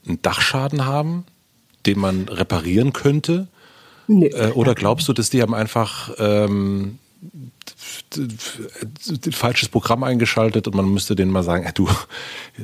einen 0.06 0.20
Dachschaden 0.20 0.84
haben, 0.84 1.24
den 1.86 1.98
man 1.98 2.28
reparieren 2.28 2.92
könnte? 2.92 3.48
Nee. 4.08 4.26
Äh, 4.26 4.52
oder 4.52 4.74
glaubst 4.74 5.08
du, 5.08 5.14
dass 5.14 5.30
die 5.30 5.40
haben 5.40 5.54
einfach 5.54 6.10
ähm, 6.18 6.98
falsches 9.32 9.68
Programm 9.68 10.04
eingeschaltet 10.04 10.66
und 10.66 10.74
man 10.74 10.92
müsste 10.92 11.14
denen 11.14 11.30
mal 11.30 11.42
sagen, 11.42 11.64
hey, 11.64 11.72
du, 11.74 11.88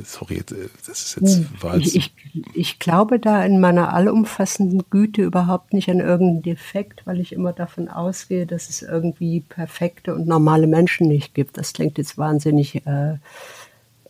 sorry, 0.04 0.42
das 0.86 0.88
ist 0.88 1.18
jetzt 1.20 1.62
war 1.62 1.76
ich, 1.76 1.96
ich, 1.96 2.14
ich 2.54 2.78
glaube 2.78 3.18
da 3.18 3.44
in 3.44 3.60
meiner 3.60 3.92
allumfassenden 3.92 4.84
Güte 4.90 5.22
überhaupt 5.22 5.72
nicht 5.72 5.90
an 5.90 6.00
irgendeinen 6.00 6.42
Defekt, 6.42 7.06
weil 7.06 7.20
ich 7.20 7.32
immer 7.32 7.52
davon 7.52 7.88
ausgehe, 7.88 8.46
dass 8.46 8.68
es 8.68 8.82
irgendwie 8.82 9.40
perfekte 9.40 10.14
und 10.14 10.26
normale 10.26 10.66
Menschen 10.66 11.08
nicht 11.08 11.34
gibt. 11.34 11.58
Das 11.58 11.72
klingt 11.72 11.98
jetzt 11.98 12.18
wahnsinnig, 12.18 12.86
äh, 12.86 13.18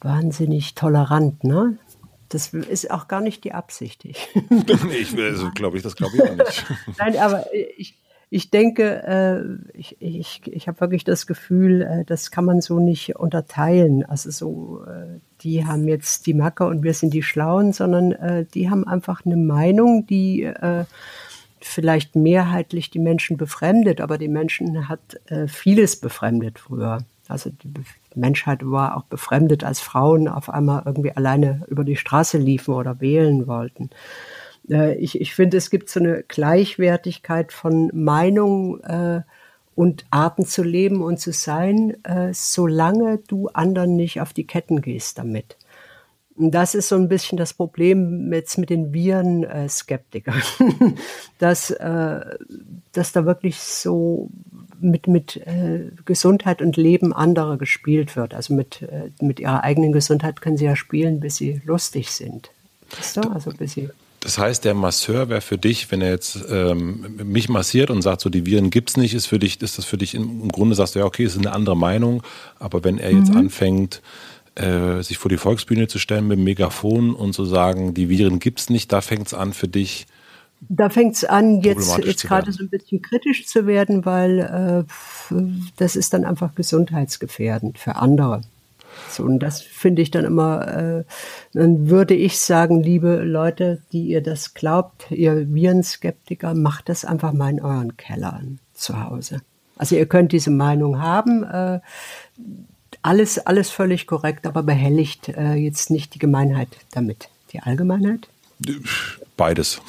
wahnsinnig 0.00 0.74
tolerant, 0.74 1.44
ne? 1.44 1.78
Das 2.28 2.54
ist 2.54 2.90
auch 2.90 3.08
gar 3.08 3.20
nicht 3.20 3.44
die 3.44 3.52
Absicht. 3.52 4.06
Ich, 4.06 4.28
ich 4.90 5.18
also, 5.18 5.50
glaube 5.50 5.76
ich, 5.76 5.82
das 5.82 5.96
glaube 5.96 6.16
ich 6.16 6.22
auch 6.22 6.34
nicht. 6.34 6.64
Nein, 6.98 7.16
aber 7.18 7.44
ich, 7.76 7.94
ich 8.34 8.48
denke, 8.48 9.02
äh, 9.74 9.78
ich, 9.78 10.00
ich, 10.00 10.40
ich 10.46 10.66
habe 10.66 10.80
wirklich 10.80 11.04
das 11.04 11.26
Gefühl, 11.26 11.82
äh, 11.82 12.04
das 12.06 12.30
kann 12.30 12.46
man 12.46 12.62
so 12.62 12.80
nicht 12.80 13.16
unterteilen. 13.16 14.06
Also 14.06 14.30
so, 14.30 14.84
äh, 14.86 15.20
die 15.42 15.66
haben 15.66 15.86
jetzt 15.86 16.26
die 16.26 16.32
Macke 16.32 16.64
und 16.64 16.82
wir 16.82 16.94
sind 16.94 17.12
die 17.12 17.22
Schlauen, 17.22 17.74
sondern 17.74 18.12
äh, 18.12 18.46
die 18.46 18.70
haben 18.70 18.88
einfach 18.88 19.26
eine 19.26 19.36
Meinung, 19.36 20.06
die 20.06 20.44
äh, 20.44 20.86
vielleicht 21.60 22.16
mehrheitlich 22.16 22.88
die 22.88 23.00
Menschen 23.00 23.36
befremdet, 23.36 24.00
aber 24.00 24.16
die 24.16 24.28
Menschen 24.28 24.88
hat 24.88 25.20
äh, 25.26 25.46
vieles 25.46 26.00
befremdet 26.00 26.58
früher. 26.58 27.04
Also 27.28 27.50
die 27.50 27.84
Menschheit 28.14 28.60
war 28.62 28.96
auch 28.96 29.04
befremdet, 29.04 29.62
als 29.62 29.80
Frauen 29.80 30.26
auf 30.26 30.48
einmal 30.48 30.84
irgendwie 30.86 31.12
alleine 31.12 31.66
über 31.68 31.84
die 31.84 31.96
Straße 31.96 32.38
liefen 32.38 32.72
oder 32.72 32.98
wählen 33.02 33.46
wollten. 33.46 33.90
Äh, 34.68 34.94
ich, 34.96 35.20
ich 35.20 35.34
finde, 35.34 35.56
es 35.56 35.70
gibt 35.70 35.88
so 35.88 36.00
eine 36.00 36.22
Gleichwertigkeit 36.22 37.52
von 37.52 37.90
Meinung 37.92 38.80
äh, 38.80 39.22
und 39.74 40.04
Arten 40.10 40.44
zu 40.44 40.62
leben 40.62 41.02
und 41.02 41.18
zu 41.18 41.32
sein, 41.32 41.96
äh, 42.04 42.32
solange 42.32 43.18
du 43.18 43.48
anderen 43.48 43.96
nicht 43.96 44.20
auf 44.20 44.32
die 44.32 44.46
Ketten 44.46 44.82
gehst 44.82 45.18
damit. 45.18 45.56
Das 46.36 46.74
ist 46.74 46.88
so 46.88 46.96
ein 46.96 47.08
bisschen 47.08 47.36
das 47.36 47.52
Problem 47.52 48.32
jetzt 48.32 48.56
mit 48.56 48.70
den 48.70 48.94
Viren-Skeptikern, 48.94 50.42
dass, 51.38 51.70
äh, 51.70 52.20
dass 52.92 53.12
da 53.12 53.26
wirklich 53.26 53.58
so 53.58 54.30
mit, 54.80 55.06
mit 55.08 55.36
äh, 55.36 55.90
Gesundheit 56.06 56.62
und 56.62 56.76
Leben 56.76 57.12
anderer 57.12 57.58
gespielt 57.58 58.16
wird. 58.16 58.34
Also 58.34 58.54
mit, 58.54 58.82
äh, 58.82 59.10
mit 59.20 59.40
ihrer 59.40 59.62
eigenen 59.62 59.92
Gesundheit 59.92 60.40
können 60.40 60.56
sie 60.56 60.64
ja 60.64 60.74
spielen, 60.74 61.20
bis 61.20 61.36
sie 61.36 61.60
lustig 61.64 62.10
sind. 62.10 62.50
Weißt 62.96 63.18
du? 63.18 63.20
Also 63.30 63.50
bis 63.52 63.72
sie 63.74 63.90
das 64.22 64.38
heißt, 64.38 64.64
der 64.64 64.74
Masseur 64.74 65.28
wäre 65.28 65.40
für 65.40 65.58
dich, 65.58 65.90
wenn 65.90 66.00
er 66.00 66.10
jetzt 66.10 66.38
ähm, 66.48 67.16
mich 67.24 67.48
massiert 67.48 67.90
und 67.90 68.02
sagt, 68.02 68.20
so 68.20 68.30
die 68.30 68.46
Viren 68.46 68.70
gibt's 68.70 68.96
nicht, 68.96 69.14
ist 69.14 69.26
für 69.26 69.40
dich, 69.40 69.60
ist 69.60 69.78
das 69.78 69.84
für 69.84 69.98
dich 69.98 70.14
im, 70.14 70.48
Grunde 70.48 70.76
sagst 70.76 70.94
du 70.94 71.00
ja, 71.00 71.04
okay, 71.04 71.24
ist 71.24 71.36
eine 71.36 71.52
andere 71.52 71.76
Meinung, 71.76 72.22
aber 72.60 72.84
wenn 72.84 72.98
er 72.98 73.10
jetzt 73.10 73.32
mhm. 73.32 73.38
anfängt, 73.38 74.00
äh, 74.54 75.02
sich 75.02 75.18
vor 75.18 75.28
die 75.28 75.38
Volksbühne 75.38 75.88
zu 75.88 75.98
stellen 75.98 76.28
mit 76.28 76.38
dem 76.38 76.44
Megafon 76.44 77.14
und 77.14 77.32
zu 77.32 77.44
sagen, 77.44 77.94
die 77.94 78.08
Viren 78.08 78.38
gibt's 78.38 78.70
nicht, 78.70 78.92
da 78.92 79.00
fängt's 79.00 79.34
an 79.34 79.52
für 79.52 79.66
dich. 79.66 80.06
Da 80.68 80.88
fängt's 80.88 81.24
an, 81.24 81.60
jetzt, 81.60 81.98
jetzt 81.98 82.22
gerade 82.22 82.52
so 82.52 82.62
ein 82.62 82.70
bisschen 82.70 83.02
kritisch 83.02 83.46
zu 83.46 83.66
werden, 83.66 84.04
weil 84.04 84.86
äh, 85.30 85.34
das 85.78 85.96
ist 85.96 86.14
dann 86.14 86.24
einfach 86.24 86.54
gesundheitsgefährdend 86.54 87.76
für 87.76 87.96
andere. 87.96 88.42
So, 89.08 89.24
und 89.24 89.38
das 89.38 89.60
finde 89.60 90.02
ich 90.02 90.10
dann 90.10 90.24
immer, 90.24 90.68
äh, 90.68 91.04
dann 91.52 91.88
würde 91.90 92.14
ich 92.14 92.38
sagen, 92.38 92.82
liebe 92.82 93.22
Leute, 93.22 93.82
die 93.92 94.06
ihr 94.06 94.22
das 94.22 94.54
glaubt, 94.54 95.10
ihr 95.10 95.52
Virenskeptiker, 95.52 96.54
macht 96.54 96.88
das 96.88 97.04
einfach 97.04 97.32
mal 97.32 97.50
in 97.50 97.60
euren 97.60 97.96
Kellern 97.96 98.58
zu 98.74 99.02
Hause. 99.02 99.42
Also 99.76 99.96
ihr 99.96 100.06
könnt 100.06 100.32
diese 100.32 100.50
Meinung 100.50 101.00
haben, 101.00 101.42
äh, 101.44 101.80
alles, 103.02 103.38
alles 103.38 103.70
völlig 103.70 104.06
korrekt, 104.06 104.46
aber 104.46 104.62
behelligt 104.62 105.28
äh, 105.28 105.54
jetzt 105.54 105.90
nicht 105.90 106.14
die 106.14 106.18
Gemeinheit 106.18 106.68
damit. 106.92 107.28
Die 107.52 107.60
Allgemeinheit? 107.60 108.28
Beides. 109.36 109.80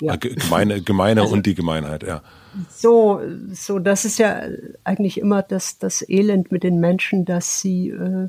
Ja. 0.00 0.16
Gemeine, 0.16 0.82
Gemeine 0.82 1.22
also, 1.22 1.34
und 1.34 1.46
die 1.46 1.54
Gemeinheit, 1.54 2.02
ja. 2.02 2.22
So, 2.70 3.20
so, 3.52 3.78
das 3.78 4.04
ist 4.04 4.18
ja 4.18 4.42
eigentlich 4.84 5.18
immer 5.18 5.42
das, 5.42 5.78
das 5.78 6.06
Elend 6.08 6.52
mit 6.52 6.62
den 6.62 6.80
Menschen, 6.80 7.24
dass 7.24 7.60
sie 7.60 7.90
äh, 7.90 8.28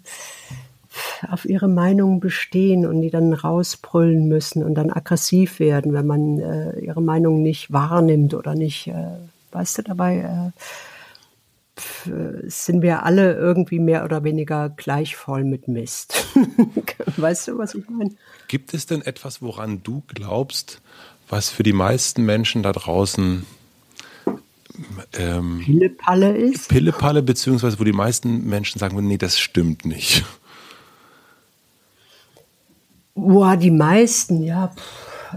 auf 1.30 1.46
ihre 1.46 1.68
Meinung 1.68 2.20
bestehen 2.20 2.86
und 2.86 3.02
die 3.02 3.10
dann 3.10 3.34
rausbrüllen 3.34 4.28
müssen 4.28 4.64
und 4.64 4.76
dann 4.76 4.92
aggressiv 4.92 5.60
werden, 5.60 5.94
wenn 5.94 6.08
man 6.08 6.40
äh, 6.40 6.80
ihre 6.80 7.02
Meinung 7.02 7.42
nicht 7.42 7.72
wahrnimmt 7.72 8.34
oder 8.34 8.56
nicht, 8.56 8.88
äh, 8.88 9.18
weißt 9.52 9.80
du, 9.80 9.82
dabei 9.84 10.18
äh, 10.18 10.52
sind 12.48 12.82
wir 12.82 13.04
alle 13.04 13.34
irgendwie 13.34 13.80
mehr 13.80 14.06
oder 14.06 14.24
weniger 14.24 14.70
gleich 14.70 15.16
voll 15.16 15.44
mit 15.44 15.68
Mist. 15.68 16.26
weißt 17.18 17.48
du, 17.48 17.58
was 17.58 17.74
ich 17.74 17.90
meine? 17.90 18.12
Gibt 18.48 18.74
es 18.74 18.86
denn 18.86 19.02
etwas, 19.02 19.42
woran 19.42 19.82
du 19.84 20.04
glaubst, 20.08 20.82
was 21.30 21.50
für 21.50 21.64
die 21.64 21.74
meisten 21.74 22.24
Menschen 22.24 22.62
da 22.62 22.72
draußen 22.72 23.46
ähm, 25.18 25.62
Pillepalle 25.64 26.36
ist? 26.38 26.70
Pillepalle, 26.70 27.24
beziehungsweise 27.24 27.80
wo 27.80 27.84
die 27.84 27.94
meisten 27.94 28.46
Menschen 28.46 28.80
sagen, 28.80 29.06
nee, 29.08 29.18
das 29.18 29.40
stimmt 29.40 29.86
nicht. 29.86 30.24
Boah, 33.16 33.58
die 33.58 33.72
meisten, 33.72 34.44
ja. 34.44 34.72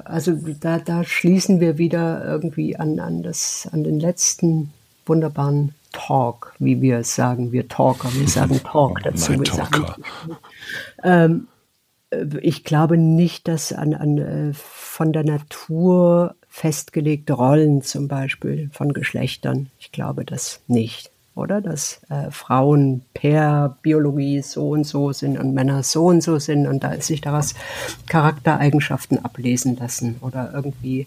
Also 0.04 0.32
da, 0.60 0.78
da 0.78 1.04
schließen 1.04 1.60
wir 1.60 1.78
wieder 1.78 2.24
irgendwie 2.24 2.76
an, 2.76 3.00
an, 3.00 3.22
das, 3.22 3.68
an 3.72 3.84
den 3.84 4.00
letzten 4.00 4.72
wunderbaren 5.06 5.74
Talk, 5.92 6.54
wie 6.58 6.80
wir 6.80 6.98
es 6.98 7.14
sagen. 7.14 7.52
Wir 7.52 7.68
Talker, 7.68 8.12
wir 8.12 8.28
sagen 8.28 8.60
Talk 8.64 9.00
dazu. 9.02 9.32
Nein, 9.32 9.44
Talker. 9.44 9.96
Ähm, 11.02 11.48
ich 12.40 12.64
glaube 12.64 12.96
nicht, 12.98 13.48
dass 13.48 13.72
an, 13.72 13.94
an 13.94 14.18
äh, 14.18 14.52
von 14.54 15.12
der 15.12 15.24
Natur 15.24 16.34
festgelegte 16.56 17.34
Rollen 17.34 17.82
zum 17.82 18.08
Beispiel 18.08 18.70
von 18.72 18.94
Geschlechtern. 18.94 19.68
Ich 19.78 19.92
glaube 19.92 20.24
das 20.24 20.60
nicht, 20.68 21.10
oder? 21.34 21.60
Dass 21.60 22.00
äh, 22.08 22.30
Frauen 22.30 23.02
per 23.12 23.76
Biologie 23.82 24.40
so 24.40 24.70
und 24.70 24.84
so 24.84 25.12
sind 25.12 25.38
und 25.38 25.52
Männer 25.52 25.82
so 25.82 26.06
und 26.06 26.22
so 26.22 26.38
sind 26.38 26.66
und 26.66 26.82
da 26.82 26.98
sich 26.98 27.20
daraus 27.20 27.54
Charaktereigenschaften 28.06 29.22
ablesen 29.22 29.76
lassen 29.76 30.16
oder 30.22 30.50
irgendwie. 30.54 31.06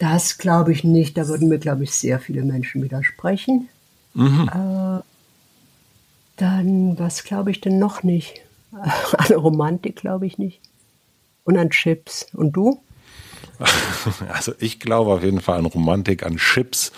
Das 0.00 0.38
glaube 0.38 0.72
ich 0.72 0.82
nicht. 0.82 1.16
Da 1.16 1.28
würden 1.28 1.48
mir, 1.48 1.58
glaube 1.58 1.84
ich, 1.84 1.92
sehr 1.92 2.18
viele 2.18 2.42
Menschen 2.42 2.82
widersprechen. 2.82 3.68
Mhm. 4.14 4.50
Äh, 4.52 5.02
dann, 6.36 6.98
was 6.98 7.22
glaube 7.22 7.52
ich 7.52 7.60
denn 7.60 7.78
noch 7.78 8.02
nicht? 8.02 8.40
An 8.72 9.36
Romantik 9.36 9.94
glaube 9.94 10.26
ich 10.26 10.36
nicht. 10.36 10.60
Und 11.44 11.56
an 11.56 11.70
Chips. 11.70 12.26
Und 12.34 12.56
du? 12.56 12.80
Also 14.32 14.52
ich 14.58 14.80
glaube 14.80 15.12
auf 15.12 15.22
jeden 15.22 15.40
Fall 15.40 15.58
an 15.58 15.66
Romantik, 15.66 16.24
an 16.24 16.36
Chips. 16.36 16.92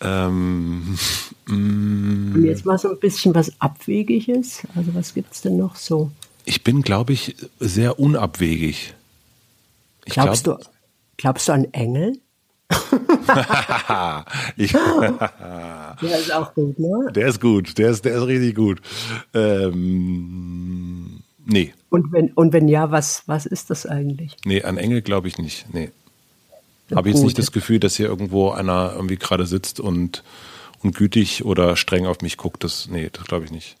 Ähm, 0.00 0.98
mm. 1.46 2.34
Und 2.34 2.44
jetzt 2.44 2.64
mal 2.64 2.78
so 2.78 2.90
ein 2.90 2.98
bisschen 2.98 3.34
was 3.34 3.52
Abwegiges. 3.60 4.62
Also 4.74 4.94
was 4.94 5.14
gibt 5.14 5.32
es 5.32 5.42
denn 5.42 5.56
noch 5.56 5.76
so? 5.76 6.10
Ich 6.44 6.64
bin, 6.64 6.82
glaube 6.82 7.12
ich, 7.12 7.36
sehr 7.58 7.98
unabwegig. 8.00 8.94
Ich 10.04 10.14
glaubst, 10.14 10.44
glaub, 10.44 10.60
du, 10.60 10.66
glaubst 11.16 11.48
du 11.48 11.52
an 11.52 11.64
Engel? 11.72 12.18
ich, 14.56 14.72
der 14.72 16.18
ist 16.18 16.32
auch 16.32 16.54
gut, 16.54 16.78
ne? 16.78 17.10
Der 17.14 17.26
ist 17.28 17.40
gut, 17.40 17.76
der 17.78 17.90
ist, 17.90 18.04
der 18.04 18.16
ist 18.16 18.26
richtig 18.26 18.54
gut. 18.54 18.80
Ähm, 19.34 21.22
Nee. 21.44 21.72
Und 21.88 22.12
wenn, 22.12 22.32
und 22.32 22.52
wenn 22.52 22.68
ja, 22.68 22.90
was, 22.90 23.24
was 23.26 23.46
ist 23.46 23.70
das 23.70 23.86
eigentlich? 23.86 24.36
Nee, 24.44 24.62
an 24.62 24.76
Engel 24.76 25.02
glaube 25.02 25.28
ich 25.28 25.38
nicht. 25.38 25.66
Nee. 25.72 25.90
Habe 26.94 27.08
ich 27.08 27.14
jetzt 27.14 27.24
nicht 27.24 27.38
das 27.38 27.52
Gefühl, 27.52 27.78
dass 27.78 27.96
hier 27.96 28.06
irgendwo 28.06 28.50
einer 28.50 28.92
irgendwie 28.94 29.16
gerade 29.16 29.46
sitzt 29.46 29.78
und, 29.80 30.24
und 30.82 30.96
gütig 30.96 31.44
oder 31.44 31.76
streng 31.76 32.06
auf 32.06 32.20
mich 32.20 32.36
guckt. 32.36 32.64
Das, 32.64 32.88
nee, 32.88 33.10
das 33.12 33.24
glaube 33.24 33.44
ich 33.44 33.52
nicht. 33.52 33.76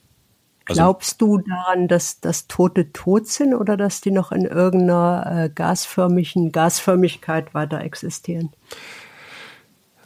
Also, 0.66 0.82
Glaubst 0.82 1.20
du 1.20 1.38
daran, 1.38 1.88
dass, 1.88 2.20
dass 2.20 2.46
Tote 2.46 2.92
tot 2.92 3.26
sind 3.26 3.54
oder 3.54 3.76
dass 3.76 4.00
die 4.00 4.12
noch 4.12 4.30
in 4.30 4.44
irgendeiner 4.44 5.44
äh, 5.46 5.50
gasförmigen 5.52 6.52
Gasförmigkeit 6.52 7.54
weiter 7.54 7.80
existieren? 7.80 8.50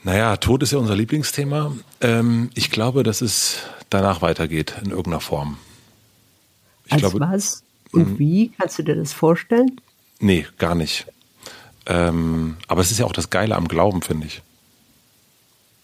Naja, 0.05 0.37
Tod 0.37 0.63
ist 0.63 0.73
ja 0.73 0.79
unser 0.79 0.97
Lieblingsthema. 0.97 1.73
Ähm, 2.01 2.51
ich 2.55 2.71
glaube, 2.71 3.03
dass 3.03 3.21
es 3.21 3.59
danach 3.91 4.23
weitergeht 4.23 4.75
in 4.83 4.91
irgendeiner 4.91 5.21
Form. 5.21 5.59
Ich 6.87 6.93
Als 6.93 7.03
glaube, 7.03 7.21
was 7.21 7.63
und 7.93 8.07
hm. 8.07 8.19
wie? 8.19 8.49
Kannst 8.59 8.79
du 8.79 8.83
dir 8.83 8.97
das 8.97 9.13
vorstellen? 9.13 9.81
Nee, 10.21 10.47
gar 10.59 10.75
nicht. 10.75 11.07
Ähm, 11.87 12.57
aber 12.67 12.81
es 12.81 12.91
ist 12.91 12.99
ja 12.99 13.07
auch 13.07 13.13
das 13.13 13.31
Geile 13.31 13.57
am 13.57 13.69
Glauben, 13.69 14.03
finde 14.03 14.27
ich. 14.27 14.43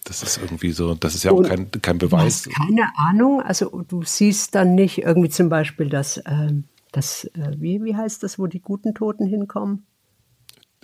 Das 0.05 0.22
ist 0.22 0.38
irgendwie 0.38 0.72
so, 0.72 0.94
das 0.94 1.14
ist 1.14 1.24
ja 1.24 1.30
auch 1.30 1.42
kein, 1.42 1.70
kein 1.70 1.98
Beweis. 1.98 2.42
Du 2.42 2.51
hast 2.51 2.57
keine 2.57 2.90
Ahnung, 2.96 3.42
also 3.42 3.84
du 3.86 4.03
siehst 4.03 4.55
dann 4.55 4.74
nicht 4.74 4.98
irgendwie 4.98 5.28
zum 5.28 5.48
Beispiel 5.48 5.88
das, 5.88 6.20
ähm, 6.26 6.64
das 6.90 7.26
äh, 7.34 7.53
wie, 7.59 7.84
wie 7.84 7.94
heißt 7.94 8.22
das, 8.22 8.38
wo 8.38 8.46
die 8.46 8.61
guten 8.61 8.94
Toten 8.94 9.26
hinkommen? 9.26 9.86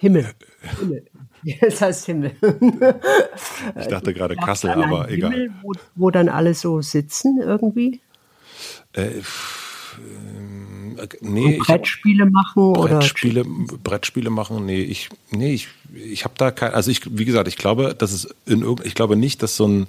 Himmel. 0.01 0.33
Himmel. 0.81 1.05
Das 1.61 1.81
heißt 1.81 2.07
Himmel. 2.07 2.33
Ich 3.79 3.87
dachte 3.87 4.12
gerade 4.12 4.37
Kassel, 4.37 4.71
aber 4.71 5.11
egal. 5.11 5.33
Himmel, 5.33 5.55
wo, 5.62 5.73
wo, 5.95 6.11
dann 6.11 6.29
alle 6.29 6.55
so 6.55 6.81
sitzen 6.81 7.41
irgendwie? 7.41 8.01
Äh, 8.93 9.19
äh, 9.19 9.23
nee, 11.21 11.59
Brettspiele 11.59 12.27
machen 12.27 12.73
Brettspiele, 12.73 13.43
oder 13.43 13.79
Brettspiele 13.83 14.31
machen, 14.31 14.65
nee, 14.67 14.81
ich 14.81 15.09
nee, 15.31 15.53
ich 15.53 15.69
ich 15.93 16.25
habe 16.25 16.35
da 16.37 16.51
kein 16.51 16.73
also 16.73 16.91
ich 16.91 17.01
wie 17.11 17.25
gesagt, 17.25 17.49
ich 17.49 17.57
glaube, 17.57 17.95
dass 17.97 18.13
es 18.13 18.35
in 18.47 18.63
irgend 18.63 18.85
ich 18.87 18.95
glaube 18.95 19.17
nicht, 19.17 19.43
dass 19.43 19.57
so 19.57 19.67
ein 19.67 19.87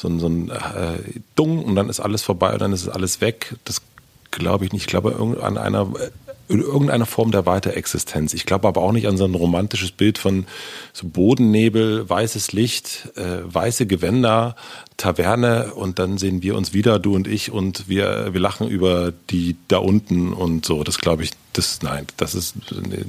so 0.00 0.08
ein, 0.08 0.18
so 0.18 0.28
ein 0.28 0.48
äh, 0.50 1.20
Dung 1.36 1.62
und 1.62 1.76
dann 1.76 1.88
ist 1.88 2.00
alles 2.00 2.22
vorbei 2.22 2.52
und 2.52 2.60
dann 2.60 2.72
ist 2.72 2.88
alles 2.88 3.20
weg. 3.20 3.54
Das 3.64 3.82
glaube 4.30 4.64
ich 4.64 4.72
nicht. 4.72 4.82
Ich 4.82 4.88
glaube 4.88 5.16
an 5.42 5.58
einer 5.58 5.82
in 5.82 6.29
irgendeiner 6.58 7.06
Form 7.06 7.30
der 7.30 7.46
Weiterexistenz. 7.46 8.34
Ich 8.34 8.44
glaube 8.44 8.66
aber 8.66 8.82
auch 8.82 8.92
nicht 8.92 9.06
an 9.06 9.16
so 9.16 9.24
ein 9.24 9.34
romantisches 9.34 9.92
Bild 9.92 10.18
von 10.18 10.46
so 10.92 11.06
Bodennebel, 11.08 12.08
weißes 12.08 12.52
Licht, 12.52 13.08
äh, 13.16 13.38
weiße 13.44 13.86
Gewänder, 13.86 14.56
Taverne 14.96 15.74
und 15.74 15.98
dann 15.98 16.18
sehen 16.18 16.42
wir 16.42 16.56
uns 16.56 16.74
wieder, 16.74 16.98
du 16.98 17.14
und 17.14 17.28
ich, 17.28 17.52
und 17.52 17.88
wir, 17.88 18.32
wir 18.32 18.40
lachen 18.40 18.68
über 18.68 19.12
die 19.30 19.56
da 19.68 19.78
unten 19.78 20.32
und 20.32 20.64
so. 20.64 20.82
Das 20.82 20.98
glaube 20.98 21.22
ich, 21.22 21.30
das, 21.52 21.80
nein, 21.82 22.06
das 22.16 22.34
ist, 22.34 22.56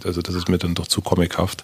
also 0.05 0.21
das 0.21 0.35
ist 0.35 0.47
mir 0.47 0.57
dann 0.57 0.75
doch 0.75 0.87
zu 0.87 1.01
comichaft. 1.01 1.63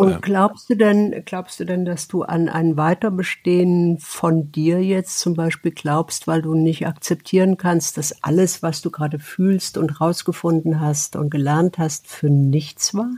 Und 0.00 0.22
glaubst 0.22 0.70
du 0.70 0.74
denn, 0.74 1.22
glaubst 1.24 1.60
du 1.60 1.64
denn, 1.64 1.84
dass 1.84 2.08
du 2.08 2.22
an 2.22 2.48
ein 2.48 2.76
Weiterbestehen 2.76 3.98
von 3.98 4.50
dir 4.50 4.82
jetzt 4.82 5.18
zum 5.20 5.34
Beispiel 5.34 5.72
glaubst, 5.72 6.26
weil 6.26 6.42
du 6.42 6.54
nicht 6.54 6.86
akzeptieren 6.86 7.56
kannst, 7.56 7.98
dass 7.98 8.22
alles, 8.22 8.62
was 8.62 8.82
du 8.82 8.90
gerade 8.90 9.18
fühlst 9.18 9.78
und 9.78 10.00
rausgefunden 10.00 10.80
hast 10.80 11.16
und 11.16 11.30
gelernt 11.30 11.78
hast, 11.78 12.06
für 12.06 12.30
nichts 12.30 12.94
war? 12.94 13.10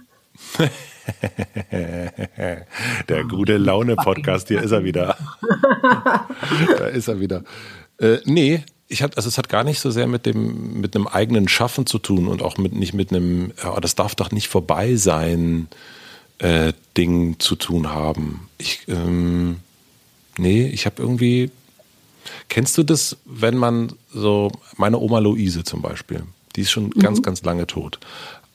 Der 3.08 3.24
gute 3.24 3.56
Laune-Podcast, 3.58 4.48
hier 4.48 4.62
ist 4.62 4.72
er 4.72 4.84
wieder. 4.84 5.16
da 6.78 6.86
ist 6.86 7.08
er 7.08 7.20
wieder. 7.20 7.44
Äh, 7.98 8.18
nee, 8.24 8.64
ich 8.88 9.02
hat, 9.02 9.16
also 9.16 9.28
es 9.28 9.38
hat 9.38 9.48
gar 9.48 9.64
nicht 9.64 9.80
so 9.80 9.90
sehr 9.90 10.06
mit 10.06 10.26
dem, 10.26 10.80
mit 10.80 10.94
einem 10.94 11.06
eigenen 11.06 11.48
Schaffen 11.48 11.86
zu 11.86 11.98
tun 11.98 12.28
und 12.28 12.42
auch 12.42 12.58
mit, 12.58 12.72
nicht 12.72 12.92
mit 12.94 13.10
einem, 13.10 13.52
ja, 13.62 13.78
das 13.80 13.94
darf 13.94 14.14
doch 14.14 14.30
nicht 14.30 14.48
vorbei 14.48 14.96
sein, 14.96 15.68
äh, 16.42 16.72
Ding 16.96 17.38
zu 17.38 17.54
tun 17.54 17.90
haben. 17.90 18.48
Ich, 18.58 18.80
ähm, 18.88 19.60
nee, 20.36 20.66
ich 20.66 20.86
habe 20.86 21.00
irgendwie, 21.00 21.50
kennst 22.48 22.76
du 22.76 22.82
das, 22.82 23.16
wenn 23.24 23.56
man 23.56 23.92
so, 24.12 24.50
meine 24.76 24.98
Oma 24.98 25.20
Luise 25.20 25.62
zum 25.62 25.82
Beispiel, 25.82 26.24
die 26.56 26.62
ist 26.62 26.72
schon 26.72 26.86
mhm. 26.86 27.00
ganz, 27.00 27.22
ganz 27.22 27.42
lange 27.44 27.66
tot. 27.66 28.00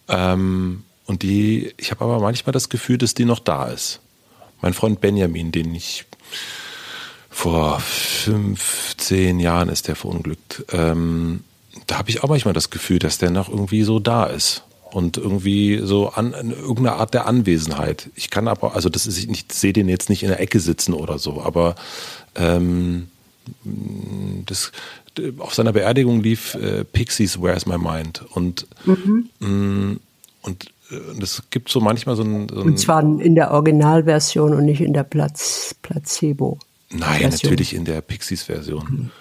Ähm, 0.10 0.84
und 1.06 1.24
die, 1.24 1.74
ich 1.78 1.92
habe 1.92 2.04
aber 2.04 2.20
manchmal 2.20 2.52
das 2.52 2.68
Gefühl, 2.68 2.98
dass 2.98 3.14
die 3.14 3.26
noch 3.26 3.40
da 3.40 3.68
ist. 3.68 4.02
Mein 4.62 4.74
Freund 4.74 5.00
Benjamin, 5.00 5.54
den 5.54 5.74
ich 5.74 6.04
vor 7.30 7.80
15 7.80 9.40
Jahren 9.40 9.70
ist 9.70 9.88
der 9.88 9.96
verunglückt. 9.96 10.66
Ähm, 10.72 11.44
da 11.86 12.00
habe 12.00 12.10
ich 12.10 12.22
auch 12.22 12.30
manchmal 12.30 12.54
das 12.54 12.70
Gefühl, 12.70 13.00
dass 13.00 13.18
der 13.18 13.30
noch 13.30 13.48
irgendwie 13.48 13.84
so 13.84 14.00
da 14.00 14.26
ist 14.26 14.64
und 14.92 15.18
irgendwie 15.18 15.80
so 15.84 16.10
an, 16.10 16.34
an 16.34 16.52
irgendeine 16.52 16.94
Art 16.94 17.14
der 17.14 17.28
Anwesenheit. 17.28 18.10
Ich 18.16 18.30
kann 18.30 18.48
aber, 18.48 18.76
also 18.76 18.90
das 18.90 19.08
ist, 19.08 19.18
ich 19.18 19.46
sehe 19.52 19.74
den 19.74 19.90
jetzt 19.90 20.10
nicht 20.10 20.24
in 20.24 20.30
der 20.30 20.40
Ecke 20.40 20.60
sitzen 20.60 20.94
oder 20.94 21.20
so, 21.20 21.42
aber 21.42 21.76
ähm, 22.36 23.08
das, 24.46 24.72
auf 25.40 25.54
seiner 25.54 25.74
Beerdigung 25.74 26.22
lief 26.22 26.56
äh, 26.56 26.84
Pixies 26.84 27.42
Where's 27.42 27.66
My 27.66 27.78
Mind 27.78 28.24
und 28.34 28.68
mhm. 28.86 29.30
mh, 29.40 29.48
mm, 29.48 30.00
und 30.42 30.66
äh, 30.92 31.22
es 31.22 31.44
gibt 31.50 31.70
so 31.70 31.80
manchmal 31.80 32.16
so 32.16 32.24
ein, 32.24 32.48
so 32.50 32.62
ein, 32.62 32.68
Und 32.68 32.80
zwar 32.80 33.02
in 33.02 33.36
der 33.36 33.52
Originalversion 33.52 34.54
und 34.54 34.66
nicht 34.66 34.82
in 34.82 34.94
der 34.94 35.04
Platz, 35.04 35.76
Placebo. 35.82 36.60
Nein, 36.90 37.20
Version. 37.20 37.52
natürlich 37.52 37.74
in 37.74 37.86
der 37.86 38.02
Pixies-Version. 38.02 38.86
Mhm. 38.90 39.12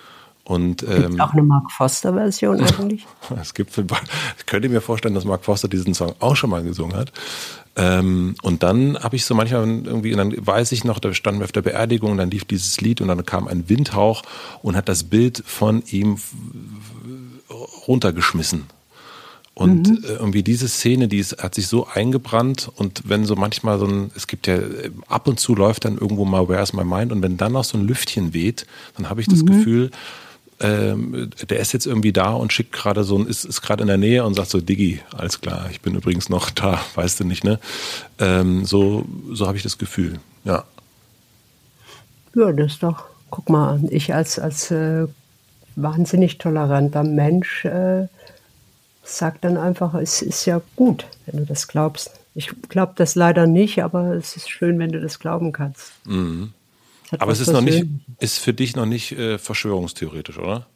Und 0.46 0.84
ähm, 0.84 1.20
auch 1.20 1.32
eine 1.32 1.42
Mark 1.42 1.72
Foster-Version 1.72 2.60
eigentlich? 2.78 3.04
es 3.40 3.52
gibt, 3.52 3.76
ich 3.76 4.46
könnte 4.46 4.68
mir 4.68 4.80
vorstellen, 4.80 5.14
dass 5.14 5.24
Mark 5.24 5.44
Foster 5.44 5.66
diesen 5.66 5.92
Song 5.92 6.14
auch 6.20 6.36
schon 6.36 6.50
mal 6.50 6.62
gesungen 6.62 6.96
hat. 6.96 7.12
Ähm, 7.74 8.36
und 8.42 8.62
dann 8.62 8.96
habe 9.02 9.16
ich 9.16 9.24
so 9.24 9.34
manchmal 9.34 9.66
irgendwie, 9.66 10.12
und 10.12 10.18
dann 10.18 10.46
weiß 10.46 10.70
ich 10.70 10.84
noch, 10.84 11.00
da 11.00 11.12
standen 11.12 11.40
wir 11.40 11.44
auf 11.46 11.52
der 11.52 11.62
Beerdigung, 11.62 12.16
dann 12.16 12.30
lief 12.30 12.44
dieses 12.44 12.80
Lied 12.80 13.00
und 13.00 13.08
dann 13.08 13.26
kam 13.26 13.48
ein 13.48 13.68
Windhauch 13.68 14.22
und 14.62 14.76
hat 14.76 14.88
das 14.88 15.02
Bild 15.02 15.42
von 15.44 15.82
ihm 15.90 16.16
runtergeschmissen. 17.88 18.66
Und 19.52 19.88
mhm. 19.88 20.04
Äh, 20.04 20.12
irgendwie 20.12 20.44
diese 20.44 20.68
Szene, 20.68 21.08
die 21.08 21.18
ist, 21.18 21.42
hat 21.42 21.56
sich 21.56 21.66
so 21.66 21.88
eingebrannt 21.88 22.70
und 22.76 23.02
wenn 23.06 23.24
so 23.24 23.34
manchmal 23.34 23.80
so 23.80 23.86
ein, 23.86 24.12
es 24.14 24.28
gibt 24.28 24.46
ja, 24.46 24.58
ab 25.08 25.26
und 25.26 25.40
zu 25.40 25.56
läuft 25.56 25.86
dann 25.86 25.98
irgendwo 25.98 26.24
mal 26.24 26.48
Where's 26.48 26.72
My 26.72 26.84
Mind 26.84 27.10
und 27.10 27.20
wenn 27.22 27.36
dann 27.36 27.52
noch 27.52 27.64
so 27.64 27.76
ein 27.78 27.86
Lüftchen 27.86 28.32
weht, 28.32 28.66
dann 28.96 29.10
habe 29.10 29.22
ich 29.22 29.26
das 29.26 29.40
mhm. 29.40 29.46
Gefühl, 29.46 29.90
ähm, 30.60 31.30
der 31.48 31.58
ist 31.60 31.72
jetzt 31.72 31.86
irgendwie 31.86 32.12
da 32.12 32.32
und 32.32 32.52
schickt 32.52 32.72
gerade 32.72 33.04
so 33.04 33.18
ein, 33.18 33.26
ist, 33.26 33.44
ist 33.44 33.60
gerade 33.60 33.82
in 33.82 33.88
der 33.88 33.98
Nähe 33.98 34.24
und 34.24 34.34
sagt 34.34 34.50
so, 34.50 34.60
Diggi, 34.60 35.00
alles 35.14 35.40
klar, 35.40 35.68
ich 35.70 35.80
bin 35.80 35.94
übrigens 35.94 36.28
noch 36.28 36.50
da, 36.50 36.80
weißt 36.94 37.20
du 37.20 37.24
nicht, 37.24 37.44
ne? 37.44 37.58
Ähm, 38.18 38.64
so 38.64 39.04
so 39.32 39.46
habe 39.46 39.56
ich 39.56 39.62
das 39.62 39.78
Gefühl, 39.78 40.18
ja. 40.44 40.64
Ja, 42.34 42.52
das 42.52 42.72
ist 42.72 42.82
doch, 42.82 43.04
guck 43.30 43.48
mal, 43.48 43.80
ich 43.90 44.14
als, 44.14 44.38
als 44.38 44.70
äh, 44.70 45.06
wahnsinnig 45.74 46.38
toleranter 46.38 47.02
Mensch 47.04 47.64
äh, 47.64 48.08
sag 49.04 49.40
dann 49.40 49.56
einfach, 49.56 49.94
es 49.94 50.22
ist 50.22 50.44
ja 50.46 50.60
gut, 50.74 51.06
wenn 51.26 51.38
du 51.40 51.46
das 51.46 51.68
glaubst. 51.68 52.10
Ich 52.34 52.50
glaube 52.68 52.92
das 52.96 53.14
leider 53.14 53.46
nicht, 53.46 53.82
aber 53.82 54.14
es 54.14 54.36
ist 54.36 54.50
schön, 54.50 54.78
wenn 54.78 54.92
du 54.92 55.00
das 55.00 55.18
glauben 55.18 55.52
kannst. 55.52 55.92
Mhm. 56.06 56.52
Aber 57.18 57.32
es 57.32 57.40
ist 57.40 57.52
noch 57.52 57.60
nicht, 57.60 57.86
ist 58.18 58.38
für 58.38 58.52
dich 58.52 58.76
noch 58.76 58.86
nicht 58.86 59.12
äh, 59.12 59.38
verschwörungstheoretisch, 59.38 60.38
oder? 60.38 60.66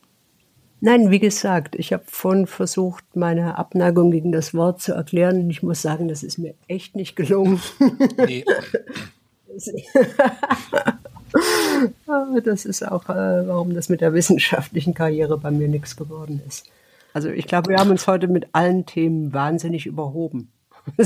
Nein, 0.83 1.11
wie 1.11 1.19
gesagt, 1.19 1.75
ich 1.75 1.93
habe 1.93 2.05
vorhin 2.07 2.47
versucht, 2.47 3.05
meine 3.15 3.59
Abneigung 3.59 4.11
gegen 4.11 4.33
das 4.33 4.55
Wort 4.55 4.81
zu 4.81 4.95
erklären 4.95 5.43
und 5.43 5.51
ich 5.51 5.63
muss 5.63 5.83
sagen, 5.83 6.09
das 6.09 6.23
ist 6.23 6.39
mir 6.39 6.55
echt 6.69 6.97
nicht 6.97 7.17
gelungen. 7.17 7.61
Nee. 8.17 8.45
das 12.45 12.65
ist 12.65 12.87
auch, 12.87 13.05
äh, 13.11 13.47
warum 13.47 13.75
das 13.75 13.91
mit 13.91 14.01
der 14.01 14.15
wissenschaftlichen 14.15 14.95
Karriere 14.95 15.37
bei 15.37 15.51
mir 15.51 15.69
nichts 15.69 15.97
geworden 15.97 16.41
ist. 16.49 16.67
Also 17.13 17.29
ich 17.29 17.47
glaube, 17.47 17.71
wir 17.71 17.77
haben 17.77 17.91
uns 17.91 18.07
heute 18.07 18.29
mit 18.29 18.49
allen 18.53 18.87
Themen 18.87 19.35
wahnsinnig 19.35 19.85
überhoben. 19.85 20.51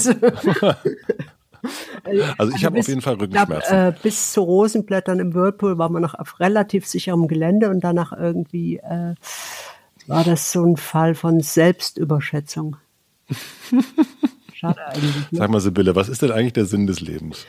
also 2.04 2.22
ich 2.22 2.38
also 2.38 2.66
habe 2.66 2.78
auf 2.78 2.88
jeden 2.88 3.00
Fall 3.00 3.14
Rückenschmerzen. 3.14 3.76
Glaub, 3.76 3.94
äh, 3.94 3.98
bis 4.02 4.32
zu 4.32 4.42
Rosenblättern 4.42 5.20
im 5.20 5.34
Whirlpool 5.34 5.78
waren 5.78 5.92
wir 5.92 6.00
noch 6.00 6.14
auf 6.14 6.40
relativ 6.40 6.86
sicherem 6.86 7.28
Gelände 7.28 7.70
und 7.70 7.82
danach 7.82 8.12
irgendwie 8.12 8.76
äh, 8.78 9.14
war 10.06 10.24
das 10.24 10.52
so 10.52 10.64
ein 10.64 10.76
Fall 10.76 11.14
von 11.14 11.40
Selbstüberschätzung. 11.40 12.76
Schade 14.52 14.86
eigentlich. 14.86 15.32
Ne? 15.32 15.38
Sag 15.38 15.50
mal, 15.50 15.60
Sibylle, 15.60 15.96
was 15.96 16.08
ist 16.08 16.22
denn 16.22 16.30
eigentlich 16.30 16.52
der 16.52 16.66
Sinn 16.66 16.86
des 16.86 17.00
Lebens? 17.00 17.46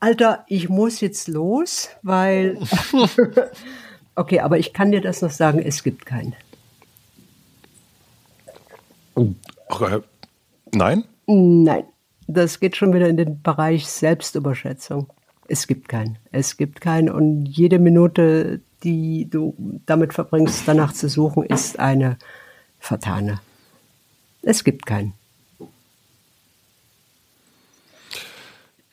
Alter, 0.00 0.44
ich 0.48 0.68
muss 0.68 1.00
jetzt 1.00 1.28
los, 1.28 1.90
weil. 2.02 2.58
okay, 4.16 4.40
aber 4.40 4.58
ich 4.58 4.72
kann 4.72 4.90
dir 4.90 5.00
das 5.00 5.22
noch 5.22 5.30
sagen, 5.30 5.60
es 5.60 5.82
gibt 5.82 6.06
keinen. 6.06 6.34
Nein? 10.72 11.04
Nein. 11.26 11.84
Das 12.34 12.60
geht 12.60 12.76
schon 12.76 12.94
wieder 12.94 13.08
in 13.08 13.16
den 13.16 13.42
Bereich 13.42 13.86
Selbstüberschätzung. 13.86 15.08
Es 15.48 15.66
gibt 15.66 15.88
keinen. 15.88 16.18
Es 16.30 16.56
gibt 16.56 16.80
keinen. 16.80 17.10
Und 17.10 17.46
jede 17.46 17.78
Minute, 17.78 18.60
die 18.82 19.28
du 19.28 19.54
damit 19.86 20.14
verbringst, 20.14 20.62
danach 20.66 20.92
zu 20.92 21.08
suchen, 21.08 21.44
ist 21.44 21.78
eine 21.78 22.16
vertane. 22.78 23.40
Es 24.42 24.64
gibt 24.64 24.86
keinen. 24.86 25.14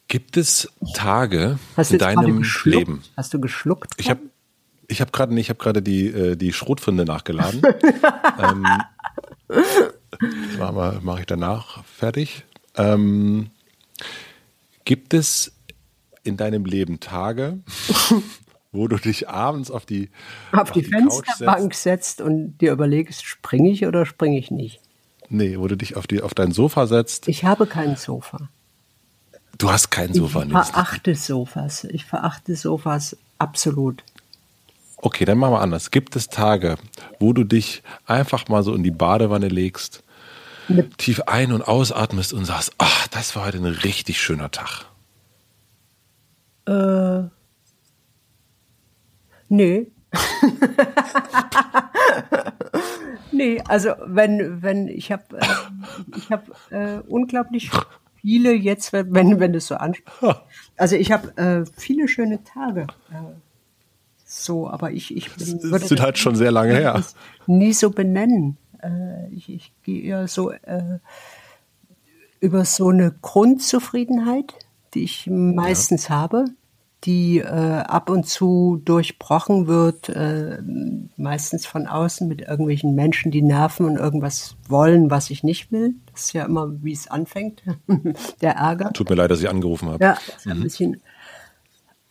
Gibt 0.08 0.38
es 0.38 0.68
Tage 0.96 1.60
in 1.90 1.98
deinem 2.00 2.44
Leben? 2.66 3.04
Hast 3.16 3.34
du 3.34 3.40
geschluckt? 3.40 3.94
Ich 3.98 4.10
habe 4.10 4.22
ich 4.88 5.02
hab 5.02 5.14
gerade 5.14 5.40
ich 5.40 5.50
hab 5.52 5.84
die, 5.84 6.08
äh, 6.08 6.36
die 6.36 6.52
Schrotfunde 6.52 7.06
nachgeladen. 7.06 7.62
ähm, 8.40 8.66
das 10.58 11.04
mache 11.04 11.20
ich 11.20 11.26
danach 11.28 11.84
fertig. 11.86 12.44
Ähm, 12.76 13.50
gibt 14.86 15.14
es 15.14 15.52
in 16.24 16.38
deinem 16.38 16.66
Leben 16.66 17.00
Tage, 17.00 17.60
wo 18.72 18.88
du 18.88 18.98
dich 18.98 19.30
abends 19.30 19.72
auf 19.72 19.86
die, 19.86 20.10
auf, 20.52 20.60
auf 20.60 20.72
die, 20.72 20.82
die 20.82 20.90
Fensterbank 20.90 21.74
setzt. 21.74 22.18
setzt 22.18 22.22
und 22.22 22.58
dir 22.60 22.72
überlegst, 22.72 23.26
springe 23.26 23.70
ich 23.70 23.86
oder 23.86 24.06
springe 24.06 24.38
ich 24.38 24.52
nicht? 24.52 24.80
Nee, 25.30 25.60
wo 25.60 25.68
du 25.68 25.78
dich 25.78 25.96
auf, 25.96 26.08
die, 26.08 26.22
auf 26.22 26.34
dein 26.34 26.52
Sofa 26.52 26.88
setzt. 26.88 27.28
Ich 27.28 27.44
habe 27.44 27.68
kein 27.68 27.96
Sofa. 27.96 28.50
Du 29.58 29.70
hast 29.70 29.92
kein 29.92 30.14
Sofa, 30.14 30.44
Ich 30.44 30.52
verachte 30.52 31.16
Sofas. 31.16 31.84
Ich 31.84 32.06
verachte 32.06 32.56
Sofas 32.56 33.18
absolut. 33.38 34.04
Okay, 34.98 35.26
dann 35.26 35.38
machen 35.38 35.54
wir 35.54 35.62
anders. 35.62 35.92
Gibt 35.92 36.16
es 36.16 36.30
Tage, 36.30 36.78
wo 37.20 37.34
du 37.34 37.44
dich 37.44 37.84
einfach 38.06 38.48
mal 38.48 38.64
so 38.64 38.74
in 38.74 38.84
die 38.84 38.92
Badewanne 38.92 39.50
legst 39.50 40.04
tief 40.98 41.22
ein- 41.28 41.52
und 41.52 41.62
ausatmest 41.62 42.34
und 42.34 42.46
sagst, 42.46 42.74
ach, 42.78 43.08
das 43.08 43.36
war 43.36 43.46
heute 43.46 43.58
ein 43.58 43.66
richtig 43.66 44.22
schöner 44.22 44.52
Tag? 44.52 44.86
Äh, 46.68 47.30
nee. 49.50 49.92
nee, 53.32 53.62
also 53.68 53.94
wenn, 54.06 54.62
wenn, 54.62 54.88
ich 54.88 55.12
habe 55.12 55.38
äh, 55.38 55.46
ich 56.18 56.32
hab, 56.32 56.48
äh, 56.72 57.00
unglaublich 57.08 57.70
viele 58.22 58.54
jetzt, 58.54 58.94
wenn, 58.94 59.14
wenn 59.14 59.52
du 59.52 59.58
es 59.58 59.68
so 59.68 59.76
ansprichst. 59.76 60.42
Also 60.78 60.96
ich 60.96 61.12
habe 61.12 61.38
äh, 61.38 61.66
viele 61.78 62.08
schöne 62.08 62.44
Tage. 62.44 62.88
Äh, 63.12 63.16
so, 64.26 64.70
aber 64.70 64.92
ich, 64.92 65.16
ich 65.16 65.34
bin, 65.34 65.64
würde 65.64 65.80
das 65.80 65.90
sind 65.90 66.02
halt 66.02 66.18
schon 66.18 66.36
sehr 66.36 66.52
lange 66.52 66.76
her. 66.76 67.04
Nie 67.48 67.74
so 67.74 67.90
benennen. 67.90 68.58
Äh, 68.84 69.30
ich, 69.32 69.50
ich 69.50 69.74
gehe 69.84 70.02
eher 70.02 70.28
so 70.28 70.52
äh, 70.52 71.00
über 72.40 72.66
so 72.66 72.90
eine 72.90 73.14
Grundzufriedenheit, 73.22 74.54
die 74.94 75.04
ich 75.04 75.28
meistens 75.28 76.08
ja. 76.08 76.16
habe, 76.16 76.46
die 77.06 77.40
äh, 77.40 77.46
ab 77.46 78.10
und 78.10 78.28
zu 78.28 78.82
durchbrochen 78.84 79.68
wird, 79.68 80.10
äh, 80.10 80.58
meistens 81.16 81.66
von 81.66 81.88
außen 81.88 82.28
mit 82.28 82.42
irgendwelchen 82.42 82.94
Menschen, 82.94 83.32
die 83.32 83.42
nerven 83.42 83.86
und 83.86 83.96
irgendwas 83.96 84.58
wollen, 84.68 85.10
was 85.10 85.30
ich 85.30 85.44
nicht 85.44 85.72
will. 85.72 85.96
Das 86.12 86.26
ist 86.26 86.34
ja 86.34 86.46
immer, 86.46 86.72
wie 86.84 86.92
es 86.92 87.08
anfängt, 87.08 87.64
der 88.42 88.56
Ärger. 88.56 88.92
Tut 88.92 89.10
mir 89.10 89.16
leid, 89.16 89.32
dass 89.32 89.40
ich 89.40 89.50
angerufen 89.50 89.90
habe. 89.90 90.04
Ja, 90.04 90.18
mhm. 90.44 90.52
ein 90.52 90.64
bisschen. 90.64 91.02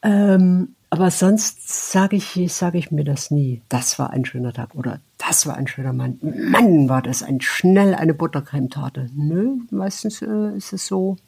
Ähm, 0.00 0.74
aber 0.90 1.10
sonst 1.10 1.90
sage 1.92 2.16
ich, 2.16 2.52
sage 2.52 2.78
ich 2.78 2.90
mir 2.90 3.04
das 3.04 3.30
nie. 3.30 3.60
Das 3.68 3.98
war 3.98 4.10
ein 4.10 4.24
schöner 4.24 4.54
Tag 4.54 4.74
oder 4.74 5.00
das 5.28 5.46
war 5.46 5.56
ein 5.56 5.66
schöner 5.66 5.92
Mann. 5.92 6.18
Mann, 6.22 6.88
war 6.88 7.02
das 7.02 7.22
ein 7.22 7.40
schnell 7.40 7.94
eine 7.94 8.14
Buttercremetorte. 8.14 9.10
Nö, 9.14 9.56
meistens 9.70 10.22
äh, 10.22 10.56
ist 10.56 10.72
es 10.72 10.86
so, 10.86 11.18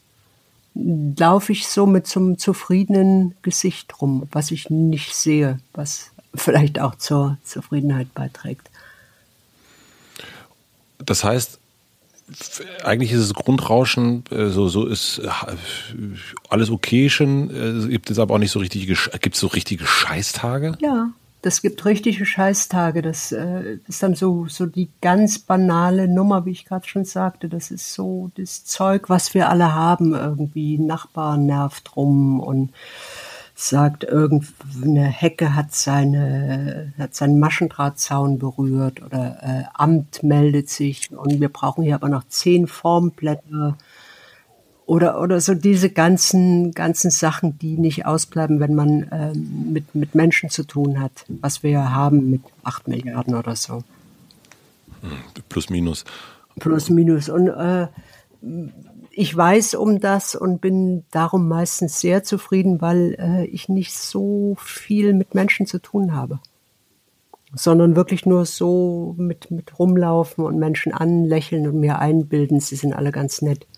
laufe 0.75 1.53
ich 1.53 1.69
so 1.69 1.87
mit 1.87 2.07
zum 2.07 2.39
zufriedenen 2.39 3.35
Gesicht 3.43 4.01
rum, 4.01 4.27
was 4.33 4.51
ich 4.53 4.71
nicht 4.71 5.15
sehe, 5.15 5.59
was 5.75 6.13
vielleicht 6.35 6.81
auch 6.81 6.95
zur 6.95 7.37
Zufriedenheit 7.45 8.15
beiträgt. 8.15 8.71
Das 10.99 11.23
heißt, 11.23 11.59
eigentlich 12.85 13.13
ist 13.13 13.21
es 13.21 13.35
Grundrauschen, 13.35 14.25
äh, 14.31 14.47
so, 14.49 14.69
so 14.69 14.87
ist 14.87 15.19
äh, 15.19 15.29
alles 16.49 16.71
okay 16.71 17.11
schon. 17.11 17.51
Es 17.51 17.89
gibt 17.89 18.11
es 18.11 18.19
aber 18.19 18.35
auch 18.35 18.39
nicht 18.39 18.53
so 18.53 18.61
richtige, 18.61 18.95
gibt 19.21 19.35
es 19.35 19.41
so 19.41 19.49
richtige 19.49 19.87
Scheißtage? 19.87 20.79
Ja, 20.81 21.11
das 21.43 21.63
gibt 21.63 21.85
richtige 21.85 22.27
Scheißtage. 22.27 23.03
Das 23.03 23.33
äh, 23.33 23.79
ist 23.87 24.03
dann 24.03 24.15
so, 24.15 24.47
so 24.47 24.67
die 24.67 24.91
ganz 25.01 25.39
banale 25.39 26.09
Nummer, 26.09 26.45
wie 26.45 26.51
ich 26.51 26.65
gerade 26.65 26.87
schon 26.87 27.05
sagte. 27.05 27.49
Das 27.49 27.71
ist 27.71 27.95
so 27.95 28.31
das 28.37 28.65
Zeug, 28.65 29.09
was 29.09 29.35
wir 29.35 29.49
alle 29.49 29.75
haben 29.75 30.15
irgendwie. 30.15 30.79
Nachbar 30.79 31.37
nervt 31.37 31.97
rum 31.97 32.41
und 32.41 32.73
sagt, 33.55 34.05
irgendeine 34.05 35.05
Hecke 35.05 35.55
hat 35.55 35.75
seine, 35.75 36.93
hat 36.99 37.15
seinen 37.15 37.39
Maschendrahtzaun 37.39 38.39
berührt 38.39 39.03
oder 39.03 39.39
äh, 39.43 39.65
Amt 39.75 40.23
meldet 40.23 40.71
sich 40.71 41.11
und 41.13 41.41
wir 41.41 41.51
brauchen 41.51 41.85
hier 41.85 41.95
aber 41.95 42.09
noch 42.09 42.27
zehn 42.29 42.67
Formblätter 42.67 43.77
oder, 44.91 45.21
oder 45.21 45.41
so 45.41 45.55
diese 45.55 45.89
ganzen, 45.89 46.73
ganzen 46.73 47.13
Sachen, 47.13 47.57
die 47.61 47.79
nicht 47.79 48.07
ausbleiben, 48.07 48.59
wenn 48.59 48.75
man 48.75 49.05
äh, 49.05 49.33
mit, 49.35 49.95
mit 49.95 50.17
Menschen 50.17 50.51
zu 50.51 50.65
tun 50.65 50.99
hat, 50.99 51.13
was 51.29 51.63
wir 51.63 51.71
ja 51.71 51.93
haben 51.93 52.29
mit 52.29 52.43
acht 52.65 52.89
Milliarden 52.89 53.37
oder 53.37 53.55
so. 53.55 53.85
Hm, 55.03 55.13
plus 55.49 55.71
minus. 55.71 56.05
Plus 56.59 56.91
minus. 56.91 57.29
Und 57.29 57.47
äh, 57.47 57.87
ich 59.13 59.37
weiß 59.37 59.77
um 59.77 60.01
das 60.01 60.35
und 60.35 60.61
bin 60.61 61.05
darum 61.13 61.47
meistens 61.47 62.01
sehr 62.01 62.25
zufrieden, 62.25 62.81
weil 62.81 63.15
äh, 63.21 63.45
ich 63.45 63.69
nicht 63.69 63.93
so 63.93 64.57
viel 64.59 65.15
mit 65.15 65.37
Menschen 65.37 65.67
zu 65.67 65.79
tun 65.79 66.17
habe, 66.17 66.41
sondern 67.55 67.95
wirklich 67.95 68.27
nur 68.27 68.45
so 68.45 69.15
mit, 69.17 69.53
mit 69.53 69.79
rumlaufen 69.79 70.45
und 70.45 70.59
Menschen 70.59 70.93
anlächeln 70.93 71.69
und 71.69 71.79
mir 71.79 72.01
einbilden, 72.01 72.59
sie 72.59 72.75
sind 72.75 72.93
alle 72.93 73.13
ganz 73.13 73.41
nett. 73.41 73.69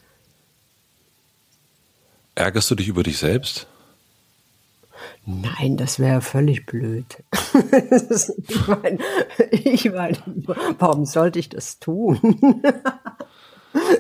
Ärgerst 2.35 2.71
du 2.71 2.75
dich 2.75 2.89
über 2.89 3.03
dich 3.03 3.19
selbst? 3.19 3.67
Nein, 5.25 5.77
das 5.77 5.99
wäre 5.99 6.21
völlig 6.21 6.67
blöd. 6.67 7.05
ich 8.49 8.67
meine, 8.67 8.99
ich 9.51 9.85
mein, 9.93 10.17
warum 10.79 11.07
sollte 11.07 11.39
ich 11.39 11.49
das 11.49 11.79
tun? 11.79 12.19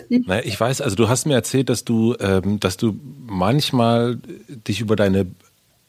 naja, 0.08 0.42
ich 0.44 0.58
weiß, 0.58 0.80
also 0.80 0.96
du 0.96 1.08
hast 1.08 1.26
mir 1.26 1.34
erzählt, 1.34 1.68
dass 1.68 1.84
du, 1.84 2.16
ähm, 2.18 2.58
dass 2.58 2.76
du 2.76 2.98
manchmal 3.26 4.18
dich 4.66 4.80
über 4.80 4.96
deine 4.96 5.26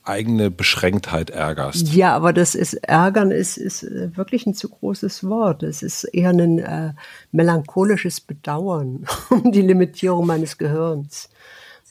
eigene 0.03 0.51
Beschränktheit 0.51 1.29
ärgerst. 1.29 1.93
Ja, 1.93 2.13
aber 2.15 2.33
das 2.33 2.55
ist 2.55 2.73
ärgern 2.73 3.31
ist, 3.31 3.57
ist 3.57 3.83
äh, 3.83 4.15
wirklich 4.15 4.45
ein 4.45 4.53
zu 4.53 4.69
großes 4.69 5.23
Wort. 5.23 5.63
Es 5.63 5.81
ist 5.81 6.03
eher 6.03 6.29
ein 6.29 6.59
äh, 6.59 6.93
melancholisches 7.31 8.19
Bedauern 8.19 9.05
um 9.29 9.51
die 9.51 9.61
Limitierung 9.61 10.27
meines 10.27 10.57
Gehirns, 10.57 11.29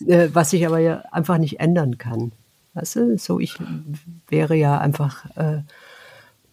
äh, 0.07 0.29
was 0.33 0.53
ich 0.53 0.67
aber 0.67 0.79
ja 0.79 1.03
einfach 1.11 1.39
nicht 1.39 1.61
ändern 1.61 1.99
kann. 1.99 2.33
Weißt 2.75 2.97
du, 2.97 3.19
so 3.19 3.39
ich 3.39 3.57
wäre 4.29 4.55
ja 4.55 4.79
einfach 4.79 5.27
äh, 5.37 5.63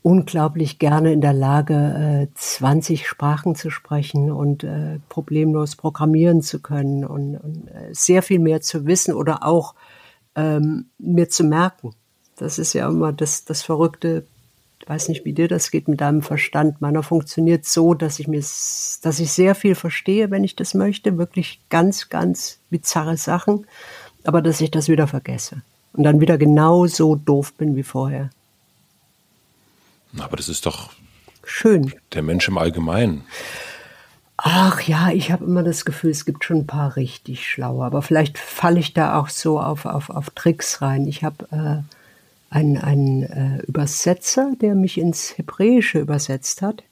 unglaublich 0.02 0.80
gerne 0.80 1.12
in 1.12 1.22
der 1.22 1.34
Lage, 1.34 2.28
äh, 2.30 2.34
20 2.36 3.08
Sprachen 3.08 3.56
zu 3.56 3.70
sprechen 3.70 4.32
und 4.32 4.64
äh, 4.64 5.00
problemlos 5.10 5.76
programmieren 5.76 6.42
zu 6.42 6.60
können 6.60 7.06
und, 7.06 7.38
und 7.38 7.68
äh, 7.68 7.94
sehr 7.94 8.24
viel 8.24 8.40
mehr 8.40 8.62
zu 8.62 8.86
wissen 8.86 9.14
oder 9.14 9.44
auch 9.44 9.76
ähm, 10.36 10.86
mir 10.98 11.30
zu 11.30 11.44
merken. 11.44 11.94
Das 12.38 12.60
ist 12.60 12.74
ja 12.74 12.88
immer 12.88 13.12
das, 13.12 13.46
das 13.46 13.62
Verrückte. 13.62 14.26
Weiß 14.90 15.08
nicht, 15.08 15.24
wie 15.24 15.34
dir 15.34 15.48
das 15.48 15.70
geht 15.70 15.88
mit 15.88 16.02
deinem 16.02 16.24
Verstand. 16.24 16.82
Meiner 16.82 17.04
funktioniert 17.04 17.64
so, 17.64 17.94
dass 17.94 18.18
ich 18.18 18.28
mir, 18.28 18.40
dass 18.40 19.20
ich 19.20 19.32
sehr 19.32 19.54
viel 19.54 19.76
verstehe, 19.76 20.32
wenn 20.32 20.44
ich 20.44 20.56
das 20.56 20.74
möchte. 20.74 21.20
Wirklich 21.20 21.62
ganz, 21.70 22.10
ganz 22.10 22.58
bizarre 22.72 23.16
Sachen. 23.16 23.68
Aber 24.24 24.42
dass 24.42 24.60
ich 24.62 24.72
das 24.72 24.90
wieder 24.90 25.06
vergesse. 25.06 25.62
Und 25.94 26.06
dann 26.06 26.22
wieder 26.22 26.40
genauso 26.40 27.16
doof 27.16 27.54
bin 27.54 27.76
wie 27.76 27.84
vorher. 27.84 28.32
Aber 30.18 30.38
das 30.38 30.50
ist 30.50 30.66
doch 30.66 30.90
schön. 31.44 31.94
Der 32.14 32.24
Mensch 32.24 32.48
im 32.48 32.58
Allgemeinen. 32.58 33.26
Ach 34.38 34.82
ja, 34.82 35.12
ich 35.12 35.32
habe 35.32 35.46
immer 35.46 35.62
das 35.62 35.86
Gefühl, 35.86 36.10
es 36.10 36.26
gibt 36.26 36.44
schon 36.44 36.62
ein 36.62 36.68
paar 36.68 36.96
richtig 36.96 37.48
schlaue, 37.48 37.86
aber 37.86 38.02
vielleicht 38.02 38.40
falle 38.40 38.80
ich 38.80 38.94
da 38.94 39.20
auch 39.20 39.30
so 39.30 39.60
auf, 39.60 39.86
auf, 39.86 40.10
auf 40.10 40.32
Tricks 40.32 40.82
rein. 40.82 41.08
Ich 41.08 41.24
habe 41.24 41.46
äh, 41.52 41.99
einen, 42.50 42.78
einen 42.78 43.24
äh, 43.24 43.62
Übersetzer, 43.68 44.54
der 44.60 44.76
mich 44.76 44.98
ins 44.98 45.38
Hebräische 45.38 46.00
übersetzt 46.00 46.62
hat, 46.62 46.84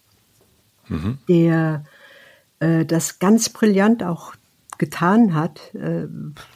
mhm. 0.87 1.17
der 1.27 1.83
äh, 2.59 2.85
das 2.85 3.19
ganz 3.19 3.49
brillant 3.49 4.03
auch 4.03 4.33
getan 4.77 5.33
hat. 5.33 5.73
Äh, 5.73 6.07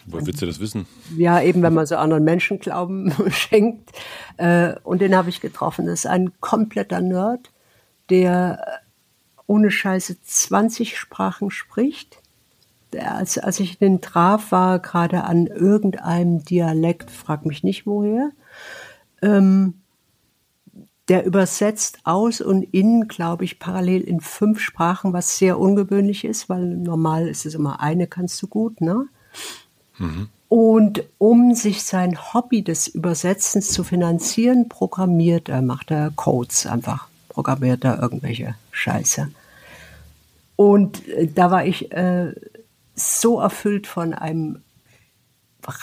Woher 0.06 0.26
willst 0.26 0.42
du 0.42 0.46
das 0.46 0.60
wissen? 0.60 0.86
Ja, 1.18 1.42
eben 1.42 1.62
wenn 1.64 1.74
man 1.74 1.86
so 1.86 1.96
anderen 1.96 2.24
Menschen 2.24 2.60
Glauben 2.60 3.12
schenkt. 3.30 3.92
Äh, 4.38 4.76
und 4.84 5.02
den 5.02 5.16
habe 5.16 5.30
ich 5.30 5.42
getroffen. 5.42 5.86
Das 5.86 6.02
ist 6.02 6.06
ein 6.06 6.32
kompletter 6.40 7.02
Nerd, 7.02 7.52
der 8.10 8.64
ohne 9.48 9.72
Scheiße 9.72 10.22
20 10.22 10.98
Sprachen 10.98 11.52
spricht. 11.52 12.22
Der, 12.94 13.16
als, 13.16 13.38
als 13.38 13.60
ich 13.60 13.78
den 13.78 14.02
traf, 14.02 14.52
war 14.52 14.80
gerade 14.80 15.24
an 15.24 15.48
irgendeinem 15.48 16.44
Dialekt, 16.44 17.10
frag 17.10 17.46
mich 17.46 17.64
nicht 17.64 17.86
woher. 17.86 18.32
Ähm, 19.22 19.76
der 21.08 21.26
übersetzt 21.26 22.00
aus 22.06 22.40
und 22.40 22.64
in, 22.64 23.08
glaube 23.08 23.44
ich, 23.44 23.60
parallel 23.60 24.02
in 24.02 24.22
fünf 24.22 24.60
Sprachen, 24.62 25.14
was 25.14 25.38
sehr 25.38 25.60
ungewöhnlich 25.60 26.24
ist, 26.24 26.48
weil 26.48 26.64
normal 26.66 27.28
ist 27.28 27.46
es 27.46 27.54
immer 27.54 27.82
eine 27.82 28.08
kannst 28.08 28.42
du 28.42 28.48
gut, 28.48 28.80
ne? 28.80 29.08
Mhm. 29.98 30.30
Und 30.48 31.04
um 31.18 31.56
sich 31.56 31.84
sein 31.84 32.18
Hobby 32.34 32.64
des 32.64 32.88
Übersetzens 32.88 33.72
zu 33.72 33.84
finanzieren, 33.84 34.70
programmiert 34.70 35.50
er, 35.50 35.62
macht 35.62 35.92
er 35.92 36.12
Codes 36.16 36.66
einfach, 36.66 37.08
programmiert 37.30 37.84
er 37.84 38.02
irgendwelche 38.02 38.56
Scheiße. 38.72 39.30
Und 40.56 41.08
äh, 41.08 41.28
da 41.28 41.52
war 41.52 41.66
ich 41.66 41.92
äh, 41.92 42.34
so 42.96 43.40
erfüllt 43.40 43.88
von 43.88 44.14
einem 44.14 44.62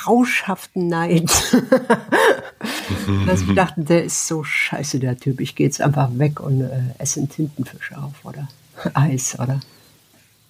rauschhaften 0.06 0.88
Neid, 0.88 1.30
dass 3.26 3.42
ich 3.42 3.54
dachte, 3.54 3.82
der 3.82 4.04
ist 4.04 4.26
so 4.26 4.44
scheiße, 4.44 4.98
der 4.98 5.16
Typ. 5.16 5.40
Ich 5.40 5.54
gehe 5.54 5.66
jetzt 5.66 5.80
einfach 5.80 6.10
weg 6.12 6.40
und 6.40 6.62
äh, 6.62 6.80
esse 6.98 7.20
einen 7.20 7.28
Tintenfisch 7.28 7.92
auf 7.92 8.24
oder 8.24 8.48
Eis 8.94 9.38
oder. 9.38 9.60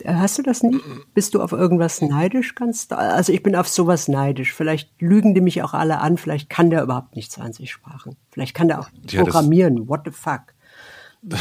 Äh, 0.00 0.14
hast 0.14 0.38
du 0.38 0.42
das 0.42 0.62
nicht? 0.62 0.80
Bist 1.14 1.34
du 1.34 1.42
auf 1.42 1.52
irgendwas 1.52 2.00
neidisch? 2.00 2.54
Kannst 2.54 2.92
also 2.92 3.32
ich 3.32 3.42
bin 3.42 3.56
auf 3.56 3.68
sowas 3.68 4.08
neidisch. 4.08 4.52
Vielleicht 4.52 4.90
lügen 5.00 5.34
die 5.34 5.40
mich 5.40 5.62
auch 5.62 5.74
alle 5.74 6.00
an. 6.00 6.18
Vielleicht 6.18 6.50
kann 6.50 6.70
der 6.70 6.82
überhaupt 6.82 7.16
nicht 7.16 7.32
20 7.32 7.70
Sprachen. 7.70 8.16
Vielleicht 8.30 8.54
kann 8.54 8.68
der 8.68 8.80
auch 8.80 8.88
ja, 9.08 9.22
programmieren. 9.22 9.88
What 9.88 10.02
the 10.04 10.10
fuck? 10.10 10.42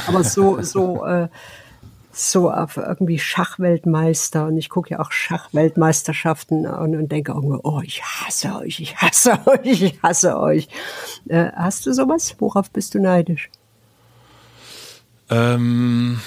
Aber 0.08 0.24
so 0.24 0.62
so 0.62 1.06
äh, 1.06 1.30
so 2.18 2.52
auf 2.52 2.78
irgendwie 2.78 3.20
Schachweltmeister 3.20 4.48
und 4.48 4.58
ich 4.58 4.70
gucke 4.70 4.92
ja 4.92 5.00
auch 5.00 5.12
Schachweltmeisterschaften 5.12 6.66
und, 6.66 6.96
und 6.96 7.12
denke 7.12 7.34
irgendwo, 7.34 7.60
oh, 7.64 7.82
ich 7.84 8.04
hasse 8.04 8.56
euch, 8.56 8.80
ich 8.80 8.98
hasse 8.98 9.40
euch, 9.46 9.82
ich 9.82 10.02
hasse 10.02 10.40
euch. 10.40 10.68
Äh, 11.28 11.52
hast 11.56 11.86
du 11.86 11.94
sowas? 11.94 12.36
Worauf 12.40 12.72
bist 12.72 12.96
du 12.96 13.00
neidisch? 13.00 13.50
Ähm, 15.30 16.20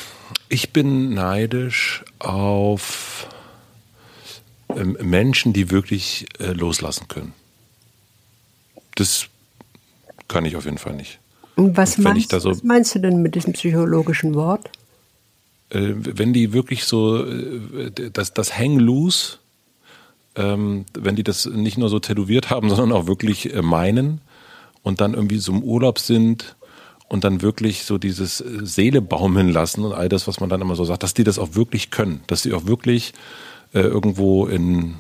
ich 0.49 0.73
bin 0.73 1.15
neidisch 1.15 2.05
auf 2.19 3.27
ähm, 4.69 4.97
Menschen, 5.01 5.53
die 5.53 5.71
wirklich 5.71 6.27
äh, 6.39 6.53
loslassen 6.53 7.09
können. 7.09 7.33
Das 8.95 9.27
kann 10.29 10.45
ich 10.45 10.57
auf 10.57 10.67
jeden 10.67 10.79
Fall 10.79 10.95
nicht. 10.95 11.19
Was 11.57 11.99
meinst, 11.99 12.31
so 12.31 12.51
was 12.51 12.63
meinst 12.63 12.95
du 12.95 13.01
denn 13.01 13.23
mit 13.23 13.35
diesem 13.35 13.53
psychologischen 13.53 14.35
Wort? 14.35 14.71
Äh, 15.71 15.95
wenn 15.95 16.33
die 16.33 16.53
wirklich 16.53 16.85
so 16.85 17.25
äh, 17.25 17.91
das, 18.13 18.35
das 18.35 18.59
Hang 18.59 18.79
Loose, 18.79 19.39
ähm, 20.37 20.85
wenn 20.95 21.17
die 21.17 21.25
das 21.25 21.47
nicht 21.47 21.79
nur 21.79 21.89
so 21.89 21.99
tätowiert 21.99 22.51
haben, 22.51 22.69
sondern 22.75 22.93
auch 22.93 23.07
wirklich 23.07 23.55
äh, 23.55 23.63
meinen 23.63 24.21
und 24.83 25.01
dann 25.01 25.15
irgendwie 25.15 25.39
so 25.39 25.53
im 25.53 25.63
Urlaub 25.63 25.99
sind 25.99 26.57
und 27.09 27.25
dann 27.25 27.43
wirklich 27.43 27.85
so 27.85 27.99
dieses 27.99 28.39
Seele 28.39 29.03
baumeln 29.03 29.51
lassen 29.51 29.85
und 29.85 29.93
all 29.93 30.09
das, 30.09 30.29
was 30.29 30.41
man 30.41 30.49
dann 30.49 30.61
immer 30.61 30.77
so 30.77 30.85
sagt, 30.85 31.03
dass 31.03 31.15
die 31.15 31.25
das 31.25 31.39
auch 31.39 31.55
wirklich 31.55 31.91
können, 31.91 32.21
dass 32.29 32.43
sie 32.43 32.53
auch 32.53 32.67
wirklich 32.67 33.15
äh, 33.75 33.81
irgendwo 33.81 34.47
in 34.47 34.95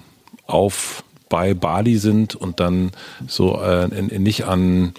auf 0.46 1.04
bei 1.30 1.54
Bali 1.54 1.96
sind 1.96 2.34
und 2.34 2.60
dann 2.60 2.90
so 3.26 3.62
äh, 3.62 3.88
nicht 4.18 4.44
an 4.44 4.92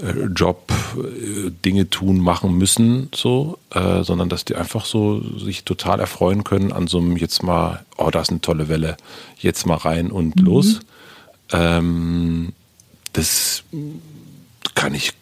äh, 0.00 0.26
Job 0.34 0.72
äh, 0.96 1.50
Dinge 1.50 1.90
tun 1.90 2.20
machen 2.20 2.56
müssen, 2.56 3.10
so, 3.14 3.58
äh, 3.74 4.02
sondern 4.04 4.30
dass 4.30 4.46
die 4.46 4.54
einfach 4.54 4.86
so 4.86 5.20
sich 5.38 5.64
total 5.64 6.00
erfreuen 6.00 6.44
können 6.44 6.72
an 6.72 6.86
so 6.86 6.98
einem 6.98 7.18
jetzt 7.18 7.42
mal, 7.42 7.84
oh, 7.98 8.08
da 8.10 8.22
ist 8.22 8.30
eine 8.30 8.40
tolle 8.40 8.68
Welle, 8.68 8.96
jetzt 9.38 9.66
mal 9.66 9.76
rein 9.76 10.10
und 10.10 10.36
mhm. 10.36 10.44
los. 10.46 10.80
Ähm, 11.52 12.52
das 13.12 13.64
kann 14.74 14.94
ich 14.94 15.12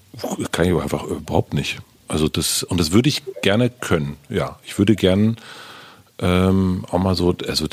kann 0.53 0.67
ich 0.67 0.75
einfach 0.75 1.05
überhaupt 1.05 1.55
nicht. 1.55 1.79
Also 2.07 2.29
das, 2.29 2.63
und 2.63 2.79
das 2.79 2.93
würde 2.93 3.09
ich 3.09 3.23
gerne 3.41 3.71
können, 3.71 4.17
ja. 4.29 4.59
Ich 4.65 4.79
würde 4.79 4.95
gern 4.95 5.39
ähm, 6.19 6.85
auch 6.91 6.99
mal 6.99 7.15
so, 7.15 7.35
also 7.47 7.67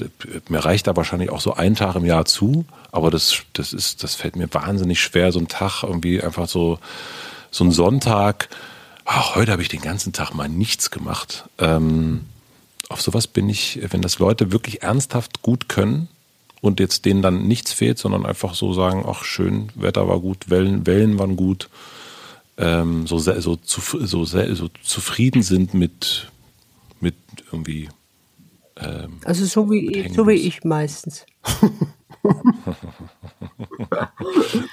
mir 0.47 0.59
reicht 0.59 0.87
da 0.87 0.95
wahrscheinlich 0.95 1.29
auch 1.29 1.41
so 1.41 1.53
ein 1.53 1.75
Tag 1.75 1.95
im 1.95 2.05
Jahr 2.05 2.25
zu, 2.25 2.65
aber 2.91 3.11
das, 3.11 3.43
das 3.53 3.73
ist, 3.73 4.03
das 4.03 4.15
fällt 4.15 4.35
mir 4.35 4.51
wahnsinnig 4.53 5.01
schwer, 5.01 5.31
so 5.31 5.39
ein 5.39 5.47
Tag 5.47 5.83
irgendwie 5.83 6.21
einfach 6.21 6.47
so, 6.47 6.79
so 7.51 7.63
ein 7.63 7.71
Sonntag, 7.71 8.49
ach, 9.05 9.35
heute 9.35 9.51
habe 9.51 9.61
ich 9.61 9.69
den 9.69 9.81
ganzen 9.81 10.13
Tag 10.13 10.33
mal 10.33 10.49
nichts 10.49 10.91
gemacht. 10.91 11.45
Ähm, 11.57 12.25
auf 12.89 13.01
sowas 13.01 13.27
bin 13.27 13.49
ich, 13.49 13.79
wenn 13.91 14.01
das 14.01 14.19
Leute 14.19 14.51
wirklich 14.51 14.81
ernsthaft 14.81 15.41
gut 15.41 15.69
können 15.69 16.07
und 16.61 16.79
jetzt 16.79 17.05
denen 17.05 17.21
dann 17.21 17.47
nichts 17.47 17.71
fehlt, 17.71 17.99
sondern 17.99 18.25
einfach 18.25 18.55
so 18.55 18.73
sagen, 18.73 19.05
ach 19.07 19.23
schön, 19.23 19.69
Wetter 19.75 20.07
war 20.07 20.19
gut, 20.19 20.49
Wellen, 20.49 20.85
Wellen 20.87 21.19
waren 21.19 21.35
gut, 21.35 21.69
ähm, 22.57 23.07
so, 23.07 23.17
so, 23.19 23.57
so, 23.63 24.25
so, 24.25 24.69
zufrieden 24.83 25.43
sind 25.43 25.73
mit, 25.73 26.29
mit 26.99 27.15
irgendwie. 27.51 27.89
Ähm, 28.81 29.19
also 29.25 29.45
so 29.45 29.69
wie, 29.69 30.09
so 30.13 30.27
wie 30.27 30.33
ich 30.33 30.63
meistens. 30.63 31.25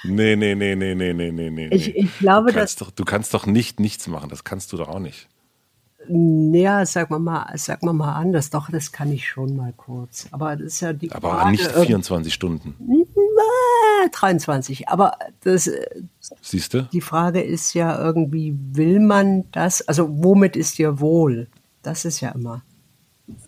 nee, 0.03 0.35
nee, 0.35 0.55
nee, 0.55 0.75
nee, 0.75 0.95
nee, 0.95 1.13
nee, 1.13 1.31
nee, 1.31 1.49
nee. 1.49 1.67
Ich, 1.71 1.95
ich 1.95 2.17
glaube, 2.19 2.51
du 2.51 2.59
dass. 2.59 2.75
Doch, 2.75 2.91
du 2.91 3.05
kannst 3.05 3.33
doch 3.33 3.45
nicht 3.45 3.79
nichts 3.79 4.07
machen, 4.07 4.29
das 4.29 4.43
kannst 4.43 4.73
du 4.73 4.77
doch 4.77 4.89
auch 4.89 4.99
nicht. 4.99 5.27
Ja, 6.09 6.85
sag 6.85 7.09
mal 7.09 7.19
mal, 7.19 7.51
sag 7.55 7.83
mal 7.83 7.91
mal 7.93 8.13
anders. 8.13 8.49
Doch, 8.49 8.69
das 8.71 8.93
kann 8.93 9.11
ich 9.11 9.27
schon 9.27 9.57
mal 9.57 9.73
kurz. 9.75 10.27
Aber 10.31 10.55
das 10.55 10.67
ist 10.67 10.81
ja 10.81 10.93
die. 10.93 11.11
Aber 11.11 11.31
Frage, 11.31 11.51
nicht 11.51 11.69
24 11.69 12.33
Stunden. 12.33 12.75
23. 14.11 14.87
Aber 14.87 15.17
das. 15.41 15.69
Siehst 16.41 16.73
du? 16.73 16.83
Die 16.83 17.01
Frage 17.01 17.41
ist 17.41 17.73
ja 17.73 18.01
irgendwie, 18.01 18.55
will 18.71 18.99
man 18.99 19.51
das? 19.51 19.85
Also, 19.87 20.07
womit 20.23 20.55
ist 20.55 20.77
dir 20.77 21.01
wohl? 21.01 21.47
Das 21.81 22.05
ist 22.05 22.21
ja 22.21 22.29
immer. 22.29 22.61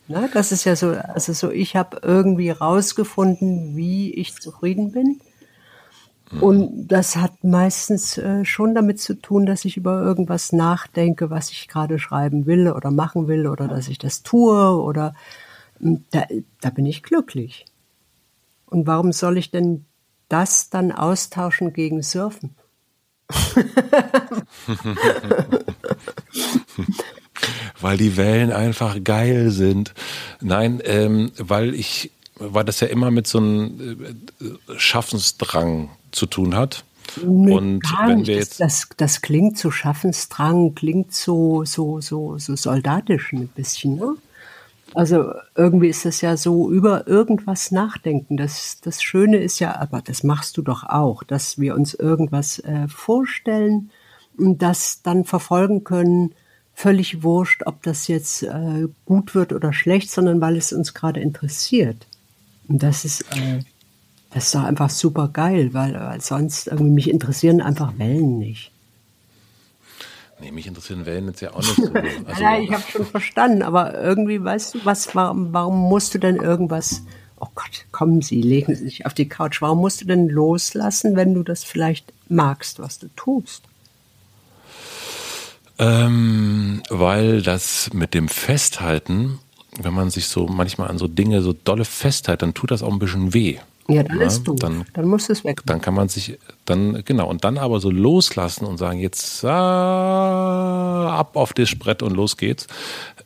Na, 0.09 0.27
das 0.27 0.51
ist 0.51 0.65
ja 0.65 0.75
so, 0.75 0.89
also 0.89 1.33
so, 1.33 1.51
ich 1.51 1.75
habe 1.75 1.99
irgendwie 2.01 2.49
rausgefunden, 2.49 3.75
wie 3.75 4.11
ich 4.11 4.33
zufrieden 4.33 4.91
bin. 4.91 5.21
Und 6.41 6.87
das 6.87 7.15
hat 7.15 7.43
meistens 7.43 8.17
äh, 8.17 8.43
schon 8.43 8.73
damit 8.73 8.99
zu 8.99 9.13
tun, 9.13 9.45
dass 9.45 9.65
ich 9.65 9.77
über 9.77 10.01
irgendwas 10.01 10.51
nachdenke, 10.51 11.29
was 11.29 11.51
ich 11.51 11.67
gerade 11.67 11.99
schreiben 11.99 12.47
will 12.47 12.71
oder 12.71 12.89
machen 12.89 13.27
will 13.27 13.45
oder 13.45 13.67
dass 13.67 13.87
ich 13.87 13.99
das 13.99 14.23
tue 14.23 14.81
oder 14.81 15.13
hm, 15.79 16.03
da, 16.09 16.23
da 16.59 16.71
bin 16.71 16.87
ich 16.87 17.03
glücklich. 17.03 17.65
Und 18.65 18.87
warum 18.87 19.11
soll 19.11 19.37
ich 19.37 19.51
denn 19.51 19.85
das 20.27 20.71
dann 20.71 20.91
austauschen 20.91 21.71
gegen 21.71 22.01
Surfen? 22.01 22.55
weil 27.79 27.97
die 27.97 28.17
Wellen 28.17 28.51
einfach 28.51 29.03
geil 29.03 29.51
sind. 29.51 29.93
Nein, 30.41 30.81
ähm, 30.83 31.31
weil 31.37 31.73
ich, 31.73 32.11
weil 32.35 32.65
das 32.65 32.79
ja 32.79 32.87
immer 32.87 33.11
mit 33.11 33.27
so 33.27 33.39
einem 33.39 34.17
äh, 34.41 34.77
Schaffensdrang 34.77 35.89
zu 36.11 36.25
tun 36.25 36.55
hat. 36.55 36.83
Nee, 37.25 37.53
und 37.53 37.81
wenn 38.05 38.27
wir 38.27 38.35
jetzt 38.35 38.59
das, 38.59 38.81
das, 38.81 38.97
das, 38.97 39.21
klingt 39.21 39.57
so 39.57 39.71
Schaffensdrang, 39.71 40.75
klingt 40.75 41.13
so 41.13 41.65
so 41.65 42.01
so 42.01 42.37
so 42.37 42.55
soldatisch 42.55 43.33
ein 43.33 43.47
bisschen. 43.47 43.95
Ne? 43.95 44.15
Also 44.93 45.31
irgendwie 45.55 45.87
ist 45.87 46.05
das 46.05 46.21
ja 46.21 46.37
so 46.37 46.71
über 46.71 47.07
irgendwas 47.07 47.71
nachdenken. 47.71 48.37
Das 48.37 48.79
das 48.81 49.01
Schöne 49.01 49.37
ist 49.37 49.59
ja, 49.59 49.75
aber 49.79 50.01
das 50.01 50.23
machst 50.23 50.57
du 50.57 50.61
doch 50.61 50.83
auch, 50.83 51.23
dass 51.23 51.59
wir 51.59 51.75
uns 51.75 51.93
irgendwas 51.93 52.59
äh, 52.59 52.87
vorstellen 52.87 53.91
und 54.37 54.61
das 54.61 55.01
dann 55.01 55.25
verfolgen 55.25 55.83
können. 55.83 56.33
Völlig 56.81 57.23
wurscht, 57.23 57.63
ob 57.65 57.83
das 57.83 58.07
jetzt 58.07 58.43
äh, 58.43 58.87
gut 59.05 59.35
wird 59.35 59.51
oder 59.51 59.73
schlecht, 59.73 60.09
sondern 60.09 60.39
weil 60.39 60.55
es 60.55 60.71
uns 60.71 60.93
gerade 60.93 61.19
interessiert. 61.19 62.07
Und 62.69 62.83
das 62.83 63.03
ist 63.03 63.21
äh, 63.35 63.59
das 64.31 64.45
ist 64.45 64.55
doch 64.55 64.63
einfach 64.63 64.89
super 64.89 65.29
geil, 65.29 65.73
weil, 65.73 65.93
weil 65.93 66.21
sonst 66.21 66.67
irgendwie 66.67 66.91
mich 66.91 67.09
interessieren 67.09 67.61
einfach 67.61 67.97
Wellen 67.97 68.37
nicht. 68.37 68.71
Nee, 70.39 70.51
mich 70.51 70.67
interessieren 70.67 71.05
Wellen 71.05 71.27
jetzt 71.27 71.41
ja 71.41 71.53
auch 71.53 71.57
nicht 71.57 71.75
so. 71.75 71.91
Also, 72.25 72.41
ja, 72.41 72.59
ich 72.59 72.71
habe 72.71 72.83
schon 72.83 73.05
verstanden, 73.05 73.63
aber 73.63 73.99
irgendwie, 73.99 74.41
weißt 74.41 74.75
du, 74.75 74.85
was, 74.85 75.13
warum, 75.15 75.51
warum 75.51 75.77
musst 75.77 76.13
du 76.13 76.19
denn 76.19 76.37
irgendwas, 76.37 77.01
oh 77.39 77.47
Gott, 77.55 77.85
kommen 77.91 78.21
Sie, 78.21 78.41
legen 78.41 78.75
Sie 78.75 78.83
sich 78.83 79.05
auf 79.05 79.13
die 79.13 79.27
Couch, 79.27 79.61
warum 79.61 79.79
musst 79.79 80.01
du 80.01 80.05
denn 80.05 80.29
loslassen, 80.29 81.15
wenn 81.15 81.33
du 81.33 81.43
das 81.43 81.63
vielleicht 81.63 82.13
magst, 82.29 82.79
was 82.79 82.99
du 82.99 83.07
tust? 83.15 83.63
Ähm, 85.79 86.83
weil 86.89 87.41
das 87.41 87.91
mit 87.93 88.13
dem 88.13 88.27
Festhalten, 88.27 89.39
wenn 89.81 89.93
man 89.93 90.09
sich 90.09 90.27
so 90.27 90.45
manchmal 90.45 90.89
an 90.89 90.97
so 90.97 91.07
Dinge 91.07 91.41
so 91.41 91.53
dolle 91.53 91.85
festhält, 91.85 92.41
dann 92.41 92.53
tut 92.53 92.71
das 92.71 92.83
auch 92.83 92.91
ein 92.91 92.99
bisschen 92.99 93.33
weh. 93.33 93.57
Ja, 93.87 94.03
dann 94.03 94.19
ja, 94.19 94.27
ist 94.27 94.43
du. 94.43 94.53
Dann, 94.53 94.85
dann 94.93 95.07
muss 95.07 95.29
es 95.29 95.43
weg. 95.43 95.61
Dann 95.65 95.81
kann 95.81 95.95
man 95.95 96.09
sich, 96.09 96.37
dann, 96.65 97.03
genau, 97.05 97.27
und 97.27 97.43
dann 97.43 97.57
aber 97.57 97.79
so 97.79 97.89
loslassen 97.89 98.65
und 98.65 98.77
sagen, 98.77 98.99
jetzt 98.99 99.43
ah, 99.43 101.17
ab 101.17 101.35
auf 101.35 101.53
das 101.53 101.73
Brett 101.75 102.03
und 102.03 102.13
los 102.13 102.37
geht's. 102.37 102.67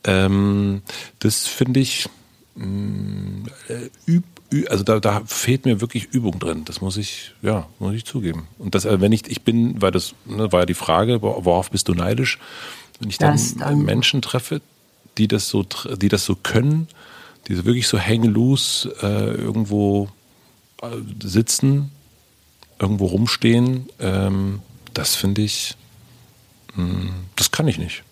Ähm, 0.05 0.81
das 1.19 1.47
finde 1.47 1.81
ich, 1.81 2.07
mh, 2.55 2.65
mm, 2.65 3.45
äh, 3.67 4.11
üb, 4.11 4.23
also 4.69 4.83
da, 4.83 4.99
da 4.99 5.21
fehlt 5.25 5.65
mir 5.65 5.81
wirklich 5.81 6.05
Übung 6.11 6.39
drin. 6.39 6.63
Das 6.65 6.81
muss 6.81 6.97
ich, 6.97 7.31
ja, 7.41 7.67
muss 7.79 7.93
ich 7.93 8.05
zugeben. 8.05 8.47
Und 8.57 8.75
das, 8.75 8.85
äh, 8.85 9.01
wenn 9.01 9.11
ich, 9.11 9.27
ich 9.27 9.41
bin, 9.43 9.81
weil 9.81 9.91
das 9.91 10.13
ne, 10.25 10.51
war 10.51 10.61
ja 10.61 10.65
die 10.65 10.73
Frage, 10.73 11.21
worauf 11.21 11.71
bist 11.71 11.87
du 11.87 11.93
neidisch? 11.93 12.39
Wenn 12.99 13.09
ich 13.09 13.17
dann, 13.17 13.39
dann 13.57 13.83
Menschen 13.83 14.21
treffe, 14.21 14.61
die 15.17 15.27
das 15.27 15.49
so, 15.49 15.63
die 15.95 16.09
das 16.09 16.25
so 16.25 16.35
können, 16.35 16.87
die 17.47 17.55
so 17.55 17.65
wirklich 17.65 17.87
so 17.87 17.99
hang 17.99 18.23
loose 18.23 18.93
äh, 19.01 19.33
irgendwo 19.35 20.09
äh, 20.81 20.87
sitzen, 21.21 21.91
irgendwo 22.79 23.07
rumstehen, 23.07 23.89
ähm, 23.99 24.59
das 24.93 25.15
finde 25.15 25.41
ich, 25.41 25.75
mh, 26.75 26.83
hm, 26.83 27.13
das 27.35 27.51
kann 27.51 27.67
ich 27.67 27.77
nicht. 27.77 28.03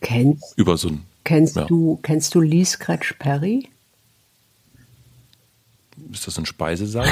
Kennst, 0.00 0.56
Über 0.56 0.78
so 0.78 0.88
ein, 0.88 1.04
kennst 1.24 1.56
ja. 1.56 1.64
du, 1.64 1.98
kennst 2.02 2.34
du 2.34 2.40
Lee 2.40 2.64
Scratch 2.64 3.14
Perry? 3.18 3.68
Ist 6.12 6.26
das 6.26 6.38
ein 6.38 6.46
Speisesalz? 6.46 7.08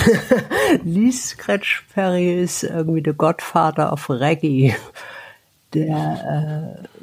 Lee 0.85 1.13
Scratch 1.13 1.87
Perry 1.93 2.43
ist 2.43 2.65
irgendwie 2.65 3.03
der 3.03 3.15
Gottvater 3.15 3.93
of 3.93 4.11
Reggae. 4.11 4.75
Der, 5.75 6.79
äh, 6.83 7.03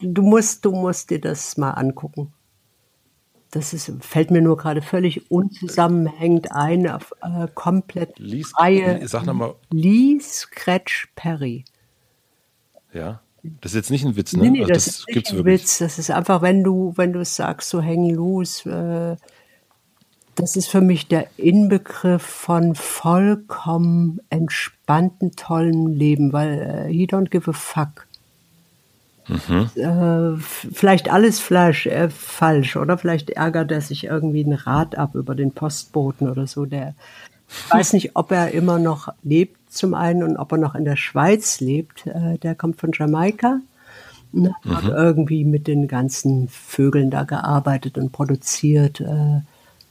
du 0.00 0.22
musst, 0.22 0.64
du 0.64 0.72
musst 0.72 1.10
dir 1.10 1.20
das 1.20 1.56
mal 1.56 1.72
angucken 1.72 2.32
das 3.52 3.74
ist, 3.74 3.92
fällt 4.00 4.30
mir 4.30 4.40
nur 4.40 4.56
gerade 4.56 4.80
völlig 4.80 5.30
unzusammenhängend 5.30 6.52
ein, 6.52 6.88
auf 6.88 7.12
äh, 7.22 7.46
komplett 7.54 8.18
Lee, 8.18 8.44
freie. 8.44 9.06
Sag 9.06 9.26
nochmal. 9.26 9.54
Lee 9.70 10.18
Scratch 10.20 11.12
Perry. 11.14 11.66
Ja. 12.94 13.20
Das 13.42 13.72
ist 13.72 13.76
jetzt 13.76 13.90
nicht 13.90 14.06
ein 14.06 14.16
Witz, 14.16 14.32
ne? 14.32 14.44
Nee, 14.44 14.50
nee, 14.50 14.60
also 14.60 14.72
das, 14.72 14.84
das, 14.84 14.96
ist 15.00 15.08
nicht 15.08 15.30
ein 15.30 15.36
wirklich. 15.38 15.60
Witz. 15.60 15.78
Das 15.78 15.98
ist 15.98 16.10
einfach, 16.10 16.40
wenn 16.40 16.64
du, 16.64 16.94
wenn 16.96 17.12
du 17.12 17.24
sagst, 17.26 17.68
so 17.68 17.82
hang 17.82 18.08
loose, 18.08 18.70
äh, 18.70 19.16
das 20.34 20.56
ist 20.56 20.68
für 20.68 20.80
mich 20.80 21.08
der 21.08 21.26
Inbegriff 21.36 22.22
von 22.22 22.74
vollkommen 22.74 24.20
entspannten, 24.30 25.32
tollen 25.36 25.88
Leben, 25.88 26.32
weil 26.32 26.86
äh, 26.88 26.92
he 26.92 27.06
don't 27.06 27.30
give 27.30 27.50
a 27.50 27.52
fuck. 27.52 28.06
Mhm. 29.28 29.70
Äh, 29.76 30.40
vielleicht 30.40 31.12
alles 31.12 31.38
Flash, 31.38 31.86
äh, 31.86 32.08
falsch, 32.08 32.76
oder? 32.76 32.98
Vielleicht 32.98 33.30
ärgert 33.30 33.70
er 33.70 33.80
sich 33.80 34.04
irgendwie 34.04 34.42
ein 34.42 34.52
Rad 34.52 34.96
ab 34.96 35.14
über 35.14 35.34
den 35.34 35.52
Postboten 35.52 36.28
oder 36.28 36.46
so. 36.46 36.64
Der 36.64 36.94
weiß 37.70 37.92
nicht, 37.92 38.16
ob 38.16 38.32
er 38.32 38.52
immer 38.52 38.78
noch 38.78 39.08
lebt 39.22 39.58
zum 39.72 39.94
einen 39.94 40.22
und 40.22 40.36
ob 40.36 40.52
er 40.52 40.58
noch 40.58 40.74
in 40.74 40.84
der 40.84 40.96
Schweiz 40.96 41.60
lebt. 41.60 42.06
Äh, 42.06 42.38
der 42.38 42.54
kommt 42.54 42.80
von 42.80 42.90
Jamaika. 42.92 43.60
Mhm. 44.32 44.54
Hat 44.64 44.84
irgendwie 44.84 45.44
mit 45.44 45.66
den 45.66 45.88
ganzen 45.88 46.48
Vögeln 46.48 47.10
da 47.10 47.24
gearbeitet 47.24 47.98
und 47.98 48.12
produziert 48.12 49.00
äh, 49.00 49.42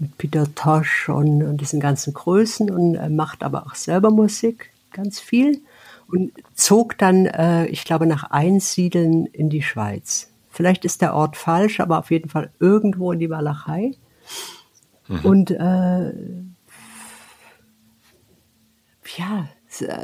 mit 0.02 0.18
Peter 0.18 0.54
Tosh 0.56 1.10
und, 1.10 1.43
und 1.43 1.62
diesen 1.62 1.80
ganzen 1.80 2.14
Größen 2.14 2.70
und 2.72 2.95
äh, 2.95 3.10
macht 3.10 3.43
aber 3.43 3.68
auch 3.68 3.76
selber 3.76 4.10
Musik, 4.10 4.72
ganz 4.91 5.20
viel 5.20 5.62
und 6.08 6.34
zog 6.56 6.97
dann, 6.97 7.26
äh, 7.28 7.68
ich 7.68 7.86
glaube, 7.86 8.06
nach 8.06 8.24
Einsiedeln 8.32 9.28
in 9.28 9.49
die 9.49 9.62
Schweiz. 9.62 10.30
Vielleicht 10.49 10.84
ist 10.84 11.02
der 11.02 11.14
Ort 11.14 11.38
falsch, 11.38 11.80
aber 11.80 11.99
auf 11.99 12.12
jeden 12.12 12.30
Fall 12.30 12.52
irgendwo 12.60 13.12
in 13.12 13.20
die 13.20 13.30
Walachei. 13.30 13.91
Mhm. 15.08 15.20
Und 15.24 15.52
äh, 15.52 16.14
ja, 19.18 19.47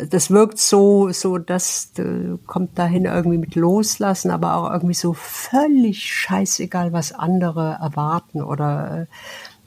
das 0.09 0.31
wirkt 0.31 0.59
so, 0.59 1.11
so, 1.11 1.37
das 1.37 1.91
äh, 1.97 2.37
kommt 2.45 2.79
dahin 2.79 3.03
irgendwie 3.03 3.37
mit 3.37 3.55
Loslassen, 3.55 4.31
aber 4.31 4.55
auch 4.55 4.71
irgendwie 4.71 4.93
so 4.93 5.11
völlig 5.13 6.03
scheißegal, 6.03 6.93
was 6.93 7.11
andere 7.11 7.77
erwarten 7.81 8.41
oder 8.41 9.07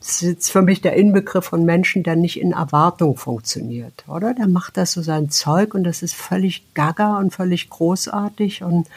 Das 0.00 0.08
ist 0.08 0.22
jetzt 0.22 0.50
für 0.50 0.62
mich 0.62 0.80
der 0.80 0.94
Inbegriff 0.94 1.44
von 1.44 1.66
Menschen, 1.66 2.02
der 2.02 2.16
nicht 2.16 2.40
in 2.40 2.52
Erwartung 2.52 3.16
funktioniert, 3.16 4.04
oder? 4.08 4.32
Der 4.32 4.48
macht 4.48 4.78
das 4.78 4.92
so 4.92 5.02
sein 5.02 5.28
Zeug 5.28 5.74
und 5.74 5.84
das 5.84 6.02
ist 6.02 6.14
völlig 6.14 6.72
gaga 6.72 7.18
und 7.18 7.34
völlig 7.34 7.68
großartig 7.68 8.62
und 8.62 8.88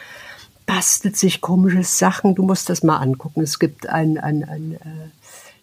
bastelt 0.64 1.18
sich 1.18 1.42
komische 1.42 1.82
Sachen. 1.82 2.34
Du 2.34 2.42
musst 2.42 2.70
das 2.70 2.82
mal 2.82 2.96
angucken. 2.96 3.42
Es 3.42 3.58
gibt 3.58 3.86
ein, 3.86 4.16
ein, 4.16 4.44
ein 4.44 4.72
äh, 4.72 5.10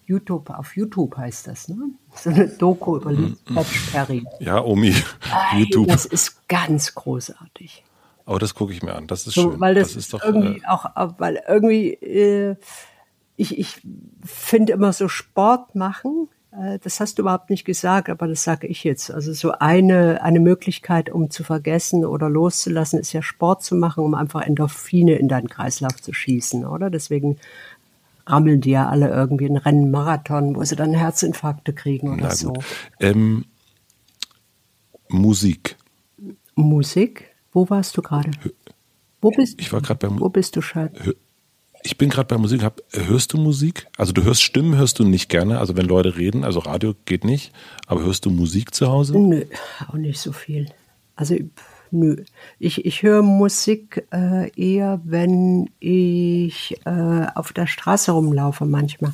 YouTube, 0.06 0.50
auf 0.50 0.76
YouTube 0.76 1.16
heißt 1.16 1.48
das, 1.48 1.68
ne? 1.68 1.76
So 2.14 2.30
eine 2.30 2.46
Doku 2.46 2.98
über 2.98 3.10
mhm. 3.10 3.36
Patch 3.52 3.90
Perry. 3.90 4.24
Ja, 4.38 4.62
Omi, 4.62 4.94
YouTube. 5.56 5.88
Das 5.88 6.04
ist 6.04 6.46
ganz 6.46 6.94
großartig. 6.94 7.82
Aber 8.26 8.38
das 8.38 8.54
gucke 8.54 8.72
ich 8.72 8.82
mir 8.82 8.94
an. 8.94 9.06
Das 9.08 9.26
ist 9.26 9.34
so, 9.34 9.50
schön. 9.50 9.60
Weil 9.60 9.74
das, 9.74 9.88
das 9.88 9.96
ist 9.96 10.12
doch 10.12 10.22
irgendwie 10.22 10.58
äh, 10.58 10.66
auch, 10.68 10.86
weil 11.18 11.42
irgendwie 11.48 11.94
äh, 11.94 12.56
ich, 13.36 13.58
ich 13.58 13.80
finde 14.24 14.72
immer 14.72 14.92
so 14.92 15.08
Sport 15.08 15.74
machen, 15.74 16.28
äh, 16.52 16.78
das 16.78 17.00
hast 17.00 17.18
du 17.18 17.22
überhaupt 17.22 17.50
nicht 17.50 17.64
gesagt, 17.64 18.08
aber 18.08 18.28
das 18.28 18.44
sage 18.44 18.66
ich 18.66 18.84
jetzt. 18.84 19.10
Also 19.10 19.32
so 19.32 19.52
eine, 19.52 20.22
eine 20.22 20.40
Möglichkeit, 20.40 21.10
um 21.10 21.30
zu 21.30 21.44
vergessen 21.44 22.04
oder 22.04 22.28
loszulassen, 22.28 23.00
ist 23.00 23.12
ja 23.12 23.22
Sport 23.22 23.62
zu 23.62 23.74
machen, 23.74 24.04
um 24.04 24.14
einfach 24.14 24.42
Endorphine 24.42 25.14
in 25.16 25.28
deinen 25.28 25.48
Kreislauf 25.48 26.00
zu 26.00 26.12
schießen, 26.12 26.66
oder? 26.66 26.90
Deswegen 26.90 27.38
rammeln 28.26 28.60
die 28.60 28.70
ja 28.70 28.88
alle 28.88 29.08
irgendwie 29.08 29.46
einen 29.46 29.56
Rennen 29.56 29.90
Marathon, 29.90 30.54
wo 30.54 30.62
sie 30.64 30.76
dann 30.76 30.92
Herzinfarkte 30.92 31.72
kriegen 31.72 32.12
oder 32.12 32.30
so. 32.30 32.52
Ähm, 33.00 33.46
Musik. 35.08 35.76
Musik? 36.54 37.34
Wo 37.50 37.68
warst 37.68 37.96
du 37.96 38.02
gerade? 38.02 38.30
Wo 39.20 39.30
bist 39.30 39.60
Ich 39.60 39.72
war 39.72 39.80
gerade 39.80 40.06
beim 40.06 40.20
Wo 40.20 40.28
bist 40.28 40.56
du, 40.56 40.62
Schatz? 40.62 40.96
Ich 41.84 41.98
bin 41.98 42.10
gerade 42.10 42.26
bei 42.26 42.38
Musik. 42.38 42.62
Hab, 42.62 42.80
hörst 42.92 43.32
du 43.32 43.38
Musik? 43.38 43.86
Also 43.96 44.12
du 44.12 44.22
hörst 44.22 44.42
Stimmen, 44.42 44.76
hörst 44.76 44.98
du 44.98 45.04
nicht 45.04 45.28
gerne. 45.28 45.58
Also 45.58 45.76
wenn 45.76 45.86
Leute 45.86 46.16
reden, 46.16 46.44
also 46.44 46.60
Radio 46.60 46.94
geht 47.04 47.24
nicht. 47.24 47.52
Aber 47.86 48.02
hörst 48.02 48.24
du 48.24 48.30
Musik 48.30 48.74
zu 48.74 48.88
Hause? 48.88 49.18
Nö, 49.18 49.44
auch 49.88 49.94
nicht 49.94 50.20
so 50.20 50.32
viel. 50.32 50.70
Also 51.16 51.36
nö. 51.90 52.16
Ich, 52.58 52.84
ich 52.84 53.02
höre 53.02 53.22
Musik 53.22 54.06
äh, 54.12 54.50
eher, 54.56 55.00
wenn 55.04 55.70
ich 55.80 56.76
äh, 56.84 57.26
auf 57.34 57.52
der 57.52 57.66
Straße 57.66 58.12
rumlaufe 58.12 58.64
manchmal. 58.64 59.12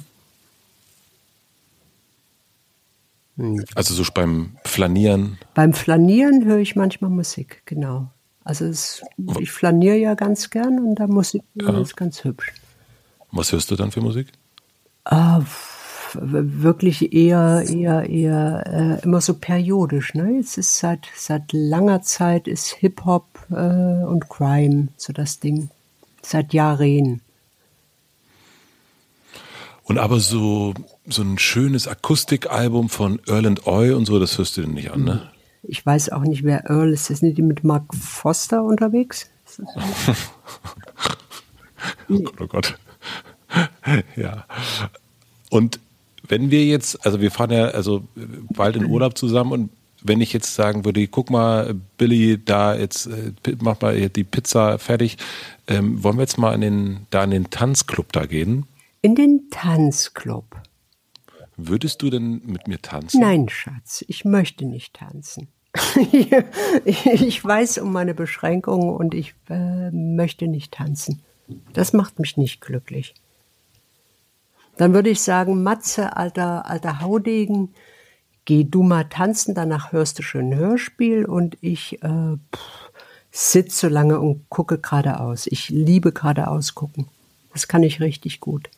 Also 3.74 3.94
so 3.94 4.02
beim 4.12 4.56
Flanieren? 4.64 5.38
Beim 5.54 5.72
Flanieren 5.72 6.44
höre 6.44 6.58
ich 6.58 6.74
manchmal 6.74 7.10
Musik, 7.10 7.62
genau. 7.66 8.10
Also 8.48 8.64
es, 8.64 9.02
ich 9.40 9.50
flaniere 9.50 9.96
ja 9.96 10.14
ganz 10.14 10.48
gern 10.48 10.78
und 10.78 10.94
da 10.94 11.06
Musik 11.06 11.42
ja. 11.52 11.78
ist 11.82 11.98
ganz 11.98 12.24
hübsch. 12.24 12.54
Was 13.30 13.52
hörst 13.52 13.70
du 13.70 13.76
dann 13.76 13.90
für 13.90 14.00
Musik? 14.00 14.28
Ah, 15.04 15.42
wirklich 16.14 17.12
eher, 17.12 17.62
eher, 17.68 18.08
eher 18.08 18.64
äh, 18.66 19.04
immer 19.04 19.20
so 19.20 19.34
periodisch. 19.34 20.14
Ne? 20.14 20.36
Jetzt 20.36 20.56
ist 20.56 20.78
seit, 20.78 21.08
seit 21.14 21.52
langer 21.52 22.00
Zeit 22.00 22.48
ist 22.48 22.68
Hip-Hop 22.68 23.26
äh, 23.50 24.04
und 24.06 24.30
Crime 24.30 24.88
so 24.96 25.12
das 25.12 25.40
Ding. 25.40 25.68
Seit 26.22 26.54
Jahren. 26.54 27.20
Und 29.82 29.98
aber 29.98 30.20
so, 30.20 30.72
so 31.06 31.20
ein 31.20 31.36
schönes 31.36 31.86
Akustikalbum 31.86 32.88
von 32.88 33.20
Earl 33.26 33.46
and 33.46 33.66
Oy 33.66 33.92
und 33.92 34.06
so, 34.06 34.18
das 34.18 34.38
hörst 34.38 34.56
du 34.56 34.62
denn 34.62 34.72
nicht 34.72 34.90
an, 34.90 35.04
ne? 35.04 35.30
Ich 35.68 35.84
weiß 35.84 36.10
auch 36.10 36.22
nicht, 36.22 36.44
wer 36.44 36.68
Earl 36.70 36.92
ist. 36.92 37.06
Sind 37.06 37.36
die 37.36 37.42
mit 37.42 37.62
Mark 37.62 37.94
Foster 37.94 38.64
unterwegs? 38.64 39.30
oh 42.08 42.18
Gott, 42.22 42.40
oh 42.40 42.46
Gott. 42.46 42.78
ja. 44.16 44.46
Und 45.50 45.78
wenn 46.26 46.50
wir 46.50 46.64
jetzt, 46.64 47.04
also 47.06 47.20
wir 47.20 47.30
fahren 47.30 47.50
ja 47.50 47.66
also 47.66 48.02
bald 48.54 48.76
in 48.76 48.86
Urlaub 48.86 49.16
zusammen 49.16 49.52
und 49.52 49.70
wenn 50.02 50.20
ich 50.20 50.32
jetzt 50.32 50.54
sagen 50.54 50.84
würde, 50.84 51.06
guck 51.08 51.30
mal, 51.30 51.74
Billy, 51.96 52.42
da 52.42 52.74
jetzt 52.74 53.06
äh, 53.06 53.32
mach 53.60 53.80
mal 53.80 54.08
die 54.08 54.24
Pizza 54.24 54.78
fertig, 54.78 55.16
ähm, 55.66 56.02
wollen 56.02 56.16
wir 56.16 56.22
jetzt 56.22 56.38
mal 56.38 56.54
in 56.54 56.60
den, 56.60 57.06
da 57.10 57.24
in 57.24 57.30
den 57.30 57.50
Tanzclub 57.50 58.12
da 58.12 58.26
gehen? 58.26 58.66
In 59.02 59.16
den 59.16 59.48
Tanzclub. 59.50 60.62
Würdest 61.56 62.02
du 62.02 62.10
denn 62.10 62.40
mit 62.44 62.68
mir 62.68 62.80
tanzen? 62.80 63.20
Nein, 63.20 63.48
Schatz, 63.48 64.04
ich 64.06 64.24
möchte 64.24 64.64
nicht 64.64 64.94
tanzen. 64.94 65.48
ich 66.84 67.44
weiß 67.44 67.78
um 67.78 67.92
meine 67.92 68.14
Beschränkungen 68.14 68.90
und 68.90 69.14
ich 69.14 69.34
äh, 69.48 69.90
möchte 69.90 70.48
nicht 70.48 70.72
tanzen. 70.72 71.22
Das 71.72 71.92
macht 71.92 72.18
mich 72.18 72.36
nicht 72.36 72.60
glücklich. 72.60 73.14
Dann 74.76 74.94
würde 74.94 75.10
ich 75.10 75.20
sagen, 75.20 75.62
Matze, 75.62 76.16
alter, 76.16 76.66
alter 76.66 77.00
Haudegen, 77.00 77.74
geh 78.44 78.64
du 78.64 78.82
mal 78.82 79.04
tanzen, 79.04 79.54
danach 79.54 79.92
hörst 79.92 80.18
du 80.18 80.22
schön 80.22 80.52
ein 80.52 80.58
Hörspiel 80.58 81.24
und 81.24 81.58
ich 81.60 82.02
äh, 82.02 82.36
sitze 83.30 83.80
so 83.80 83.88
lange 83.88 84.20
und 84.20 84.48
gucke 84.48 84.78
geradeaus. 84.78 85.46
Ich 85.46 85.68
liebe 85.68 86.12
geradeaus 86.12 86.74
gucken. 86.74 87.08
Das 87.52 87.66
kann 87.66 87.82
ich 87.82 88.00
richtig 88.00 88.40
gut. 88.40 88.70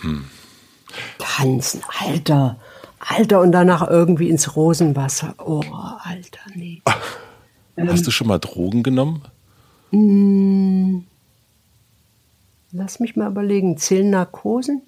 Hm. 0.00 0.24
Tanzen, 1.18 1.82
Alter. 2.00 2.58
Alter, 3.06 3.40
und 3.40 3.52
danach 3.52 3.88
irgendwie 3.88 4.30
ins 4.30 4.56
Rosenwasser. 4.56 5.34
Oh, 5.38 5.62
Alter, 6.02 6.40
nee. 6.54 6.82
Ach, 6.84 6.96
hast 7.76 7.98
ähm, 7.98 8.04
du 8.04 8.10
schon 8.10 8.28
mal 8.28 8.38
Drogen 8.38 8.82
genommen? 8.82 9.22
Hm, 9.90 11.04
lass 12.72 13.00
mich 13.00 13.16
mal 13.16 13.30
überlegen. 13.30 13.76
Zählen 13.76 14.10
Narkosen? 14.10 14.82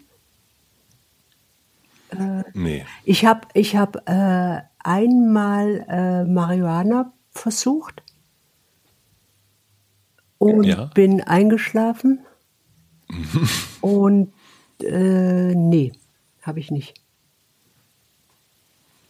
Äh, 2.10 2.44
nee. 2.54 2.86
Ich 3.04 3.24
habe 3.24 3.48
ich 3.54 3.76
hab, 3.76 4.08
äh, 4.08 4.60
einmal 4.86 5.84
äh, 5.88 6.24
Marihuana 6.24 7.12
versucht 7.32 8.02
und 10.38 10.62
ja. 10.62 10.86
bin 10.94 11.20
eingeschlafen. 11.20 12.20
und 13.80 14.32
äh, 14.80 15.54
nee, 15.54 15.92
habe 16.42 16.60
ich 16.60 16.70
nicht. 16.70 16.94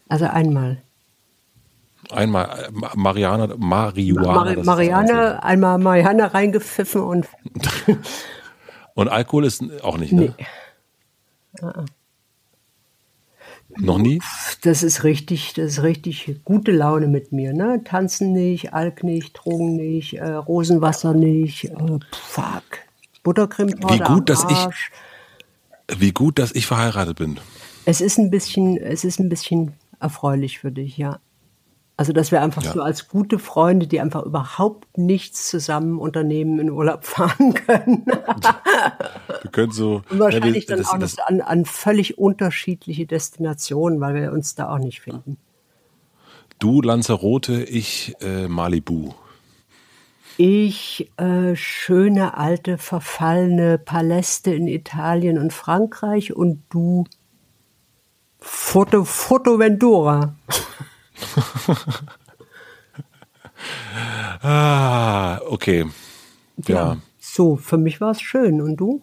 Also 0.08 0.26
einmal. 0.26 0.82
Einmal 2.10 2.68
äh, 2.68 2.96
Mariana, 2.96 3.54
Marihuana. 3.56 4.54
Mar 4.54 4.64
Marianne, 4.64 5.42
einmal 5.42 5.78
Marianne 5.78 6.32
reingepfiffen 6.32 7.00
und. 7.00 7.28
und 8.94 9.08
Alkohol 9.08 9.44
ist 9.44 9.64
auch 9.82 9.98
nicht, 9.98 10.12
ne? 10.12 10.34
Nee. 10.36 10.46
-uh. 11.60 11.86
Noch 13.78 13.98
nie? 13.98 14.20
Das 14.62 14.82
ist 14.82 15.04
richtig, 15.04 15.52
das 15.54 15.72
ist 15.72 15.82
richtig 15.82 16.40
gute 16.44 16.72
Laune 16.72 17.08
mit 17.08 17.32
mir. 17.32 17.52
Ne? 17.52 17.82
Tanzen 17.84 18.32
nicht, 18.32 18.72
Alk 18.72 19.02
nicht, 19.02 19.34
Drogen 19.34 19.76
nicht, 19.76 20.14
äh, 20.14 20.32
Rosenwasser 20.32 21.12
nicht, 21.12 21.64
äh, 21.64 21.98
fuck. 22.12 22.62
Buttercreme 23.22 23.74
Wie 23.88 23.98
gut, 23.98 24.30
dass 24.30 24.46
ich 24.48 24.68
wie 25.98 26.12
gut, 26.12 26.38
dass 26.38 26.52
ich 26.52 26.66
verheiratet 26.66 27.18
bin. 27.18 27.38
Es 27.84 28.00
ist 28.00 28.18
ein 28.18 28.30
bisschen, 28.30 28.76
es 28.76 29.04
ist 29.04 29.20
ein 29.20 29.28
bisschen 29.28 29.72
erfreulich 30.00 30.58
für 30.58 30.72
dich, 30.72 30.96
ja. 30.96 31.20
Also, 31.98 32.12
dass 32.12 32.30
wir 32.30 32.42
einfach 32.42 32.62
ja. 32.62 32.72
so 32.72 32.82
als 32.82 33.08
gute 33.08 33.38
Freunde, 33.38 33.86
die 33.86 34.00
einfach 34.00 34.24
überhaupt 34.24 34.98
nichts 34.98 35.48
zusammen 35.48 35.98
unternehmen, 35.98 36.58
in 36.58 36.70
Urlaub 36.70 37.04
fahren 37.06 37.54
können. 37.54 38.04
wir 38.06 39.50
können 39.50 39.72
so. 39.72 40.02
Und 40.10 40.18
wahrscheinlich 40.18 40.68
ja, 40.68 40.76
das, 40.76 40.88
dann 40.88 40.96
auch 40.96 41.00
das, 41.00 41.18
an, 41.18 41.40
an 41.40 41.64
völlig 41.64 42.18
unterschiedliche 42.18 43.06
Destinationen, 43.06 44.00
weil 44.00 44.14
wir 44.14 44.32
uns 44.32 44.54
da 44.54 44.68
auch 44.74 44.78
nicht 44.78 45.00
finden. 45.00 45.38
Du 46.58 46.82
Lanzarote, 46.82 47.64
ich 47.64 48.14
äh, 48.20 48.46
Malibu. 48.48 49.12
Ich 50.38 51.10
äh, 51.16 51.56
schöne 51.56 52.36
alte 52.36 52.76
verfallene 52.76 53.78
Paläste 53.78 54.54
in 54.54 54.68
Italien 54.68 55.38
und 55.38 55.54
Frankreich 55.54 56.34
und 56.34 56.62
du 56.68 57.04
Foto 58.46 59.04
Foto 59.04 59.58
Ventura. 59.58 60.34
ah, 64.42 65.40
okay. 65.48 65.86
Ja. 66.66 66.74
ja. 66.74 66.96
So, 67.18 67.56
für 67.56 67.76
mich 67.76 68.00
war 68.00 68.12
es 68.12 68.20
schön. 68.22 68.60
Und 68.60 68.76
du? 68.76 69.02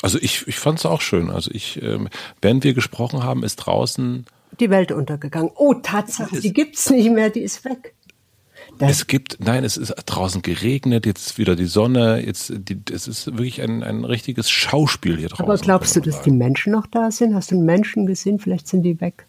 Also 0.00 0.18
ich, 0.18 0.48
ich 0.48 0.58
fand 0.58 0.78
es 0.78 0.86
auch 0.86 1.02
schön. 1.02 1.30
Also 1.30 1.50
ich, 1.52 1.82
ähm, 1.82 2.08
während 2.40 2.64
wir 2.64 2.72
gesprochen 2.72 3.22
haben, 3.22 3.44
ist 3.44 3.56
draußen 3.56 4.26
die 4.58 4.70
Welt 4.70 4.92
untergegangen. 4.92 5.50
Oh, 5.54 5.74
Tatsache, 5.74 6.40
die 6.40 6.52
gibt's 6.52 6.88
nicht 6.90 7.10
mehr, 7.10 7.30
die 7.30 7.42
ist 7.42 7.64
weg. 7.64 7.94
Das 8.78 8.90
es 8.90 9.06
gibt, 9.06 9.38
nein, 9.40 9.64
es 9.64 9.76
ist 9.76 9.94
draußen 10.06 10.42
geregnet, 10.42 11.04
jetzt 11.04 11.36
wieder 11.36 11.56
die 11.56 11.66
Sonne, 11.66 12.24
jetzt, 12.24 12.52
die, 12.56 12.80
es 12.92 13.08
ist 13.08 13.26
wirklich 13.26 13.60
ein, 13.60 13.82
ein 13.82 14.04
richtiges 14.04 14.48
Schauspiel 14.50 15.18
hier 15.18 15.28
draußen. 15.28 15.44
Aber 15.44 15.56
glaubst 15.56 15.96
du, 15.96 16.00
dass 16.00 16.22
die 16.22 16.30
Menschen 16.30 16.72
noch 16.72 16.86
da 16.86 17.10
sind? 17.10 17.34
Hast 17.34 17.50
du 17.50 17.60
Menschen 17.60 18.06
gesehen? 18.06 18.38
Vielleicht 18.38 18.68
sind 18.68 18.82
die 18.82 19.00
weg. 19.00 19.26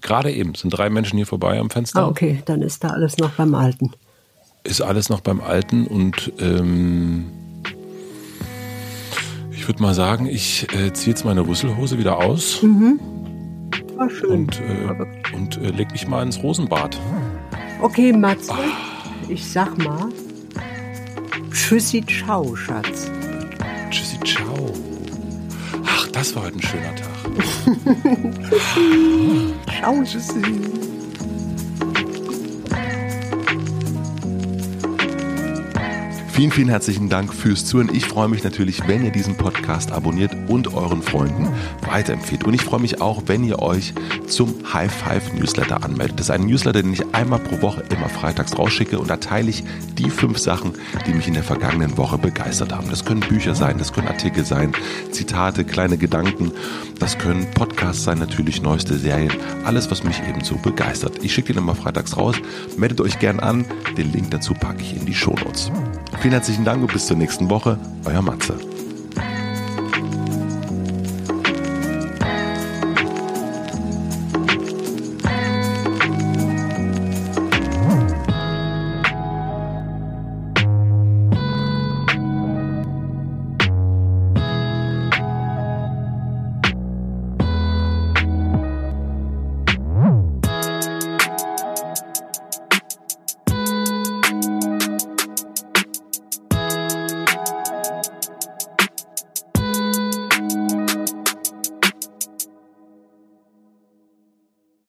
Gerade 0.00 0.32
eben 0.32 0.54
sind 0.54 0.70
drei 0.70 0.88
Menschen 0.88 1.16
hier 1.16 1.26
vorbei 1.26 1.58
am 1.58 1.70
Fenster. 1.70 2.00
Ah, 2.00 2.08
okay, 2.08 2.42
dann 2.46 2.62
ist 2.62 2.82
da 2.84 2.90
alles 2.90 3.18
noch 3.18 3.30
beim 3.32 3.54
Alten. 3.54 3.92
Ist 4.64 4.80
alles 4.80 5.10
noch 5.10 5.20
beim 5.20 5.40
Alten 5.40 5.86
und 5.86 6.32
ähm, 6.40 7.26
ich 9.50 9.66
ich 9.66 9.70
würde 9.70 9.82
mal 9.82 9.94
sagen, 9.94 10.26
ich 10.26 10.72
äh, 10.74 10.92
ziehe 10.92 11.08
jetzt 11.08 11.24
meine 11.24 11.44
Rüsselhose 11.44 11.98
wieder 11.98 12.18
aus. 12.18 12.62
Mhm. 12.62 13.00
War 13.96 14.08
schön. 14.08 14.30
Und, 14.30 14.60
äh, 14.60 15.34
und 15.34 15.56
äh, 15.56 15.70
leg 15.70 15.90
mich 15.90 16.06
mal 16.06 16.22
ins 16.22 16.40
Rosenbad. 16.40 16.96
Okay, 17.80 18.12
Matze, 18.12 18.52
ich 19.28 19.44
sag 19.44 19.76
mal, 19.78 20.08
Tschüssi, 21.52 22.04
ciao, 22.06 22.56
Schatz. 22.56 23.10
Tschüssi, 23.90 24.18
ciao. 24.24 24.72
Ach, 25.84 26.08
das 26.08 26.34
war 26.34 26.44
heute 26.44 26.56
ein 26.56 26.62
schöner 26.62 26.94
Tag. 26.94 27.08
Tschüssi. 28.50 29.54
ciao. 29.80 30.02
Tschüssi. 30.04 30.85
Vielen, 36.36 36.52
vielen 36.52 36.68
herzlichen 36.68 37.08
Dank 37.08 37.32
fürs 37.32 37.64
Zuhören. 37.64 37.88
Ich 37.94 38.04
freue 38.04 38.28
mich 38.28 38.44
natürlich, 38.44 38.86
wenn 38.86 39.02
ihr 39.02 39.10
diesen 39.10 39.38
Podcast 39.38 39.90
abonniert 39.90 40.36
und 40.48 40.74
euren 40.74 41.00
Freunden 41.00 41.48
weiterempfehlt. 41.90 42.44
Und 42.44 42.52
ich 42.52 42.60
freue 42.60 42.78
mich 42.78 43.00
auch, 43.00 43.22
wenn 43.24 43.42
ihr 43.42 43.60
euch 43.60 43.94
zum 44.26 44.54
High 44.70 44.92
Five 44.92 45.32
Newsletter 45.32 45.82
anmeldet. 45.82 46.20
Das 46.20 46.26
ist 46.26 46.30
ein 46.32 46.44
Newsletter, 46.44 46.82
den 46.82 46.92
ich 46.92 47.14
einmal 47.14 47.38
pro 47.38 47.62
Woche 47.62 47.84
immer 47.88 48.10
freitags 48.10 48.58
rausschicke 48.58 48.98
und 48.98 49.08
da 49.08 49.16
teile 49.16 49.48
ich 49.48 49.64
die 49.96 50.10
fünf 50.10 50.36
Sachen, 50.36 50.74
die 51.06 51.14
mich 51.14 51.26
in 51.26 51.32
der 51.32 51.42
vergangenen 51.42 51.96
Woche 51.96 52.18
begeistert 52.18 52.74
haben. 52.74 52.90
Das 52.90 53.06
können 53.06 53.20
Bücher 53.20 53.54
sein, 53.54 53.78
das 53.78 53.94
können 53.94 54.08
Artikel 54.08 54.44
sein, 54.44 54.72
Zitate, 55.12 55.64
kleine 55.64 55.96
Gedanken, 55.96 56.52
das 56.98 57.18
können 57.18 57.50
Podcasts 57.52 58.04
sein, 58.04 58.18
natürlich 58.18 58.62
neueste 58.62 58.96
Serien, 58.96 59.32
alles, 59.64 59.90
was 59.90 60.04
mich 60.04 60.22
eben 60.28 60.42
so 60.42 60.56
begeistert. 60.56 61.22
Ich 61.22 61.34
schicke 61.34 61.52
den 61.52 61.62
immer 61.62 61.74
freitags 61.74 62.16
raus. 62.16 62.36
Meldet 62.76 63.00
euch 63.00 63.18
gern 63.18 63.40
an. 63.40 63.64
Den 63.96 64.12
Link 64.12 64.30
dazu 64.30 64.54
packe 64.54 64.82
ich 64.82 64.96
in 64.96 65.06
die 65.06 65.14
Shownotes. 65.14 65.70
Vielen 66.20 66.32
herzlichen 66.32 66.64
Dank 66.64 66.82
und 66.82 66.92
bis 66.92 67.06
zur 67.06 67.16
nächsten 67.16 67.50
Woche. 67.50 67.78
Euer 68.04 68.22
Matze. 68.22 68.58